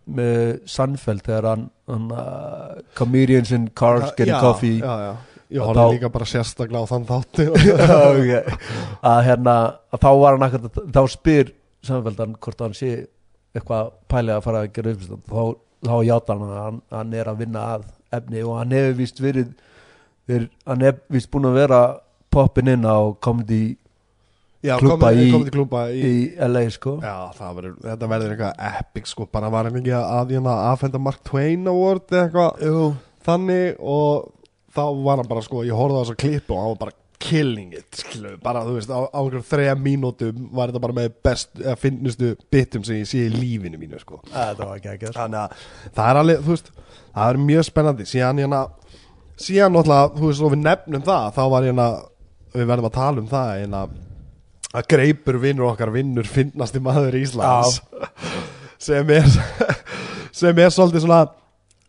með 0.08 0.60
Sannfeld 0.70 1.24
þegar 1.26 1.48
hann, 1.50 1.64
hann 1.90 2.04
uh, 2.14 2.78
comedians 2.96 3.50
in 3.52 3.66
cars 3.76 4.12
getting 4.16 4.36
já, 4.36 4.40
coffee 4.40 4.78
já, 4.78 4.94
já. 5.08 5.10
Ég 5.52 5.64
horfði 5.64 5.80
þá- 5.82 5.92
líka 5.96 6.08
bara 6.12 6.28
sérstaklega 6.28 6.84
á 6.84 6.90
þann 6.92 7.06
þátti 7.08 7.44
Já, 7.66 7.98
ok. 8.12 8.58
að 9.10 9.20
hérna 9.26 9.54
að 9.96 10.02
þá 10.04 10.08
var 10.22 10.36
hann 10.36 10.46
akkur 10.48 10.88
þá 10.92 11.00
spyr 11.12 11.52
Sannfeldan 11.88 12.36
hvort 12.40 12.60
hann 12.64 12.76
sé 12.76 12.90
eitthvað 13.56 13.90
pælið 14.12 14.34
að 14.38 14.44
fara 14.46 14.62
að 14.64 14.72
gera 14.76 14.92
uppstand 14.96 15.22
þá, 15.28 15.42
þá 15.84 15.94
játa 16.08 16.34
hann 16.36 16.48
að 16.48 16.58
hann, 16.62 16.80
er 17.14 17.30
að 17.32 17.42
vinna 17.44 17.64
að 17.76 17.84
efni 18.18 18.42
og 18.44 18.56
hann 18.58 18.72
hefur 18.74 18.96
vist 18.98 19.20
verið 19.22 19.50
þeir, 20.28 20.48
hann 20.66 20.84
hefur 20.86 21.16
vist 21.18 21.30
búin 21.32 21.48
að 21.50 21.58
vera 21.60 21.80
poppin 22.34 22.72
inn 22.74 22.86
á 22.88 22.98
Klúbba 24.82 25.12
komið 25.12 25.20
í- 25.46 25.50
klúpa 25.54 25.82
í, 25.94 26.00
í 26.02 26.22
LA 26.48 26.64
sko. 26.74 26.96
Já, 26.98 27.12
verður, 27.54 27.76
þetta 27.84 28.08
verður 28.10 28.32
eitthvað 28.34 28.64
epic 28.80 29.06
sko, 29.06 29.28
bara 29.30 29.50
var 29.54 29.68
hann 29.68 29.78
ekki 29.78 29.92
að 29.94 30.32
hérna 30.34 30.56
aðfenda 30.72 30.98
Mark 30.98 31.20
Twain 31.28 31.68
Award 31.70 32.10
eitthvað 32.10 32.64
þannig 33.28 33.76
og 33.78 34.32
þá 34.74 34.82
var 35.04 35.20
hann 35.22 35.30
bara 35.30 35.44
sko, 35.46 35.62
ég 35.68 35.78
horfði 35.78 36.00
á 36.00 36.02
þessa 36.02 36.18
klippu 36.24 36.56
og 36.56 36.62
hann 36.64 36.72
var 36.74 36.80
bara 36.82 36.97
killing 37.22 37.74
it, 37.74 37.86
skilu, 37.98 38.36
bara 38.42 38.62
þú 38.66 38.76
veist 38.76 38.90
á, 38.94 38.98
einhverjum 39.10 39.46
þreja 39.48 39.74
mínútum 39.78 40.48
var 40.54 40.70
þetta 40.70 40.82
bara 40.84 40.96
með 41.00 41.14
best, 41.26 41.50
eða 41.58 41.76
finnustu 41.80 42.32
bitum 42.52 42.84
sem 42.86 43.00
ég 43.00 43.08
sé 43.10 43.24
í 43.26 43.32
lífinu 43.32 43.80
mínu 43.80 44.00
sko. 44.02 44.20
Þannig 45.16 45.40
að 45.40 45.64
það 45.96 46.10
er 46.10 46.20
alveg, 46.22 46.44
þú 46.44 46.54
veist 46.54 46.70
það 46.78 47.32
er 47.32 47.40
mjög 47.48 47.66
spennandi, 47.68 48.06
síðan 48.08 48.42
hérna 48.44 48.62
síðan 49.38 49.74
náttúrulega, 49.74 50.12
þú 50.18 50.30
veist, 50.30 50.44
og 50.44 50.54
við 50.54 50.62
nefnum 50.64 51.06
það 51.08 51.32
þá 51.38 51.42
var 51.54 51.66
hérna, 51.68 51.88
við 52.54 52.70
verðum 52.72 52.90
að 52.90 52.96
tala 52.98 53.22
um 53.22 53.30
það 53.32 53.50
hérna, 53.56 53.82
að 54.68 54.88
greipur 54.94 55.40
vinnur 55.42 55.70
okkar 55.72 55.92
vinnur 55.94 56.28
finnasti 56.28 56.82
maður 56.84 57.18
Íslands. 57.18 57.80
Sem 58.78 59.10
er 59.10 59.26
sem 60.38 60.58
er 60.62 60.70
svolítið 60.70 61.06
svona 61.06 61.22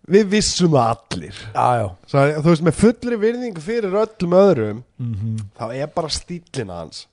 við 0.09 0.31
vissum 0.33 0.73
það 0.75 0.91
allir. 0.95 1.39
Já, 1.53 1.67
já. 1.79 1.85
Svo, 2.11 2.25
þú 2.39 2.51
veist, 2.51 2.65
með 2.67 2.79
fullri 2.79 3.19
virðingu 3.23 3.63
fyrir 3.63 4.01
öllum 4.03 4.35
öðrum 4.39 4.83
mm 4.97 5.45
þá 5.59 5.65
er 5.75 5.93
bara 5.95 6.11
stílinn 6.13 6.73
hans 6.73 7.05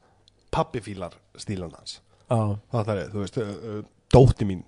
pappi 0.55 0.81
fílar 0.85 1.17
stílinn 1.37 1.75
hans. 1.75 2.01
Já, 2.31 2.57
það 2.73 2.93
er, 2.95 3.03
þú 3.13 3.25
veist, 3.25 3.41
dótti 4.15 4.49
mín 4.49 4.63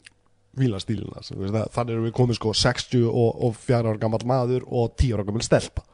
fílar 0.58 0.82
stílinn 0.82 1.14
hans 1.14 1.32
veist, 1.32 1.60
þannig 1.74 1.94
erum 1.94 2.08
við 2.08 2.16
komið 2.18 2.40
sko 2.40 2.54
60 2.56 3.06
og, 3.08 3.30
og 3.46 3.56
4 3.62 3.84
ára 3.84 4.02
gammal 4.02 4.24
maður 4.28 4.66
og 4.68 4.92
10 4.98 5.16
ára 5.16 5.28
gammal 5.28 5.46
stelpa. 5.46 5.86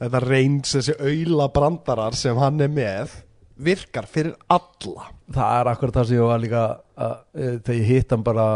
Þetta 0.00 0.22
reyns 0.24 0.76
þessi 0.76 0.96
auðla 0.98 1.50
brandarar 1.54 2.16
sem 2.18 2.38
hann 2.40 2.60
er 2.60 2.72
með 2.74 3.18
virkar 3.60 4.08
fyrir 4.10 4.34
alla. 4.50 5.10
Það 5.30 5.56
er 5.58 5.70
akkurat 5.70 5.98
það 5.98 6.08
sem 6.08 6.18
ég 6.18 6.30
var 6.30 6.42
líka 6.42 6.62
að, 6.96 7.18
e, 7.34 7.50
þegar 7.60 7.78
ég 7.78 7.90
hitt 7.90 8.14
hann 8.14 8.24
bara 8.26 8.46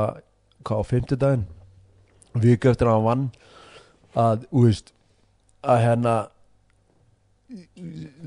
hvað 0.64 0.80
á 0.80 0.84
fimmtudaginn 0.88 1.44
viku 2.34 2.68
eftir 2.72 2.88
að 2.90 2.96
hann 2.98 3.04
vann 3.08 3.24
að, 4.16 4.44
veist 4.52 4.92
að 5.64 5.82
hérna 5.84 6.14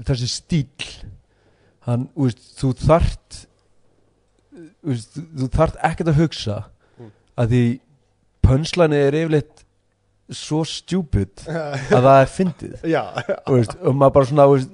þessi 0.08 0.30
stíl 0.30 0.88
hann, 1.88 2.08
veist, 2.16 2.42
þú 2.60 2.72
þart 2.86 3.38
veist, 4.88 5.18
þú- 5.18 5.52
þart 5.54 5.80
ekkert 5.84 6.12
að 6.14 6.22
hugsa 6.24 6.58
Mm. 6.98 7.12
að 7.38 7.48
því 7.52 7.64
pönslæni 8.48 8.96
er 9.08 9.14
yfirleitt 9.20 9.64
svo 10.34 10.64
stjúpid 10.66 11.44
að 11.94 12.02
það 12.08 12.22
er 12.22 12.32
fyndið. 12.32 12.74
Og 13.86 13.94
maður 13.96 14.14
bara 14.16 14.26
svona 14.32 14.48
veist, 14.50 14.72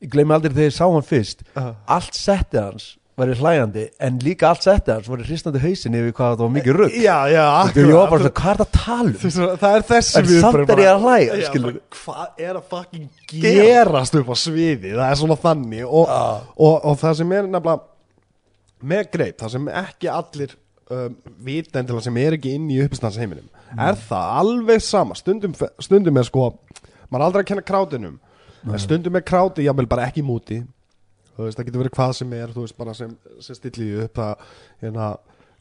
ég 0.00 0.10
gleymi 0.10 0.32
aldrei 0.34 0.54
þegar 0.54 0.70
ég 0.70 0.76
sá 0.78 0.86
hann 0.88 1.04
fyrst. 1.06 1.44
Allt 1.86 2.14
settið 2.16 2.62
hans 2.64 2.86
var 3.14 3.30
í 3.30 3.36
hlæjandi 3.38 3.84
en 4.02 4.16
líka 4.22 4.48
allt 4.50 4.88
hans 4.90 5.08
var 5.10 5.22
í 5.22 5.26
hristandi 5.28 5.60
hausin 5.62 5.94
yfir 5.94 6.14
hvað 6.16 6.32
þetta 6.32 6.44
var 6.44 6.52
mikið 6.56 6.78
rugg 6.80 6.96
já, 6.98 7.16
já, 7.30 7.44
og 7.62 7.78
ég 7.78 7.94
var 7.94 8.10
bara 8.10 8.24
svona, 8.24 8.34
hvað 8.40 8.50
er 8.50 8.58
það 8.58 8.64
að 8.64 8.78
tala 8.78 9.12
um? 9.12 9.58
Það 9.62 9.76
er 9.78 9.86
þessi 9.90 10.18
En 10.18 10.30
samt 10.32 10.74
er 10.74 10.82
ég 10.82 10.90
að 10.90 11.04
hlæja, 11.04 11.38
Já, 11.38 11.48
bara, 11.54 11.82
Hvað 12.00 12.42
er 12.48 12.58
að 12.58 12.68
fucking 12.74 13.06
gerast 13.44 14.18
upp 14.18 14.32
á 14.34 14.36
sviði? 14.42 14.92
Það 14.96 15.06
er 15.06 15.20
svona 15.22 15.38
þannig 15.44 15.86
og, 15.86 16.10
Já. 16.10 16.20
og, 16.66 16.74
og 16.90 17.00
það 17.04 17.18
sem 17.20 17.34
er 17.38 17.50
nefnilega 17.54 17.90
með 18.84 19.10
greip, 19.14 19.38
það 19.40 19.54
sem 19.54 19.72
ekki 19.84 20.10
allir 20.12 20.56
um, 20.92 21.18
vita 21.46 21.80
endilega 21.80 22.08
sem 22.08 22.18
er 22.20 22.36
ekki 22.36 22.56
inn 22.58 22.66
í 22.72 22.82
uppistansheiminum 22.84 23.46
er 23.74 23.96
það 23.98 24.34
alveg 24.40 24.82
sama. 24.84 25.16
Stundum, 25.18 25.54
stundum 25.82 26.20
er 26.20 26.26
sko 26.28 26.50
maður 27.10 27.28
aldrei 27.28 27.44
að 27.44 27.48
kenna 27.52 27.66
krátinum 27.66 28.18
en 28.64 28.80
stundum 28.80 29.16
er 29.18 29.24
kráti, 29.26 29.64
jável 29.66 29.86
bara 29.88 30.08
ekki 30.08 30.24
múti 30.24 30.62
veist, 31.42 31.58
það 31.58 31.66
getur 31.68 31.82
verið 31.82 31.94
hvað 31.98 32.12
sem 32.20 32.32
er 32.38 32.52
þú 32.54 32.64
veist, 32.64 32.76
bara 32.78 32.94
sem, 32.94 33.14
sem 33.42 33.56
stilliði 33.58 34.04
upp 34.06 34.20
það, 34.20 34.44
hérna, 34.84 35.06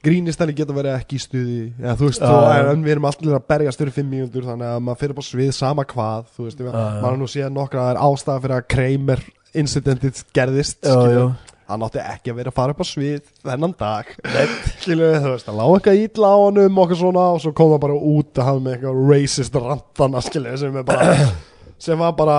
grínistæli 0.04 0.54
getur 0.58 0.76
verið 0.76 0.98
ekki 1.00 1.16
í 1.16 1.22
stuði, 1.24 1.62
eða 1.80 1.96
þú 2.00 2.10
veist, 2.10 2.26
en, 2.28 2.68
en 2.74 2.82
við 2.84 2.92
erum 2.98 3.06
allir 3.10 3.38
að 3.38 3.46
berja 3.54 3.72
störu 3.74 3.94
fimm 3.96 4.10
mínútur, 4.12 4.44
þannig 4.50 4.68
að 4.74 4.82
maður 4.84 5.00
fyrir 5.06 5.16
á 5.18 5.24
svið 5.30 5.52
sama 5.56 5.86
hvað, 5.88 6.26
þú 6.36 6.48
veist, 6.50 6.60
já. 6.60 6.74
maður 7.00 7.18
nú 7.22 7.30
séð 7.32 7.50
nokkra 7.56 7.80
að 7.80 7.88
það 7.88 7.96
er 7.96 8.02
ástæða 8.10 8.44
fyrir 8.44 8.56
að 8.58 8.68
Kramer 8.76 9.24
incidentið 9.64 10.22
gerðist, 10.36 10.80
Já, 10.84 10.92
skilur. 10.98 11.16
já. 11.22 11.54
hann 11.72 11.86
átti 11.88 12.02
ekki 12.04 12.34
að 12.34 12.38
vera 12.42 12.52
að 12.52 12.58
fara 12.58 12.74
upp 12.76 12.82
á 12.84 12.88
svið 12.90 13.30
þennan 13.48 13.76
dag, 13.80 14.12
skilur 14.84 15.16
þú 15.24 15.32
veist, 15.38 15.48
það 15.48 15.60
lág 15.62 15.76
eitthvað 15.78 16.02
ítla 16.04 16.34
á 16.34 16.38
honum 16.44 16.82
okkur 16.84 17.00
svona 17.00 17.26
og 17.38 17.40
svo 17.46 17.54
kom 17.56 17.72
það 17.72 17.82
bara 17.86 17.96
út 18.12 18.42
að 18.44 18.50
hafa 18.50 18.64
með 18.66 18.76
eitthvað 18.76 19.02
racist 19.14 19.56
rantana, 19.64 20.24
skilur, 20.28 20.58
sem 20.60 20.78
er 20.82 20.88
bara 20.92 21.16
sem 21.88 22.04
var 22.04 22.14
bara 22.20 22.38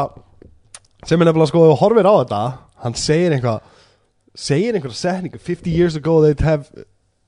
sem 1.08 1.20
er 1.20 1.28
nefnilega 1.30 1.48
sko, 1.50 1.64
þú 1.70 1.78
horfir 1.80 2.08
á 2.08 2.14
þetta 2.20 2.42
hann 2.84 2.96
segir 2.98 3.34
eitthvað 3.34 3.60
segir 4.34 4.76
einhverja 4.76 5.00
setningu 5.00 5.40
50 5.40 5.74
years 5.74 5.98
ago 5.98 6.20
they'd 6.22 6.44
have 6.44 6.70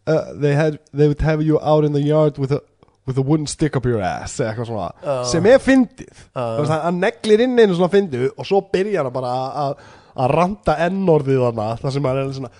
uh, 0.06 0.32
they, 0.40 0.54
had, 0.54 0.78
they 0.92 1.08
would 1.08 1.22
have 1.22 1.42
you 1.42 1.60
out 1.60 1.84
in 1.84 1.92
the 1.92 2.02
yard 2.02 2.38
with 2.38 2.52
a, 2.52 2.60
with 3.06 3.18
a 3.18 3.22
wooden 3.22 3.46
stick 3.46 3.76
up 3.76 3.86
your 3.86 4.02
ass 4.02 4.38
eitthvað 4.40 4.70
svona, 4.70 4.88
Já. 5.02 5.18
sem 5.30 5.46
er 5.46 5.62
fyndið. 5.62 6.24
Veist, 6.34 6.72
hann, 6.72 6.98
neglir 7.02 7.44
inn 7.46 7.58
einu 7.58 7.76
svona 7.76 7.92
fyndið 7.92 8.28
og 8.34 8.48
svo 8.48 8.62
byrjar 8.72 9.08
hann 9.08 9.14
bara 9.14 9.36
að 9.66 9.86
að 10.16 10.32
ranta 10.32 10.76
ennorðið 10.86 11.42
þarna 11.44 11.66
þar 11.80 11.94
sem 11.94 12.08
hann 12.08 12.20
er 12.22 12.30
svona 12.36 12.52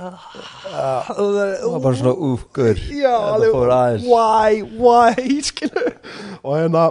það 0.00 1.70
var 1.74 1.82
bara 1.84 1.98
svona, 1.98 2.12
úf, 2.30 2.44
guður 2.56 2.82
já, 2.96 3.14
alveg, 3.34 4.06
why, 4.06 4.60
why? 4.80 5.40
Og 6.46 6.54
hérna 6.56 6.86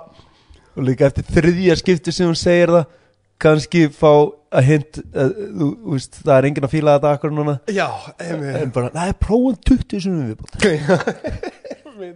og 0.77 0.85
líka 0.85 1.07
eftir 1.09 1.25
þriðja 1.25 1.77
skipti 1.79 2.13
sem 2.13 2.29
hún 2.29 2.37
segir 2.37 2.69
það 2.75 2.91
kannski 3.39 3.85
fá 3.95 4.11
að 4.49 4.65
hint 4.65 4.99
að, 5.13 5.33
þú, 5.59 5.67
þú 5.85 5.93
veist, 5.95 6.19
það 6.25 6.35
er 6.37 6.47
enginn 6.49 6.67
að 6.67 6.73
fíla 6.73 6.95
þetta 6.97 7.11
akkur 7.15 7.33
núna. 7.35 7.57
Já, 7.71 7.87
en 8.25 8.71
bara, 8.75 8.89
næ, 8.95 9.13
prófum 9.21 9.57
20 9.69 10.03
sem 10.05 10.21
við 10.25 10.37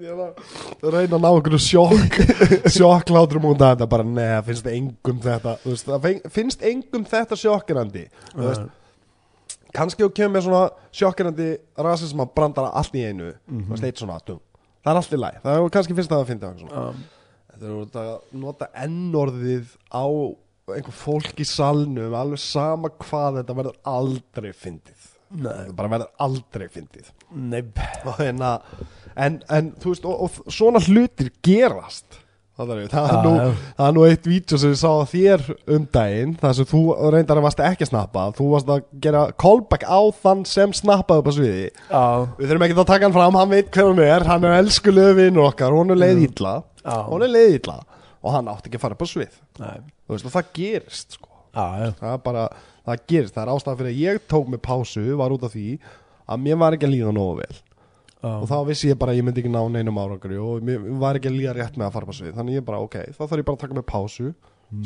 ég 0.04 0.14
það, 0.16 0.38
það 0.80 0.94
reyna 0.96 1.18
að 1.18 1.24
ná 1.24 1.28
einhverju 1.30 1.60
sjokk 1.60 2.18
sjokklátrum 2.78 3.48
út 3.50 3.64
af 3.66 3.74
þetta. 3.76 3.88
Bara 3.92 4.06
neða, 4.08 4.40
finnst 4.48 4.70
engum 4.72 5.20
þetta. 5.24 5.56
Veist, 5.66 5.90
það 5.90 6.06
fin- 6.08 6.24
finnst 6.38 6.64
engum 6.70 7.04
þetta 7.10 7.38
sjokkirandi 7.40 8.06
veist, 8.38 8.64
kannski 9.76 10.06
þú 10.06 10.12
kemur 10.16 10.46
svona 10.46 10.64
sjokkirandi 10.96 11.50
rasisma 11.88 12.28
brandara 12.32 12.72
allt 12.80 12.96
í 13.00 13.04
einu. 13.10 13.34
Þú 13.50 13.74
veist, 13.74 13.88
eitt 13.90 14.00
svona 14.04 14.20
það 14.84 14.94
er 14.94 15.02
allt 15.02 15.14
í 15.18 15.20
læg, 15.20 15.42
það 15.44 15.60
er 15.60 15.74
kannski 15.78 15.98
finnst 16.00 16.12
það 16.16 16.24
að 16.24 16.32
finna 16.32 16.54
svona. 16.62 16.86
Um, 16.88 17.04
þetta 17.54 17.68
er 17.68 18.08
að 18.08 18.40
nota 18.46 18.70
ennorðið 18.86 19.76
á 19.92 20.06
einhver 20.72 20.96
fólk 20.96 21.40
í 21.44 21.48
salnum 21.48 22.16
alveg 22.16 22.42
sama 22.42 22.92
hvað 23.04 23.42
þetta 23.42 23.58
verður 23.60 23.80
aldrei 23.94 24.52
fyndið. 24.56 25.10
Nei, 25.44 25.70
bara 25.74 25.92
verður 25.92 26.12
aldrei 26.24 26.68
fyndið. 26.72 27.08
Og 28.06 28.20
hérna 28.20 28.58
en, 29.18 29.42
en 29.50 29.72
þú 29.82 29.94
veist, 29.96 30.06
og, 30.08 30.28
og 30.28 30.54
svona 30.54 30.82
hlutir 30.84 31.34
gerast. 31.46 32.20
Það 32.54 32.72
er, 32.76 32.82
það 32.92 33.08
er, 33.10 33.24
nú, 33.26 33.54
það 33.80 33.88
er 33.88 33.96
nú 33.96 34.02
eitt 34.06 34.28
vídeo 34.30 34.58
sem 34.62 34.74
ég 34.76 34.78
sá 34.78 34.92
á 34.94 35.10
þér 35.10 35.44
um 35.74 35.88
daginn 35.96 36.36
þar 36.38 36.52
sem 36.60 36.68
þú 36.70 36.82
reyndar 37.16 37.40
að 37.42 37.48
varst 37.48 37.64
ekki 37.66 37.88
að 37.88 37.90
snappa 37.90 38.26
þú 38.38 38.50
varst 38.52 38.70
að 38.70 38.84
gera 39.02 39.24
callback 39.42 39.88
á 39.90 40.02
þann 40.20 40.44
sem 40.46 40.76
snappaði 40.78 41.24
upp 41.24 41.32
á 41.34 41.38
sviði 41.40 41.64
já, 41.66 42.04
við 42.38 42.52
þurfum 42.52 42.68
ekki 42.68 42.78
að 42.78 42.92
taka 42.92 43.08
hann 43.08 43.16
fram, 43.18 43.40
hann 43.42 43.56
veit 43.56 43.74
hver 43.74 43.90
hann 43.90 44.04
er 44.06 44.28
hann 44.30 44.46
er 44.46 44.60
elskulegu 44.60 45.18
vinnur 45.18 45.48
okkar, 45.48 45.74
hún 45.74 45.96
er 45.96 46.02
leið 46.04 46.28
Já. 46.84 47.08
hún 47.08 47.24
er 47.24 47.32
leið 47.32 47.58
illa. 47.58 47.78
Og 48.24 48.32
hann 48.32 48.48
átti 48.52 48.70
ekki 48.70 48.80
að 48.80 48.86
fara 48.86 48.96
upp 48.98 49.04
á 49.04 49.08
svið. 49.08 49.36
Nei, 49.60 49.80
veist, 50.10 50.26
og 50.28 50.34
það 50.34 50.50
gerist 50.58 51.18
sko. 51.18 51.30
já 51.54 51.92
það 52.00 52.18
bara, 52.26 52.48
það 52.88 53.04
gerist, 53.08 53.36
það 53.36 53.44
er 53.44 53.52
ástæðan 53.54 53.80
fyrir 53.82 53.94
að 53.94 54.02
ég 54.02 54.26
tók 54.32 54.50
mig 54.52 54.62
pásu, 54.66 55.06
var 55.20 55.36
út 55.36 55.46
af 55.48 55.54
því 55.54 55.68
að 56.28 56.44
mér 56.44 56.60
var 56.64 56.76
ekki 56.78 56.90
að 56.90 56.96
líða 56.96 57.14
nógu 57.16 57.38
vel. 57.44 57.62
Og 58.24 58.46
þá 58.48 58.56
vissi 58.70 58.88
ég 58.88 59.00
bara 59.00 59.12
að 59.12 59.18
ég 59.20 59.26
myndi 59.28 59.42
ekki 59.44 59.52
ná 59.52 59.60
neinum 59.68 59.98
árangri 60.00 60.38
og 60.40 60.64
mér 60.64 60.84
var 61.02 61.18
ekki 61.20 61.28
að 61.28 61.40
líða 61.42 61.56
rétt 61.58 61.76
með 61.76 61.90
að 61.90 61.96
fara 61.98 62.14
svið 62.16 62.38
þannig 62.38 62.60
ég 62.60 62.68
bara, 62.68 62.80
ok, 62.86 62.96
þá 63.12 63.24
þarf 63.26 63.42
ég 63.42 63.48
bara 63.50 63.58
að 63.58 63.64
taka 63.66 63.76
mig 63.80 63.88
pásu 63.90 64.30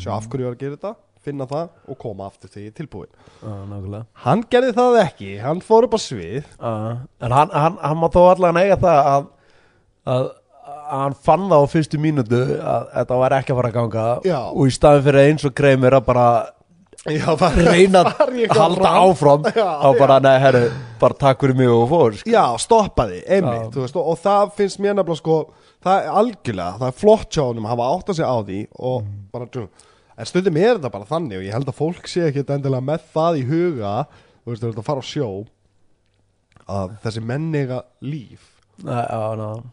sjá 0.01 0.09
af 0.18 0.26
hverju 0.28 0.43
ég 0.43 0.49
var 0.49 0.55
að 0.57 0.63
gera 0.63 0.78
þetta, 0.78 0.93
finna 1.28 1.45
það 1.47 1.68
og 1.93 1.99
koma 2.01 2.26
aftur 2.28 2.49
þegar 2.51 2.65
ég 2.65 2.72
er 2.72 2.78
tilbúin 2.80 3.11
nákvæmlega. 3.43 4.01
Hann 4.26 4.43
gerði 4.51 4.74
það 4.80 4.97
ekki, 5.03 5.30
hann 5.43 5.61
fór 5.63 5.88
upp 5.88 5.95
á 5.95 5.99
svið. 6.01 6.49
En 6.59 7.36
hann, 7.38 7.53
hann, 7.53 7.78
hann 7.84 8.01
má 8.01 8.07
þó 8.11 8.20
allan 8.32 8.59
eiga 8.59 8.80
það 8.82 9.11
að, 9.13 9.30
að, 10.15 10.26
að 10.26 10.28
hann 10.91 11.15
fann 11.27 11.47
það 11.51 11.63
á 11.63 11.67
fyrstu 11.71 11.99
mínútu 12.01 12.41
að 12.59 12.85
þetta 12.95 13.17
var 13.23 13.35
ekki 13.39 13.53
að 13.53 13.59
fara 13.61 13.71
að 13.71 13.77
ganga 13.79 14.05
Já. 14.27 14.39
og 14.51 14.67
í 14.69 14.75
staðin 14.75 15.05
fyrir 15.07 15.27
eins 15.31 15.45
og 15.49 15.55
kreimir 15.57 15.95
að 15.97 16.05
bara 16.07 16.27
já, 17.07 17.27
það 17.39 17.57
reyna 17.67 18.01
var 18.07 18.31
að 18.33 18.57
halda 18.57 18.91
áfram 19.03 19.45
og 19.53 19.99
bara, 20.01 20.17
nei, 20.25 20.35
herru, 20.43 20.63
bara 20.99 21.17
takk 21.21 21.43
fyrir 21.45 21.55
mig 21.59 21.69
og 21.71 21.85
fór 21.91 22.17
sko. 22.19 22.29
já, 22.33 22.43
stoppaði, 22.59 23.21
einmitt 23.38 23.75
veist, 23.77 23.95
og, 23.95 24.09
og 24.13 24.19
það 24.23 24.55
finnst 24.57 24.81
mér 24.83 24.97
nefnilega 24.97 25.21
sko 25.21 25.38
það 25.88 25.99
er 26.01 26.15
algjörlega, 26.21 26.79
það 26.81 26.88
er 26.91 26.97
flott 27.03 27.29
hjá 27.38 27.43
honum 27.45 27.67
að 27.69 27.75
hafa 27.75 27.89
átt 27.95 28.09
að 28.11 28.17
sig 28.21 28.27
á 28.27 28.38
því 28.49 28.61
og 28.79 28.97
Mm. 29.07 29.19
bara, 29.31 29.67
en 30.17 30.25
stundum 30.25 30.57
er 30.57 30.73
þetta 30.79 30.89
bara 30.97 31.05
þannig 31.05 31.38
og 31.38 31.45
ég 31.45 31.53
held 31.53 31.69
að 31.69 31.77
fólk 31.77 32.07
sé 32.09 32.23
ekki 32.31 32.41
endilega 32.49 32.81
með 32.89 33.03
það 33.13 33.38
í 33.38 33.43
huga 33.51 33.91
þú 34.09 34.49
veist, 34.51 34.63
þú 34.63 34.67
veist 34.71 34.81
að 34.81 34.88
fara 34.89 35.03
á 35.05 35.11
sjó 35.13 35.29
að 36.67 36.95
þessi 37.05 37.21
menniga 37.23 37.81
líf 38.03 38.47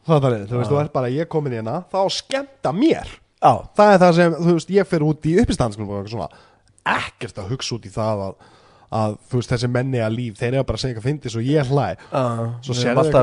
það 0.09 0.27
er, 0.31 0.47
þú 0.49 0.57
veist, 0.61 0.71
þú 0.73 0.81
ert 0.81 0.93
bara 0.95 1.11
ég 1.13 1.29
komin 1.29 1.53
hérna 1.59 1.79
þá 1.93 1.99
að 2.05 2.11
skemmta 2.17 2.73
mér. 2.73 3.11
Já, 3.45 3.53
það 3.77 3.93
er 3.95 4.03
það 4.05 4.15
sem, 4.19 4.35
þú 4.41 4.55
veist, 4.57 4.71
ég 4.79 4.89
fer 4.89 5.05
út 5.05 5.27
í 5.29 5.35
svona, 6.15 6.29
ekkert 6.95 7.39
að 7.43 7.51
hugsa 7.53 7.75
út 7.77 7.85
í 7.85 7.93
það 7.93 8.23
að, 8.25 8.35
að 8.95 9.15
þú 9.29 9.41
veist, 9.41 9.53
þessi 9.53 9.69
menniga 9.75 10.09
líf, 10.13 10.37
þeir 10.41 10.55
eru 10.55 10.65
bara 10.71 10.79
að 10.79 10.85
segja 10.85 10.95
eitthvað 10.95 11.09
fyndis 11.11 11.37
og 11.37 11.49
ég 11.51 11.73
hlæ. 11.73 11.87
Svo 12.65 12.77
sérðu 12.81 12.95
eitthvað- 13.05 13.23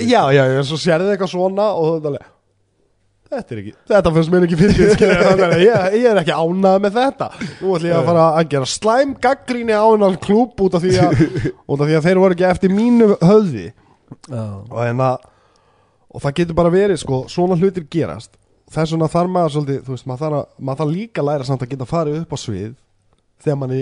að 0.00 0.04
já, 0.36 0.44
já, 0.56 0.62
svo 0.70 0.78
sérðu 0.80 1.12
eitthvað 1.14 1.32
svona 1.34 1.66
og 1.76 1.90
þú 1.90 2.12
veist 2.14 2.28
þetta 3.30 3.54
er 3.54 3.58
ekki, 3.60 3.72
þetta 3.86 4.10
finnst 4.16 4.30
mér 4.32 4.44
ekki 4.48 4.56
að 5.46 5.60
ég, 5.62 5.92
ég 6.00 6.06
er 6.10 6.18
ekki 6.18 6.34
ánað 6.34 6.80
með 6.82 6.96
þetta. 6.96 7.28
Nú 7.60 7.76
ætlum 7.76 7.90
ég 7.92 7.98
að 8.00 8.08
fara 8.08 8.24
að 8.40 8.48
gera 8.56 8.66
slæm 8.72 9.12
gaggríni 9.22 9.76
á 9.76 9.84
hennan 9.86 10.16
klúb 10.24 10.64
út 10.64 10.74
af 10.74 10.82
því 10.82 10.96
að 10.98 11.22
út 11.70 11.76
af 11.78 11.84
því 11.86 11.98
að 12.00 12.08
og, 14.28 14.76
hérna, 14.84 15.10
og 16.10 16.20
það 16.24 16.36
getur 16.40 16.58
bara 16.58 16.72
verið 16.74 17.00
sko, 17.02 17.22
svona 17.32 17.56
hlutir 17.60 17.86
gerast. 17.90 18.36
Þess 18.70 18.92
vegna 18.94 19.08
þarf 19.10 19.32
maður 19.34 19.54
svolítið 19.56 19.80
þú 19.86 19.94
veist, 19.96 20.06
maður 20.06 20.20
þarf, 20.24 20.36
að, 20.40 20.52
maður 20.68 20.82
þarf 20.84 20.92
líka 20.94 21.22
að 21.22 21.28
læra 21.30 21.48
samt 21.48 21.64
að 21.64 21.72
geta 21.72 21.88
farið 21.90 22.20
upp 22.20 22.34
á 22.34 22.38
svið 22.38 22.74
þegar 23.42 23.58
manni 23.62 23.80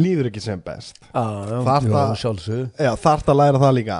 líður 0.00 0.28
ekki 0.30 0.40
sem 0.40 0.62
best. 0.64 0.96
Þarf 1.12 1.66
það- 1.90 2.14
að 3.34 3.40
læra 3.42 3.60
það 3.60 3.74
líka. 3.76 3.98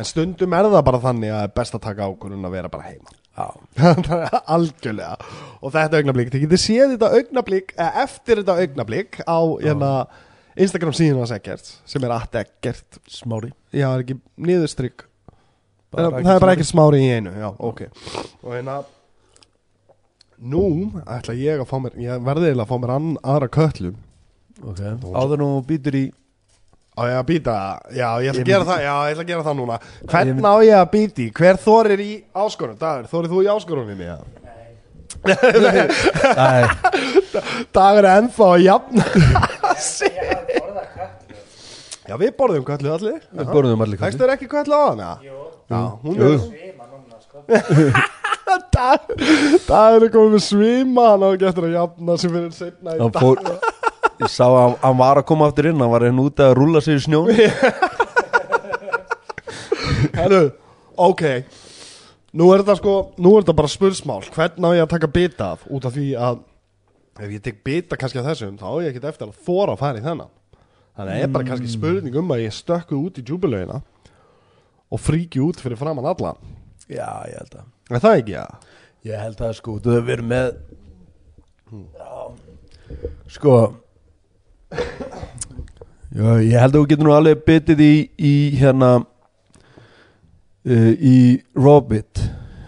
En 0.00 0.08
stundum 0.08 0.56
er 0.56 0.70
það 0.72 0.84
bara 0.88 1.02
þannig 1.04 1.34
að 1.36 1.52
best 1.58 1.76
að 1.76 1.84
taka 1.90 2.08
ákvörðun 2.08 2.48
að 2.48 2.56
vera 2.56 2.72
bara 2.72 2.88
heima. 2.88 3.12
Algjörlega. 4.54 5.16
Og 5.60 5.72
þetta 5.74 6.00
augnablík, 6.00 6.30
þið 6.32 6.44
getið 6.46 6.62
séð 6.62 6.92
þetta 6.94 7.10
augnablík 7.18 7.74
eða 7.76 8.04
eftir 8.04 8.40
þetta 8.40 8.56
augnablík 8.62 9.18
á 9.26 9.38
hérna, 9.60 9.90
Instagram 10.54 10.94
síðan 10.96 11.18
hans 11.24 11.34
ekkert 11.34 11.72
sem 11.84 12.04
er 12.06 12.14
að 12.14 12.22
ekkert 12.44 13.00
smári. 13.10 13.50
Já, 13.74 13.88
er 13.90 14.04
ekki 14.04 14.16
niðurstrykk 14.38 15.06
það 15.94 16.34
er 16.34 16.42
bara 16.44 16.54
ekkert 16.56 16.70
smári 16.70 17.00
í 17.04 17.12
einu 17.18 17.32
já, 17.38 17.48
ok. 17.58 17.80
Og 18.42 18.50
hérna 18.56 18.80
nú 20.44 20.64
ætla 21.06 21.34
ég 21.38 21.62
að 21.62 21.68
fá 21.70 21.76
mér 21.84 21.94
ég 22.02 22.24
verði 22.26 22.50
eiginlega 22.50 22.66
að 22.66 22.72
fá 22.72 22.76
mér 22.82 22.92
ann, 22.96 23.14
aðra 23.22 23.48
köllu 23.54 23.94
Ok, 24.64 24.80
áður 25.18 25.40
nú 25.42 25.48
býtur 25.66 25.96
í 25.98 26.04
á 26.94 27.02
ég 27.10 27.16
að 27.18 27.26
býta, 27.26 27.54
já 27.90 28.06
ég 28.22 28.30
ætla 28.30 28.38
Ég 28.38 28.44
að 28.44 28.50
gera 28.52 28.68
það 28.68 28.80
já 28.84 28.92
ég 28.94 29.10
ætla 29.14 29.24
að 29.24 29.30
gera 29.32 29.44
það 29.48 29.56
núna. 29.58 29.78
Ég 29.82 30.12
hvern 30.12 30.46
á 30.46 30.54
ég 30.62 30.76
að 30.78 30.90
býti, 30.92 31.26
hver 31.34 31.58
þorir 31.64 32.02
í 32.04 32.12
áskorun, 32.44 32.78
Dagur, 32.78 33.08
þorir 33.10 33.32
þú 33.32 33.42
í 33.42 33.50
áskorunni 33.54 34.06
já? 34.06 34.16
Æ, 35.24 36.68
Dagur 37.74 38.04
er 38.04 38.10
ennþá 38.18 38.46
að 38.52 38.64
jafna 38.64 39.04
Já, 42.04 42.18
við 42.20 42.34
borðum 42.36 42.64
köllu 42.68 42.90
allir. 42.92 43.22
Við 43.32 43.48
borðum 43.48 43.80
allir 43.84 43.96
Fækst 44.00 44.18
kaffi 44.18 44.26
þér 44.26 44.32
ekki 44.34 44.48
köllu 44.52 44.76
á 44.76 44.82
hana? 44.90 45.10
Jú, 45.24 45.43
Já, 45.70 45.80
hún 46.04 46.14
Jú. 46.18 46.26
er 46.28 46.38
svima 46.44 46.84
núna 46.90 47.16
sko. 47.24 47.36
Dagur 48.74 50.04
er 50.04 50.10
komið 50.12 50.34
með 50.36 50.42
svima 50.44 51.04
Hann 51.12 51.24
á 51.24 51.28
ekki 51.34 51.46
eftir 51.48 51.64
að 51.68 51.72
jafna 51.78 52.16
sem 52.20 52.32
fyrir 52.34 52.52
setna 52.54 52.94
í 52.94 52.98
dag. 53.00 53.16
fór 53.22 53.38
Ég 54.20 54.30
sá 54.30 54.44
að 54.46 54.76
hann- 54.84 54.98
var 55.00 55.16
að 55.22 55.26
koma 55.30 55.48
aftur 55.48 55.66
inn 55.70 55.80
Hann 55.80 55.90
var 55.90 56.04
hérna 56.06 56.22
úti 56.28 56.42
að 56.44 56.54
rúlla 56.58 56.80
sig 56.84 56.98
í 57.00 57.04
snjón 57.06 57.30
Herru, 60.14 60.42
ok. 60.96 61.22
Nú 62.34 62.48
er 62.54 62.62
þetta 62.62 62.76
sko, 62.78 62.94
nú 63.22 63.32
er 63.36 63.42
þetta 63.44 63.56
bara 63.58 63.70
spursmál 63.72 64.22
Hvern 64.34 64.66
á 64.66 64.70
ég 64.76 64.82
að 64.84 64.92
taka 64.94 65.10
bita 65.10 65.52
af? 65.56 65.64
Út 65.70 65.86
af 65.88 65.94
því 65.96 66.08
að 66.18 66.42
Ef 67.14 67.30
ég 67.30 67.42
tek 67.46 67.60
bita 67.66 67.96
kannski 67.98 68.18
af 68.20 68.26
þessum 68.32 68.56
Þá 68.58 68.66
á 68.66 68.74
ég 68.82 68.88
ekkert 68.92 69.08
eftir 69.12 69.28
að 69.30 69.36
þóra 69.46 69.74
að 69.76 69.82
fara 69.84 70.00
í 70.00 70.04
þennan. 70.04 70.30
Þannig 70.94 71.10
að 71.10 71.14
það 71.18 71.24
er 71.26 71.32
bara 71.34 71.48
kannski 71.50 71.70
spurning 71.74 72.16
um 72.20 72.32
að 72.34 72.42
ég 72.44 72.52
stökku 72.54 72.94
út 73.02 73.18
í 73.18 73.22
djúbulögina 73.26 73.80
Og 74.94 75.00
fríki 75.02 75.42
út 75.42 75.58
fyrir 75.62 75.78
framann 75.80 76.06
alla 76.06 76.34
Já, 76.84 77.08
ég 77.30 77.38
held 77.40 77.54
að. 77.58 77.68
Er 77.90 78.02
það 78.04 78.18
ekki, 78.20 78.34
já? 78.36 78.44
Ég 79.08 79.20
held 79.24 79.40
að 79.44 79.54
sko, 79.58 79.74
þú 79.84 79.94
hefur 79.96 80.06
verið 80.10 80.28
með 80.30 80.46
Já. 81.98 82.12
Sko 83.34 83.54
Já, 86.14 86.28
ég 86.44 86.54
held 86.62 86.70
að 86.76 86.78
þú 86.78 86.86
getur 86.92 87.08
nú 87.08 87.14
alveg 87.16 87.40
bitið 87.48 87.80
í, 87.82 87.92
í 88.22 88.34
hérna 88.60 88.90
uh, 89.02 90.92
í 90.94 91.16
Robit 91.58 92.22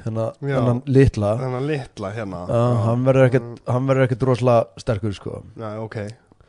hérna, 0.07 0.31
Já. 0.43 0.57
hennan 0.59 0.81
litla. 0.91 1.33
Þennan 1.41 1.67
litla 1.69 2.11
hérna. 2.15 2.41
Já, 2.51 2.63
hann 2.87 3.07
verður 3.07 3.29
ekkert 3.31 3.71
hann 3.75 3.89
verður 3.91 4.07
ekkert 4.09 4.27
rosalega 4.29 4.83
sterkur 4.83 5.15
sko. 5.17 5.41
Já, 5.59 5.71
ok 5.83 5.97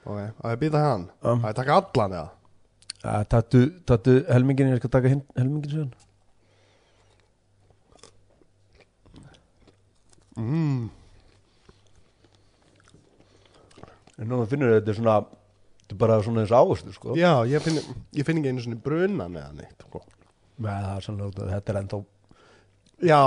Ok, 0.08 0.20
að 0.40 0.54
ég 0.54 0.60
býta 0.62 0.80
hann. 0.82 1.02
Að 1.28 1.46
ég 1.50 1.56
taka 1.58 1.78
allan, 1.82 2.14
ja, 2.16 2.26
Tattu, 3.02 3.60
tattu 3.86 4.24
helmingin, 4.26 4.72
ég 4.74 4.82
skal 4.82 4.90
taka 4.98 5.12
hin, 5.12 5.22
helmingin 5.38 5.70
síðan 5.70 5.92
mm. 10.42 10.88
En 14.18 14.32
nú 14.32 14.42
finnur 14.50 14.74
þetta 14.80 14.94
er 14.94 14.98
svona 14.98 15.20
Þetta 15.22 15.94
er 15.94 16.02
bara 16.02 16.18
svona 16.26 16.44
eins 16.44 16.58
áherslu 16.58 16.98
sko 16.98 17.16
Já, 17.20 17.32
ég 17.48 17.64
finn, 17.64 17.78
ég 18.18 18.28
finn 18.28 18.42
ekki 18.42 18.52
einu 18.52 18.66
svona 18.66 18.82
brunan 18.82 19.38
eða 19.40 19.54
neitt 19.56 19.86
sko. 19.86 20.02
Nei, 20.58 20.74
það 20.74 20.94
er 20.96 21.06
sannlega 21.06 21.50
þetta 21.54 21.74
er 21.74 21.82
ennþá 21.84 22.04
Já, 22.98 23.20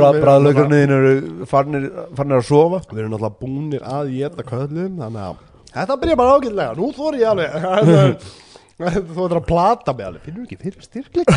Bra, 0.00 0.12
Bræðlaugarniðin 0.24 0.96
eru 0.96 1.46
farnir, 1.48 1.90
farnir 2.16 2.40
að 2.40 2.46
sofa 2.48 2.80
Við 2.88 3.02
erum 3.02 3.12
náttúrulega 3.12 3.42
búnir 3.44 3.84
að 3.84 4.14
geta 4.16 4.48
köllum 4.48 5.00
Þannig 5.04 5.26
að 5.28 5.48
þetta 5.76 6.02
byrja 6.02 6.22
bara 6.24 6.38
ágætlega 6.38 6.78
Nú 6.80 6.94
þóri 6.96 7.20
ég 7.20 7.34
alveg 7.34 8.30
Þú 9.14 9.26
ættir 9.26 9.38
að 9.40 9.46
plata 9.50 9.94
mig 9.96 10.06
alveg. 10.08 10.24
Finnur 10.24 10.46
ekki 10.46 10.58
fyrir 10.60 10.86
styrkleik 10.86 11.28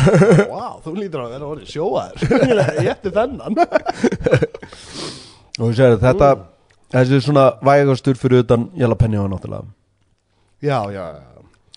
Vá, 0.48 0.80
þú 0.84 0.96
lítur 0.96 1.24
að 1.26 1.34
vera 1.36 1.50
orðið 1.52 1.68
sjóaður. 1.74 2.16
Ég 2.84 2.90
ætti 2.94 3.12
þennan. 3.14 3.60
Og 5.54 5.68
þú 5.68 5.72
segir 5.76 6.00
þetta 6.02 6.30
Þessi 6.94 7.16
er 7.16 7.22
svona 7.24 7.44
vægastur 7.64 8.18
fyrir 8.18 8.44
utan 8.44 8.68
Jalapenni 8.78 9.18
og 9.18 9.26
náttúrulega. 9.32 9.66
Já, 10.62 10.78
já, 10.94 11.04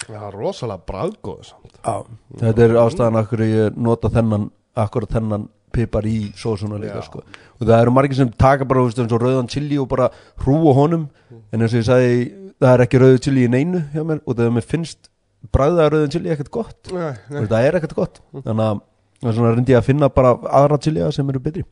Það 0.05 0.25
er 0.27 0.35
rosalega 0.37 0.85
bræðgóð 0.87 1.39
samt. 1.49 1.77
Já, 1.81 1.95
þetta 2.39 2.63
er 2.63 2.75
ástæðan 2.83 3.19
akkur 3.23 3.43
ég 3.43 3.79
nota 3.81 4.11
þennan 4.13 4.45
akkurat 4.77 5.15
þennan 5.17 5.47
pipar 5.73 6.05
í 6.07 6.29
sósuna 6.37 6.77
líka 6.79 7.01
sko. 7.03 7.23
og 7.59 7.65
það 7.65 7.81
eru 7.81 7.93
margir 7.95 8.15
sem 8.15 8.29
taka 8.31 8.65
bara 8.65 8.83
þú 8.83 8.91
veist, 8.91 9.01
eins 9.01 9.15
og 9.17 9.21
rauðan 9.21 9.49
chili 9.51 9.77
og 9.81 9.89
bara 9.89 10.11
hrúa 10.43 10.73
honum. 10.77 11.09
En 11.51 11.61
eins 11.61 11.73
og 11.73 11.81
ég 11.81 11.87
sagði, 11.89 12.21
það 12.61 12.73
er 12.73 12.85
ekki 12.85 13.01
rauðu 13.01 13.21
chili 13.25 13.45
í 13.47 13.51
neinu 13.51 13.83
mér. 13.97 14.21
Og 14.25 14.37
þegar 14.37 14.53
mér 14.55 14.67
finnst 14.69 15.09
bræðið 15.53 15.81
að 15.83 15.89
rauðan 15.93 16.13
chili 16.13 16.33
ekkert 16.33 16.53
gott 16.53 16.93
Nei, 16.93 17.09
og 17.41 17.49
það 17.49 17.65
er 17.65 17.79
ekkert 17.79 17.97
gott 17.97 18.21
þannig 18.35 18.63
að 18.67 19.41
reyndi 19.41 19.73
ég 19.73 19.81
að 19.81 19.89
finna 19.89 20.09
bara 20.13 20.35
aðra 20.59 20.79
chili 20.83 21.09
sem 21.15 21.33
eru 21.33 21.43
betri 21.43 21.65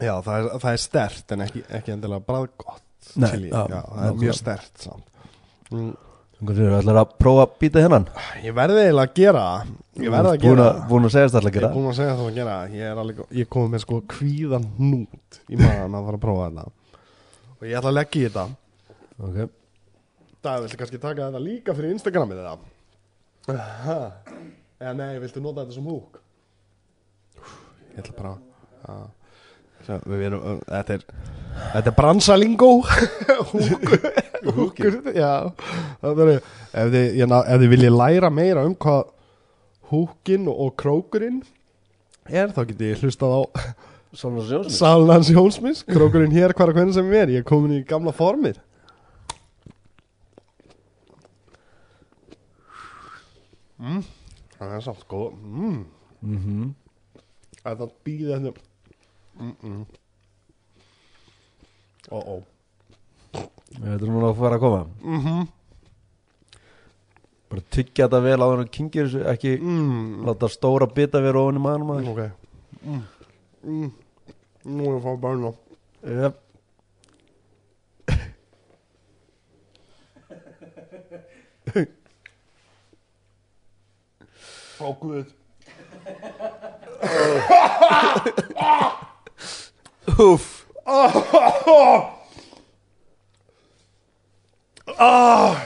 Já, 0.00 0.14
það 0.24 0.36
er, 0.36 0.46
það 0.62 0.70
er 0.70 0.80
stert 0.80 1.34
en 1.34 1.44
ekki, 1.44 1.64
ekki 1.76 1.94
endilega 1.94 2.24
bræðgott 2.28 2.86
Nei, 3.20 3.28
chili. 3.32 3.50
já, 3.50 3.60
já, 3.68 3.80
það 3.90 4.06
er 4.06 4.22
mjög 4.22 4.38
stert 4.38 4.86
samt 4.86 5.26
mm. 5.74 5.90
Að 6.40 6.56
það 6.56 6.74
ætlar 6.78 6.98
að 7.02 7.10
prófa 7.20 7.42
að 7.44 7.56
býta 7.60 7.82
hennan 7.84 8.06
Ég 8.40 8.54
verði 8.56 8.84
eiginlega 8.86 9.10
að 9.10 9.18
gera. 9.18 9.42
Ég 10.00 10.12
verði 10.14 10.30
að 10.30 10.44
gera 10.46 10.68
að, 10.70 10.78
búin 10.88 11.04
að 11.04 11.12
segja 11.12 11.28
þetta 11.28 11.40
að 11.40 11.48
Ég 11.50 11.56
gera 11.56 11.68
er 11.68 11.74
búin 11.74 11.88
að 11.90 11.98
segja 11.98 12.14
það 12.14 12.28
að 12.30 12.38
gera. 12.38 12.54
Ég 12.72 12.86
er 12.86 13.00
alveg 13.02 13.36
Ég 13.36 13.50
kom 13.52 13.66
með 13.68 13.82
sko 13.84 13.98
kvíðan 14.08 14.64
hnút 14.78 15.40
Í 15.52 15.58
maðan 15.60 15.98
að 15.98 16.08
fara 16.08 16.20
að 16.20 16.24
prófa 16.24 16.46
þetta 16.46 16.64
Og 17.60 17.68
ég 17.68 17.76
ætla 17.76 17.92
að 17.92 17.98
leggja 17.98 18.22
í 18.22 18.24
þetta 18.30 18.46
okay. 19.28 19.50
Það 20.40 20.64
viltu 20.64 20.80
kannski 20.80 21.02
taka 21.02 21.26
þetta 21.26 21.44
líka 21.44 21.76
fyrir 21.76 21.92
Instagramið 21.98 22.40
Aha. 22.46 22.56
Eða 23.48 24.92
nei, 24.96 25.14
viltu 25.22 25.40
nota 25.42 25.64
þetta 25.64 25.76
sem 25.76 25.88
húk 25.88 26.20
Ég 27.94 28.02
ætla 28.02 28.14
bara 28.18 28.34
að 28.90 29.08
Sjá, 29.86 29.94
Við 30.04 30.24
erum, 30.28 30.60
þetta 30.68 30.96
er 30.98 31.04
Þetta 31.74 31.90
er 31.90 31.96
bransalingó 31.96 32.70
Húkur 33.52 34.04
Húkur, 34.56 34.98
já. 35.16 35.30
Er, 36.00 36.30
ef 36.36 36.92
þið, 36.94 37.06
ég, 37.20 37.26
ná- 37.28 37.42
ef 37.44 37.60
þið 37.60 37.72
viljið 37.74 37.96
læra 37.96 38.30
meira 38.32 38.64
um 38.68 38.76
hvað 38.80 39.10
Húkin 39.90 40.46
og, 40.52 40.74
krókurinn 40.80 41.40
Er 42.30 42.52
þá 42.54 42.62
getið 42.70 42.92
ég 42.92 43.04
hlustað 43.04 43.36
á 43.36 43.40
Salnans 44.20 45.28
Jónsmis 45.32 45.84
Krókurinn 45.88 46.32
hér 46.34 46.52
hvar 46.56 46.72
að 46.72 46.80
hvernig 46.80 46.96
sem 46.96 47.12
er. 47.14 47.30
Ég 47.30 47.42
er 47.44 47.46
komin 47.48 47.76
í 47.78 47.84
gamla 47.86 48.12
formir 48.16 48.56
mm. 53.80 54.02
Það 54.56 54.74
er 54.76 54.84
samt 54.84 55.06
góð 55.08 55.32
mm. 55.40 55.84
mm 56.20 56.38
-hmm. 56.44 56.74
að 57.64 57.78
það 57.82 57.94
býði 58.04 58.32
þetta 58.34 58.52
ó 62.10 62.18
ó 62.18 62.36
Þetta 63.70 63.94
er 63.94 64.10
núna 64.10 64.28
að 64.32 64.38
fara 64.40 64.54
að 64.58 64.60
koma 64.60 64.82
mm 65.00 65.20
-hmm. 65.24 65.48
Bara 67.50 67.62
tyggja 67.70 68.06
þetta 68.06 68.20
vel 68.20 68.42
á 68.42 68.50
þennan 68.50 68.74
kingir 68.76 69.04
þessu 69.06 69.24
ekki 69.32 69.56
mm. 69.58 70.24
láta 70.26 70.48
stóra 70.48 70.86
bita 70.86 71.20
vera 71.20 71.40
ofan 71.40 71.56
í 71.56 71.60
að 71.66 72.08
ok 72.12 72.22
mm. 72.82 73.02
Mm. 73.62 73.90
nú 74.64 74.82
er 74.84 74.88
ég 74.90 74.96
að 74.96 75.02
fá 75.02 75.16
börna 75.20 75.52
Yep. 76.00 76.34
ó 84.80 84.90
guð 85.00 85.26
ah. 94.86 95.56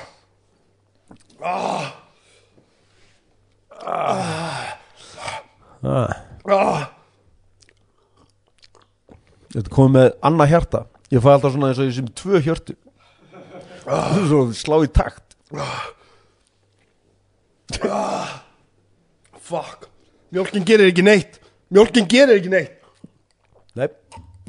ah. 6.44 6.90
Þetta 9.54 9.70
komið 9.70 9.94
með 9.94 10.08
annað 10.26 10.50
hjarta 10.50 10.80
Ég 11.14 11.22
fæ 11.22 11.28
alltaf 11.30 11.52
svona 11.54 11.68
eins 11.70 11.78
og 11.78 11.86
þessum 11.86 12.08
tvö 12.18 12.40
hjörtu 12.42 12.74
Svo 13.84 14.40
slá 14.56 14.76
í 14.82 14.90
takt 14.90 15.36
fuck 19.44 19.88
mjölkin 20.34 20.64
gerir 20.66 20.86
ekki 20.90 21.04
neitt. 21.06 21.32
Mjölkin 21.70 22.06
gerir 22.10 22.36
ekki 22.38 22.50
neitt. 22.52 22.72
Nei, 23.74 23.88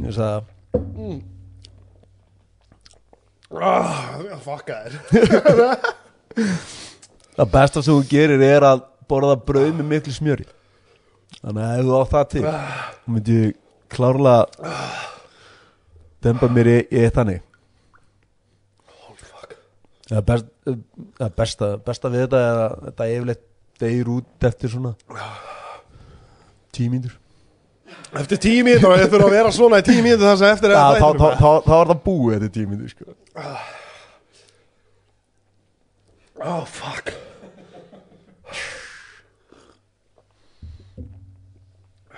ég 0.04 0.12
sagði 0.14 0.34
það. 0.34 0.44
Ah, 3.56 3.88
fuck 4.44 4.68
það 4.68 4.96
Það 7.36 7.52
besta 7.52 7.82
sem 7.84 7.94
þú 7.94 8.04
gerir 8.10 8.42
er 8.44 8.64
að 8.66 8.82
borða 9.10 9.36
brauð 9.48 9.74
með 9.78 9.86
miklu 9.92 10.14
smjöri. 10.16 10.46
Þannig 11.42 11.64
að 11.64 11.80
ef 11.80 11.86
þú 11.88 11.94
á 11.96 12.04
það 12.12 12.26
til 12.32 12.44
þá 12.46 12.52
myndi 13.12 13.34
ég 13.40 13.50
klárlega 13.96 14.44
demba 16.26 16.48
mér 16.52 16.68
í, 16.72 16.78
í 16.90 16.92
þannig. 17.16 17.42
Það 20.06 20.22
best, 20.30 20.48
besta, 21.38 21.66
besta 21.82 22.06
við 22.14 22.22
þetta 22.26 22.40
er 22.46 22.58
að 22.62 22.72
þetta 22.88 23.04
yfirleitt 23.16 23.46
deyr 23.82 24.06
út 24.16 24.48
eftir 24.48 24.70
svona 24.72 24.92
tímíndur 26.76 27.16
Eftir 28.16 28.40
tíu 28.40 28.64
mínútur 28.66 28.94
og 28.94 29.02
ég 29.02 29.10
þurfa 29.12 29.28
að 29.28 29.36
vera 29.36 29.52
svona 29.54 29.80
í 29.82 29.86
tíu 29.86 30.02
mínútur 30.02 30.30
þess 30.30 30.46
að 30.46 30.54
eftir 30.56 30.72
er 30.72 30.78
þá, 30.80 31.08
þá, 31.20 31.28
þá, 31.42 31.52
þá 31.66 31.74
er 31.76 31.90
það 31.92 32.00
búið 32.06 32.36
eftir 32.38 32.52
tímíndur 32.56 32.92
sko. 32.94 33.16
Oh 36.46 36.64
fuck. 36.70 37.12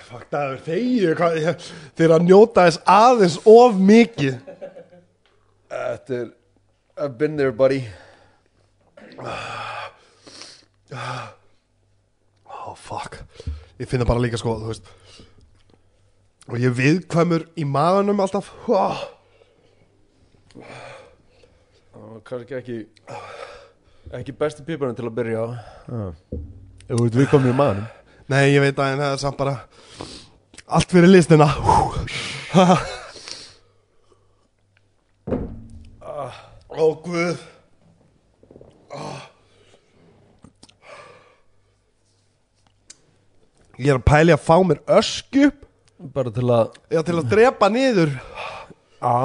Fuck 0.07 0.29
það 0.31 0.53
er 0.53 0.61
þegið 0.69 1.67
Þeir 1.99 2.15
að 2.15 2.27
njóta 2.29 2.67
þess 2.69 2.83
aðeins 2.93 3.37
of 3.51 3.81
mikið. 3.89 4.37
Þetta 5.67 6.19
er 6.21 6.27
I've 6.97 7.17
been 7.17 7.35
there 7.37 7.51
buddy. 7.51 7.83
Oh 12.47 12.75
fuck 12.75 13.23
Ég 13.77 13.89
finna 13.89 14.07
bara 14.09 14.21
líka 14.23 14.39
sko 14.41 14.55
þú 14.61 14.71
veist. 14.71 14.89
Og 16.47 16.57
ég 16.63 16.73
viðkvæmur 16.77 17.47
í 17.59 17.65
maðanum 17.67 18.23
alltaf. 18.23 18.49
Oh. 18.71 18.97
Kannski 22.27 22.57
ekki 22.57 22.77
ekki 24.17 24.33
besti 24.39 24.63
píparinn 24.65 24.95
til 24.97 25.05
að 25.07 25.17
byrja 25.19 25.43
á. 25.43 25.47
Ef 26.87 26.95
þú 26.95 27.05
ert 27.05 27.17
viðkomni 27.19 27.51
í 27.51 27.57
maðurinn 27.57 27.87
Nei 28.31 28.53
ég 28.53 28.63
veit 28.63 28.79
að 28.79 28.93
en 28.93 29.01
það 29.03 29.13
er 29.13 29.21
samt 29.21 29.39
bara 29.39 29.55
Allt 30.67 30.91
fyrir 30.91 31.07
listina. 31.07 31.47
Ó 36.67 36.85
guð 37.03 37.39
Ég 43.77 43.91
er 43.93 43.99
að 43.99 44.05
pæli 44.09 44.33
að 44.33 44.41
fá 44.45 44.55
mér 44.65 44.79
ösku. 44.97 45.51
Bara 46.13 46.31
til 46.33 46.47
að 46.53 46.75
Já 46.93 47.01
til 47.05 47.17
að 47.17 47.29
drepa 47.31 47.69
niður. 47.73 48.11
Já 49.01 49.17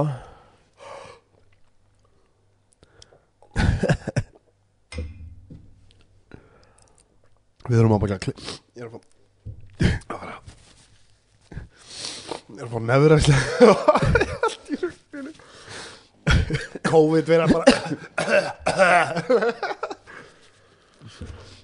Við 7.69 7.79
erum 7.79 7.95
að 7.97 8.03
baka 8.05 8.19
kli 8.23 8.33
Ég 8.77 8.83
er 8.83 8.89
að 8.89 8.93
fá 8.93 8.99
að 8.99 10.31
Ég 12.53 12.59
er 12.59 12.67
að 12.67 12.73
fá 12.73 12.79
nefðræslega 12.89 13.77
Allt 14.49 14.73
í 14.73 14.81
rústinu 14.83 15.33
COVID 16.89 17.31
vera 17.31 17.47
bara 17.51 17.67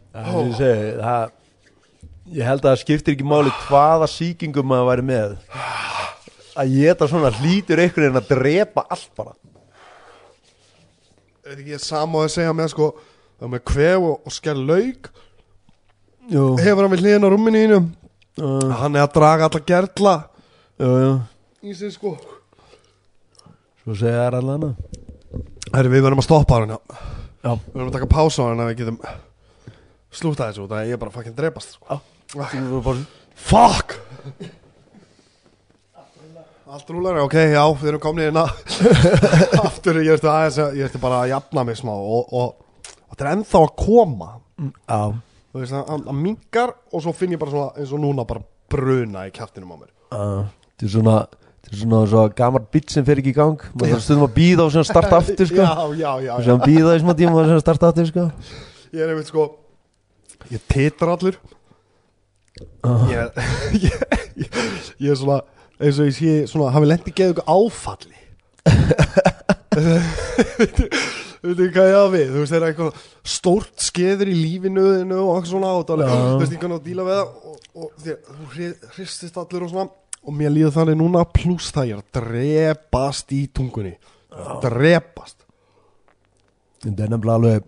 Það 0.09 0.23
er 0.23 0.39
ég 0.39 0.55
segi 0.59 0.95
það 1.03 1.23
Ég 2.35 2.45
held 2.45 2.65
að 2.65 2.73
það 2.73 2.81
skiptir 2.83 3.15
ekki 3.17 3.27
máli 3.27 3.53
hvaða 3.67 4.09
sýkingum 4.13 4.67
maður 4.69 4.89
væri 4.91 5.05
með. 5.09 5.37
Að 6.59 6.73
ég 6.77 6.93
þetta 6.93 7.09
svona 7.13 7.31
hlýtur 7.39 7.81
einhvern 7.81 8.05
veginn 8.09 8.21
að 8.21 8.33
drepa 8.33 8.85
allt 8.91 9.13
bara. 9.17 9.37
Er 11.49 11.55
ekki 11.57 11.73
ég 11.77 11.81
sama 11.85 12.27
að 12.27 12.35
segja 12.35 12.53
með 12.57 12.75
sko 12.75 12.91
Það 13.39 13.47
er 13.47 13.51
með 13.53 13.61
kvef 13.71 14.03
og, 14.03 14.15
og 14.27 14.35
skell 14.35 14.63
lauk. 14.67 15.09
Jú, 16.29 16.43
Hefur 16.59 16.85
hann 16.85 16.93
við 16.93 17.05
hliðin 17.05 17.25
á 17.25 17.29
rúminu 17.33 17.61
ínum 17.65 17.85
uh, 18.43 18.73
Hann 18.81 18.99
er 18.99 19.05
að 19.07 19.15
draga 19.15 19.47
alla 19.47 19.61
gerla. 19.71 20.15
Jú, 20.83 20.91
jú. 21.05 21.13
Í 21.63 21.77
sig 21.79 21.95
sko. 21.95 22.17
Svo 23.85 23.95
segja 23.95 24.27
það 24.27 24.41
allan 24.41 24.67
að. 24.69 24.99
Herri 25.71 25.95
við 25.95 26.05
verðum 26.09 26.25
að 26.25 26.27
stoppa 26.27 26.59
hann 26.59 26.75
já. 26.75 26.79
Já, 27.47 27.53
Við 27.55 27.79
verðum 27.79 27.89
að 27.93 27.97
taka 28.01 28.11
pása 28.11 28.43
á 28.43 28.49
hann 28.51 28.65
að 28.65 28.71
við 28.73 28.81
getum 28.83 29.01
Slúta 30.19 30.49
þessu 30.49 30.65
út 30.65 30.73
að 30.75 30.89
ég 30.89 30.97
er 30.97 31.01
bara 31.01 31.15
fucking 31.15 31.37
drepast 31.39 31.77
sko. 31.77 32.01
Þú 32.33 32.45
fyrir 32.53 32.83
bóðin 32.85 33.07
Fuck. 33.39 33.95
Allt 36.69 36.91
rúlar, 36.93 37.17
ok, 37.25 37.35
já, 37.55 37.63
við 37.81 37.89
erum 37.93 38.01
komin 38.03 38.27
hérna. 38.27 38.43
Aftur, 39.69 40.01
ég 40.05 40.11
ertu 40.19 40.29
aðeins 40.29 40.59
að- 40.61 40.75
Ég 40.77 40.89
ertu 40.91 41.01
bara 41.01 41.23
að 41.23 41.31
jafna 41.33 41.63
mig 41.65 41.79
smá 41.79 41.95
Og, 41.95 42.27
og, 42.29 42.51
og 42.93 43.15
þetta 43.15 43.25
er 43.25 43.31
ennþá 43.39 43.63
að 43.63 43.71
koma. 43.81 44.29
Já, 44.61 45.01
Þú 45.49 45.63
veist, 45.63 45.77
að, 45.79 46.03
að 46.13 46.19
minkar 46.19 46.75
Og 46.93 47.05
svo 47.07 47.15
finn 47.17 47.33
ég 47.33 47.41
bara 47.41 47.55
svona, 47.55 47.71
eins 47.81 47.95
og 47.97 48.03
núna 48.03 48.27
bara 48.29 48.43
bruna 48.69 49.23
í 49.25 49.33
kjaftinum 49.33 49.71
á 49.73 49.77
mér. 49.81 49.93
Uh, 50.13 50.43
þetta 50.75 50.85
er 50.91 50.93
svona 50.93 51.15
þetta 51.31 51.71
er 51.73 51.81
svona 51.87 52.03
svo 52.11 52.25
gamar 52.37 52.67
bit 52.75 52.93
sem 52.93 53.07
fer 53.07 53.23
ekki 53.23 53.33
í 53.33 53.39
gang. 53.39 53.65
Maður 53.73 53.95
þarf 53.95 54.05
stundum 54.05 54.27
að 54.29 54.35
býða 54.37 54.67
og 54.67 54.75
svona 54.75 54.91
starta 54.91 55.17
aftur 55.23 55.49
sko. 55.49 55.63
Já, 55.65 56.03
já, 56.03 56.13
já, 56.27 56.35
sem 56.51 56.61
býða 56.67 56.99
í 56.99 57.01
smá 57.07 57.15
tíma 57.17 57.41
og 57.47 57.63
starta 57.65 57.89
aftur 57.95 58.11
sko. 58.13 58.27
Ég 58.93 59.07
er 59.07 59.15
einmitt 59.15 59.31
sko 59.33 59.47
Ég 60.53 60.61
titra 60.71 61.17
allur 61.17 61.41
uh, 62.61 63.05
ég, 63.11 63.19
ég, 63.83 63.95
ég, 64.45 64.59
ég 64.99 65.11
er 65.13 65.19
svona 65.21 65.41
eins 65.79 65.99
og 66.03 66.09
ég 66.11 66.17
sé 66.17 66.33
svona 66.51 66.73
hafi 66.75 66.89
lendi 66.91 67.13
geðu 67.15 67.37
ykkur 67.37 67.51
áfalli. 67.55 68.19
Veitu 71.39 71.69
hvað 71.71 71.89
ég 71.93 72.09
við? 72.13 72.31
Þú 72.33 72.41
veist 72.43 72.51
það 72.53 72.59
er 72.59 72.67
eitthvað 72.73 73.03
stórt 73.31 73.85
skeður 73.85 74.31
í 74.33 74.35
lífinu 74.35 74.85
þínu 74.97 75.19
og 75.23 75.29
eitthvað 75.37 75.53
svona 75.53 75.71
Já. 76.09 76.17
þú 76.19 76.41
veist 76.43 76.55
ég 76.57 76.63
kannu 76.65 76.79
að 76.81 76.87
díla 76.89 77.05
við 77.07 77.15
það 77.15 77.29
og, 77.29 77.59
og 77.79 77.89
því, 78.03 78.17
þú 78.27 78.49
hri- 78.55 78.91
hristist 78.97 79.39
allir 79.39 79.67
og 79.67 79.73
svona. 79.73 79.87
Og 80.29 80.35
mér 80.35 80.51
líður 80.53 80.75
þannig 80.75 80.99
núna 80.99 81.23
pluss 81.31 81.69
það 81.75 81.91
ég 81.93 81.95
er 81.95 82.03
að 82.03 82.09
drepast 82.19 83.35
í 83.37 83.41
tungunni. 83.55 83.95
Drepast. 84.65 85.39
Þetta 86.83 87.07
er 87.07 87.13
nefnilega 87.15 87.39
alveg 87.39 87.63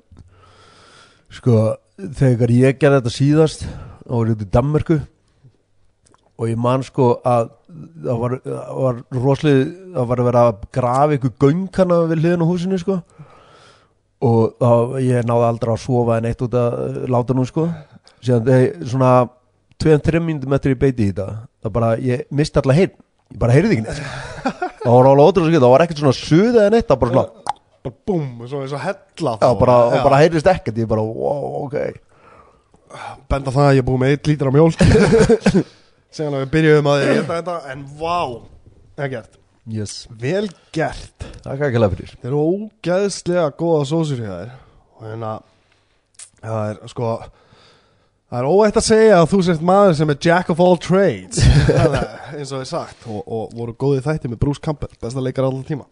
sko 1.30 1.54
þegar 2.18 2.50
ég 2.56 2.78
gerði 2.80 2.98
þetta 3.00 3.14
síðast 3.14 3.64
var 4.18 4.30
ég 4.30 4.36
út 4.36 4.44
í 4.44 4.50
Danmörku 4.56 4.98
og 6.40 6.48
ég 6.48 6.60
man 6.60 6.84
sko 6.86 7.10
að 7.26 7.50
það 8.04 8.22
var, 8.22 8.36
var 8.80 9.00
roslið 9.12 9.58
það 9.96 10.06
var 10.12 10.22
að 10.22 10.30
vera 10.30 10.44
að 10.48 10.62
grafa 10.76 11.18
ykkur 11.18 11.34
göngkana 11.44 11.98
við 12.08 12.22
hliðin 12.22 12.44
á 12.44 12.50
húsinu 12.50 12.80
sko. 12.80 12.96
Og 14.24 14.56
þá 14.60 15.00
ég 15.04 15.28
náði 15.28 15.46
aldrei 15.48 15.74
að 15.74 15.82
sofa 15.84 16.16
en 16.20 16.28
eitt 16.28 16.42
út 16.44 16.56
að 16.60 17.04
láta 17.12 17.36
nú 17.36 17.44
sko. 17.48 17.68
Síðan 18.24 18.48
þegar 18.48 18.88
svona 18.94 19.12
2-3 19.80 20.24
mínútum 20.24 20.56
eftir 20.56 20.74
ég 20.74 20.80
beiti 20.80 21.06
í 21.06 21.12
þetta 21.12 21.28
það 21.60 21.76
bara, 21.76 21.94
ég 22.04 22.26
misti 22.32 22.60
alltaf 22.60 22.76
heyrn. 22.76 22.96
Ég 23.30 23.40
bara 23.40 23.56
heyrði 23.56 23.76
ekki 23.76 23.86
neitt. 23.86 24.02
Það 24.80 24.94
var 24.96 25.06
alveg 25.10 25.26
ótrúlega 25.28 25.60
það 25.60 25.72
var 25.74 25.82
ekkert 25.84 25.98
svona 26.00 26.16
suð 26.16 26.54
eða 26.56 26.70
neitt 26.72 26.86
það 26.88 27.00
bara 27.02 27.12
svona 27.12 27.50
bara 27.84 27.96
búm, 28.06 28.28
svo 28.48 28.60
eins 28.64 28.72
og 28.76 28.82
hella 28.82 29.34
Já, 29.40 29.48
bara, 29.56 29.76
og 29.88 30.04
bara 30.04 30.20
heyrðist 30.20 30.48
ekkert, 30.52 30.80
ég 30.80 30.88
bara, 30.88 31.04
wow, 31.04 31.66
ok 31.66 31.76
benda 33.30 33.52
það 33.54 33.66
að 33.66 33.74
ég 33.76 33.82
er 33.82 33.88
búið 33.88 34.00
með 34.04 34.14
1 34.16 34.30
lítra 34.30 34.54
mjólk. 34.54 34.86
Segjan 36.14 36.34
að 36.34 36.42
við 36.44 36.54
byrjuðum 36.56 36.88
að 36.90 37.02
ég 37.04 37.12
geta 37.20 37.36
þetta 37.36 37.58
en 37.70 37.84
vá, 38.00 38.18
ekkert. 39.06 39.36
Yes, 39.70 39.94
vel 40.18 40.48
gert. 40.74 41.26
Það 41.44 41.52
er 41.52 41.66
ekki 41.68 41.82
lega 41.82 41.94
fyrir. 41.94 42.14
Þeir 42.18 42.30
eru 42.32 42.40
ógeðslega 42.54 43.44
góða 43.60 43.84
sósur 43.90 44.22
í 44.22 44.26
þær 44.26 44.56
og 45.00 45.04
hérna 45.06 45.34
það 46.40 46.72
er 46.72 46.80
sko 46.90 47.10
það 48.30 48.38
er 48.40 48.48
óætt 48.50 48.80
að 48.80 48.86
segja 48.86 49.20
að 49.20 49.28
þú 49.32 49.40
sért 49.46 49.64
maður 49.70 49.96
sem 50.00 50.12
er 50.14 50.20
jack 50.26 50.52
of 50.52 50.62
all 50.64 50.78
trades. 50.80 51.42
Það 51.70 51.96
er 52.00 52.06
eins 52.36 52.50
og 52.50 52.56
það 52.56 52.64
er 52.64 52.70
sagt. 52.70 53.06
Og, 53.10 53.20
og 53.26 53.54
voru 53.58 53.74
góðið 53.78 54.06
þætti 54.06 54.30
með 54.32 54.42
Bruce 54.44 54.62
Campbell 54.64 54.92
besta 55.02 55.24
leikar 55.24 55.48
allan 55.48 55.66
tíma. 55.66 55.86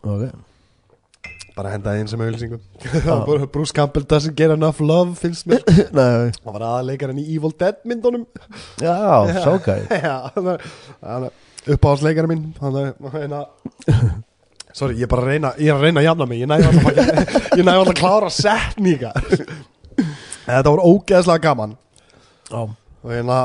Ok, 0.00 0.28
bara 1.60 1.74
hendaði 1.74 2.04
inn 2.04 2.10
sem 2.10 2.22
auðlýsingum 2.24 2.60
Bruce 3.54 3.74
Campbell 3.76 4.06
doesn't 4.08 4.36
get 4.38 4.52
enough 4.54 4.80
love 4.80 5.14
finnst 5.20 5.46
mér. 5.50 5.62
Hann 5.96 6.32
var 6.54 6.66
aðleikarinn 6.78 7.20
í 7.20 7.26
Evil 7.36 7.52
Dead 7.60 7.78
myndunum. 7.88 8.26
Já, 8.80 8.96
hann 10.40 11.28
er 11.28 11.30
uppáhaldsleikarinn 11.76 12.30
minn 12.30 12.46
hann 12.62 12.80
er, 12.80 12.90
Sorry, 14.72 14.94
ég 15.00 15.08
er 15.08 15.10
bara 15.10 15.24
að 15.26 15.32
reyna, 15.34 15.50
ég 15.58 15.72
er 15.72 15.76
að 15.76 15.88
reyna 15.88 16.00
að 16.00 16.06
jafna 16.06 16.26
mig. 16.30 16.38
Ég 16.40 16.48
næði 16.50 16.68
alltaf 16.68 16.84
að, 16.90 16.98
ég 17.58 17.64
næði 17.66 17.80
alltaf 17.80 17.90
að 17.90 17.98
klára 17.98 18.28
setninga. 18.30 19.10
Þetta 20.46 20.70
var 20.70 20.82
ógeðslega 20.86 21.42
gaman. 21.48 21.72
Já, 22.46 22.60
Og 23.00 23.08
hérna 23.14 23.38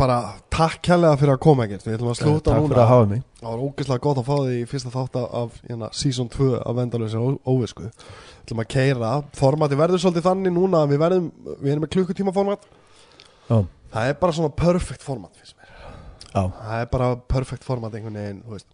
Bara 0.00 0.16
takk 0.48 0.78
kærlega 0.86 1.18
fyrir 1.20 1.34
að 1.34 1.40
koma 1.44 1.66
ekkert 1.66 1.84
Við 1.84 1.96
ætlum 1.98 2.10
að 2.14 2.18
slúta 2.22 2.54
takk 2.54 2.62
núna. 2.64 2.76
að 2.80 2.88
hafa 2.88 3.08
mig. 3.10 3.22
Það 3.40 3.50
var 3.50 3.64
ógeðslega 3.66 4.04
gott 4.06 4.20
að 4.22 4.28
fá 4.30 4.34
því 4.40 4.54
í 4.56 4.66
fyrsta 4.70 4.92
þátt 4.94 5.18
af 5.20 5.58
hérna, 5.68 5.90
season 5.92 6.30
2 6.32 6.48
af 6.60 6.76
Vendalösa 6.78 7.20
óvisku. 7.44 7.84
Við 7.90 8.46
ætlum 8.46 8.62
að 8.64 8.70
keira 8.72 9.10
Formati 9.36 9.78
verður 9.80 10.02
svolítið 10.04 10.26
þannig 10.30 10.56
núna 10.56 10.82
Við 10.88 11.02
verðum, 11.04 11.30
við 11.60 11.72
erum 11.74 11.84
með 11.84 11.92
klukkutíma 11.96 12.34
format. 12.36 12.64
Já, 13.50 13.60
Það 13.90 14.08
er 14.08 14.18
bara 14.24 14.32
svona 14.38 14.52
perfect 14.54 15.02
format 15.02 15.36
finnst 15.36 15.56
mér. 15.58 15.70
Já, 16.30 16.42
Það 16.48 16.74
er 16.80 16.90
bara 16.96 17.12
perfect 17.36 17.64
format 17.66 17.94
einhvern 17.94 18.20
veginn, 18.20 18.42
þú 18.46 18.56
veist. 18.56 18.68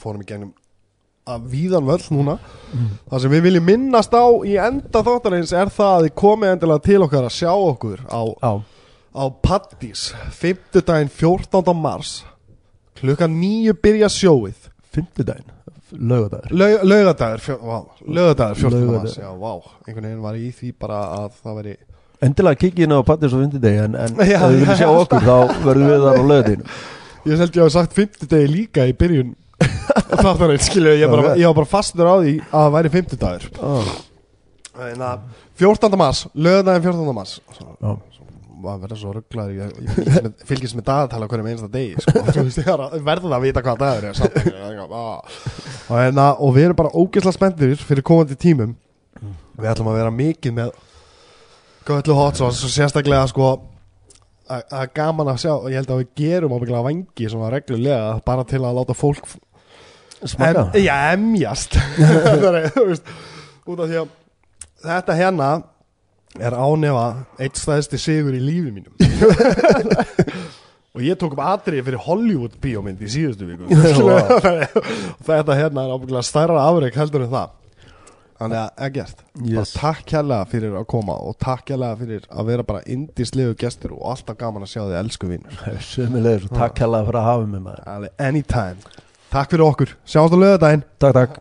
Fórum 0.00 0.22
í 0.22 0.28
gegnum 0.28 0.52
að 1.30 1.46
víðan 1.52 1.86
völl 1.86 2.02
núna. 2.14 2.38
Það 3.10 3.22
sem 3.24 3.32
við 3.34 3.42
viljum 3.48 3.66
minnast 3.68 4.14
á 4.14 4.24
í 4.46 4.54
enda 4.60 5.02
þáttarins 5.06 5.52
er 5.56 5.70
það 5.72 5.94
að 5.96 6.04
þið 6.06 6.14
komið 6.22 6.52
endilega 6.54 6.84
til 6.86 7.00
okkar 7.04 7.26
að 7.28 7.34
sjá 7.36 7.50
okkur 7.54 8.00
á, 8.08 8.20
já, 8.40 8.52
á 9.10 9.24
Paddís 9.42 10.10
5. 10.30 10.82
daginn 10.86 11.10
14. 11.10 11.74
mars 11.74 12.20
klukkan 13.00 13.32
9 13.40 13.74
byrja 13.82 14.08
sjóið 14.12 14.68
Fimmtudaginn, 14.90 15.46
lögadagur 15.94 16.54
Laug, 16.54 16.84
Laugadagur, 16.86 17.42
fjó, 17.42 17.56
vá, 17.58 17.78
laugadagur 18.06 18.56
14. 18.56 18.70
Laugardagur. 18.70 18.98
mars, 19.02 19.16
já, 19.18 19.30
vá 19.34 19.52
einhvern 19.86 20.06
veginn 20.06 20.24
var 20.24 20.38
í 20.38 20.50
því 20.54 20.72
bara 20.78 21.00
að 21.18 21.38
það 21.42 21.58
veri 21.60 21.76
Endilega 22.20 22.60
kikið 22.60 22.84
inn 22.84 22.94
á 22.94 23.00
Pattis 23.08 23.34
og 23.34 23.42
Fimmtudegi 23.44 23.82
en, 23.86 23.96
en 23.96 24.18
Já, 24.28 24.36
ef 24.36 24.44
þið 24.44 24.56
viljum 24.58 24.80
sjá 24.80 24.86
já. 24.86 24.94
okkur 25.02 25.26
þá 25.26 25.36
verðum 25.66 25.90
við 25.90 26.04
þar 26.06 26.20
á 26.20 26.24
lögadinu 26.30 26.68
ég 27.30 27.42
held 27.42 27.56
ég 27.58 27.64
hafi 27.64 27.74
sagt 27.76 27.98
50 27.98 28.30
degi 28.34 28.52
líka 28.52 28.86
í 28.86 28.94
byrjun 29.00 29.34
þáttarinn, 30.24 30.62
skilju, 30.62 30.94
ég, 30.96 31.10
bara, 31.10 31.34
ég 31.36 31.50
var 31.50 31.58
bara 31.58 31.68
fastur 31.68 32.08
á 32.08 32.14
því 32.22 32.36
að 32.46 32.62
það 32.62 32.76
væri 32.76 32.94
50 32.94 33.20
dagur 33.24 33.50
oh. 33.66 33.90
en 34.86 35.04
að 35.04 35.26
14. 35.60 35.98
mars, 36.00 36.22
lögadaginn 36.32 36.86
14. 36.86 37.12
mars 37.16 37.34
Já. 37.58 37.90
Maður 38.64 38.82
verður 38.84 39.00
svo 39.00 39.14
rugglaður 39.16 39.56
ég, 39.56 39.72
ég 39.80 39.94
fylgist 39.96 40.24
með, 40.26 40.34
fylgist 40.50 40.78
með 40.78 40.86
dagatala 40.90 41.28
hverjum 41.30 41.48
einasta 41.50 41.70
degi 41.72 42.04
sko. 42.04 42.22
Ég 42.40 42.60
er 42.66 42.84
að- 42.84 42.94
verður 43.08 43.34
að 43.36 43.46
vita 43.46 43.64
hvað 43.64 43.82
dagur 43.82 44.06
er 44.10 44.20
ah. 45.00 45.40
og, 45.88 45.96
en, 45.98 46.20
að, 46.20 46.30
og 46.38 46.54
við 46.56 46.68
erum 46.68 46.78
bara 46.82 46.92
ógeðslega 46.94 47.36
spenntir 47.36 47.74
fyrir 47.80 48.06
komandi 48.06 48.38
tímum. 48.40 48.76
Við 49.60 49.72
ætlum 49.72 49.90
að 49.92 49.98
vera 50.00 50.14
mikið 50.14 50.56
með 50.56 50.72
göllu 51.88 52.16
hot 52.16 52.40
sauce 52.40 52.64
og 52.66 52.72
sérstaklega 52.72 53.26
sko 53.30 53.50
að 53.50 53.66
að 54.50 54.88
gaman 54.96 55.30
að 55.30 55.42
sjá 55.44 55.52
og 55.54 55.68
ég 55.70 55.78
held 55.78 55.92
að 55.94 56.00
við 56.02 56.08
gerum 56.18 56.54
ábygglega 56.56 56.86
vangi 56.86 57.28
svona 57.30 57.50
reglulega 57.54 58.16
bara 58.26 58.46
til 58.48 58.62
að 58.64 58.80
láta 58.80 58.96
fólk 58.98 59.28
Smaka. 60.20 60.66
em, 60.74 60.82
já, 60.84 60.94
emjast. 61.14 61.76
Það 62.40 63.70
út 63.70 63.80
af 63.80 63.86
því 63.88 64.00
að 64.00 64.10
þetta 64.84 65.16
hérna 65.16 65.48
er 66.38 66.54
ánefa 66.54 67.06
eitt 67.42 67.58
stæðsti 67.58 67.98
sigur 67.98 68.36
í 68.36 68.42
lífi 68.42 68.70
mínum. 68.74 68.94
Og 70.90 71.04
ég 71.06 71.14
tók 71.20 71.36
upp 71.36 71.42
atriði 71.46 71.84
fyrir 71.86 72.02
Hollywood 72.02 72.56
bíómynd 72.62 73.00
í 73.02 73.08
síðustu 73.10 73.46
viku. 73.46 73.68
Og 73.70 75.24
þetta 75.26 75.56
hérna 75.58 75.84
er 75.86 75.92
ábygglega 75.94 76.26
stærra 76.26 76.64
afreg 76.66 76.96
heldur 76.98 77.26
en 77.26 77.32
það. 77.34 77.56
Þannig 78.40 78.56
að 78.56 78.82
ekkert 78.86 79.18
Yes. 79.44 79.74
takk 79.76 80.00
kærlega 80.08 80.46
fyrir 80.48 80.72
að 80.80 80.86
koma 80.88 81.12
og 81.28 81.34
takk 81.40 81.66
kærlega 81.68 81.98
fyrir 82.00 82.22
að 82.32 82.46
vera 82.48 82.64
bara 82.64 82.80
indislegu 82.88 83.52
gestur 83.60 83.92
og 83.98 84.06
alltaf 84.14 84.38
gaman 84.40 84.64
að 84.64 84.70
sjá 84.72 84.80
þið 84.86 84.96
elsku 85.02 85.28
vinnur 85.28 85.58
Sömulegður, 85.90 86.46
takk 86.56 86.80
hella 86.80 87.02
fyrir 87.04 87.20
að 87.20 87.28
hafa 87.28 87.46
mig 87.52 87.62
maður. 87.66 88.08
Anytime. 88.16 88.96
Takk 89.30 89.52
fyrir 89.52 89.66
okkur, 89.68 89.92
sjáumst 90.08 90.34
á 90.34 90.38
lögadaginn 90.40 90.84
Takk, 91.04 91.14
takk 91.20 91.38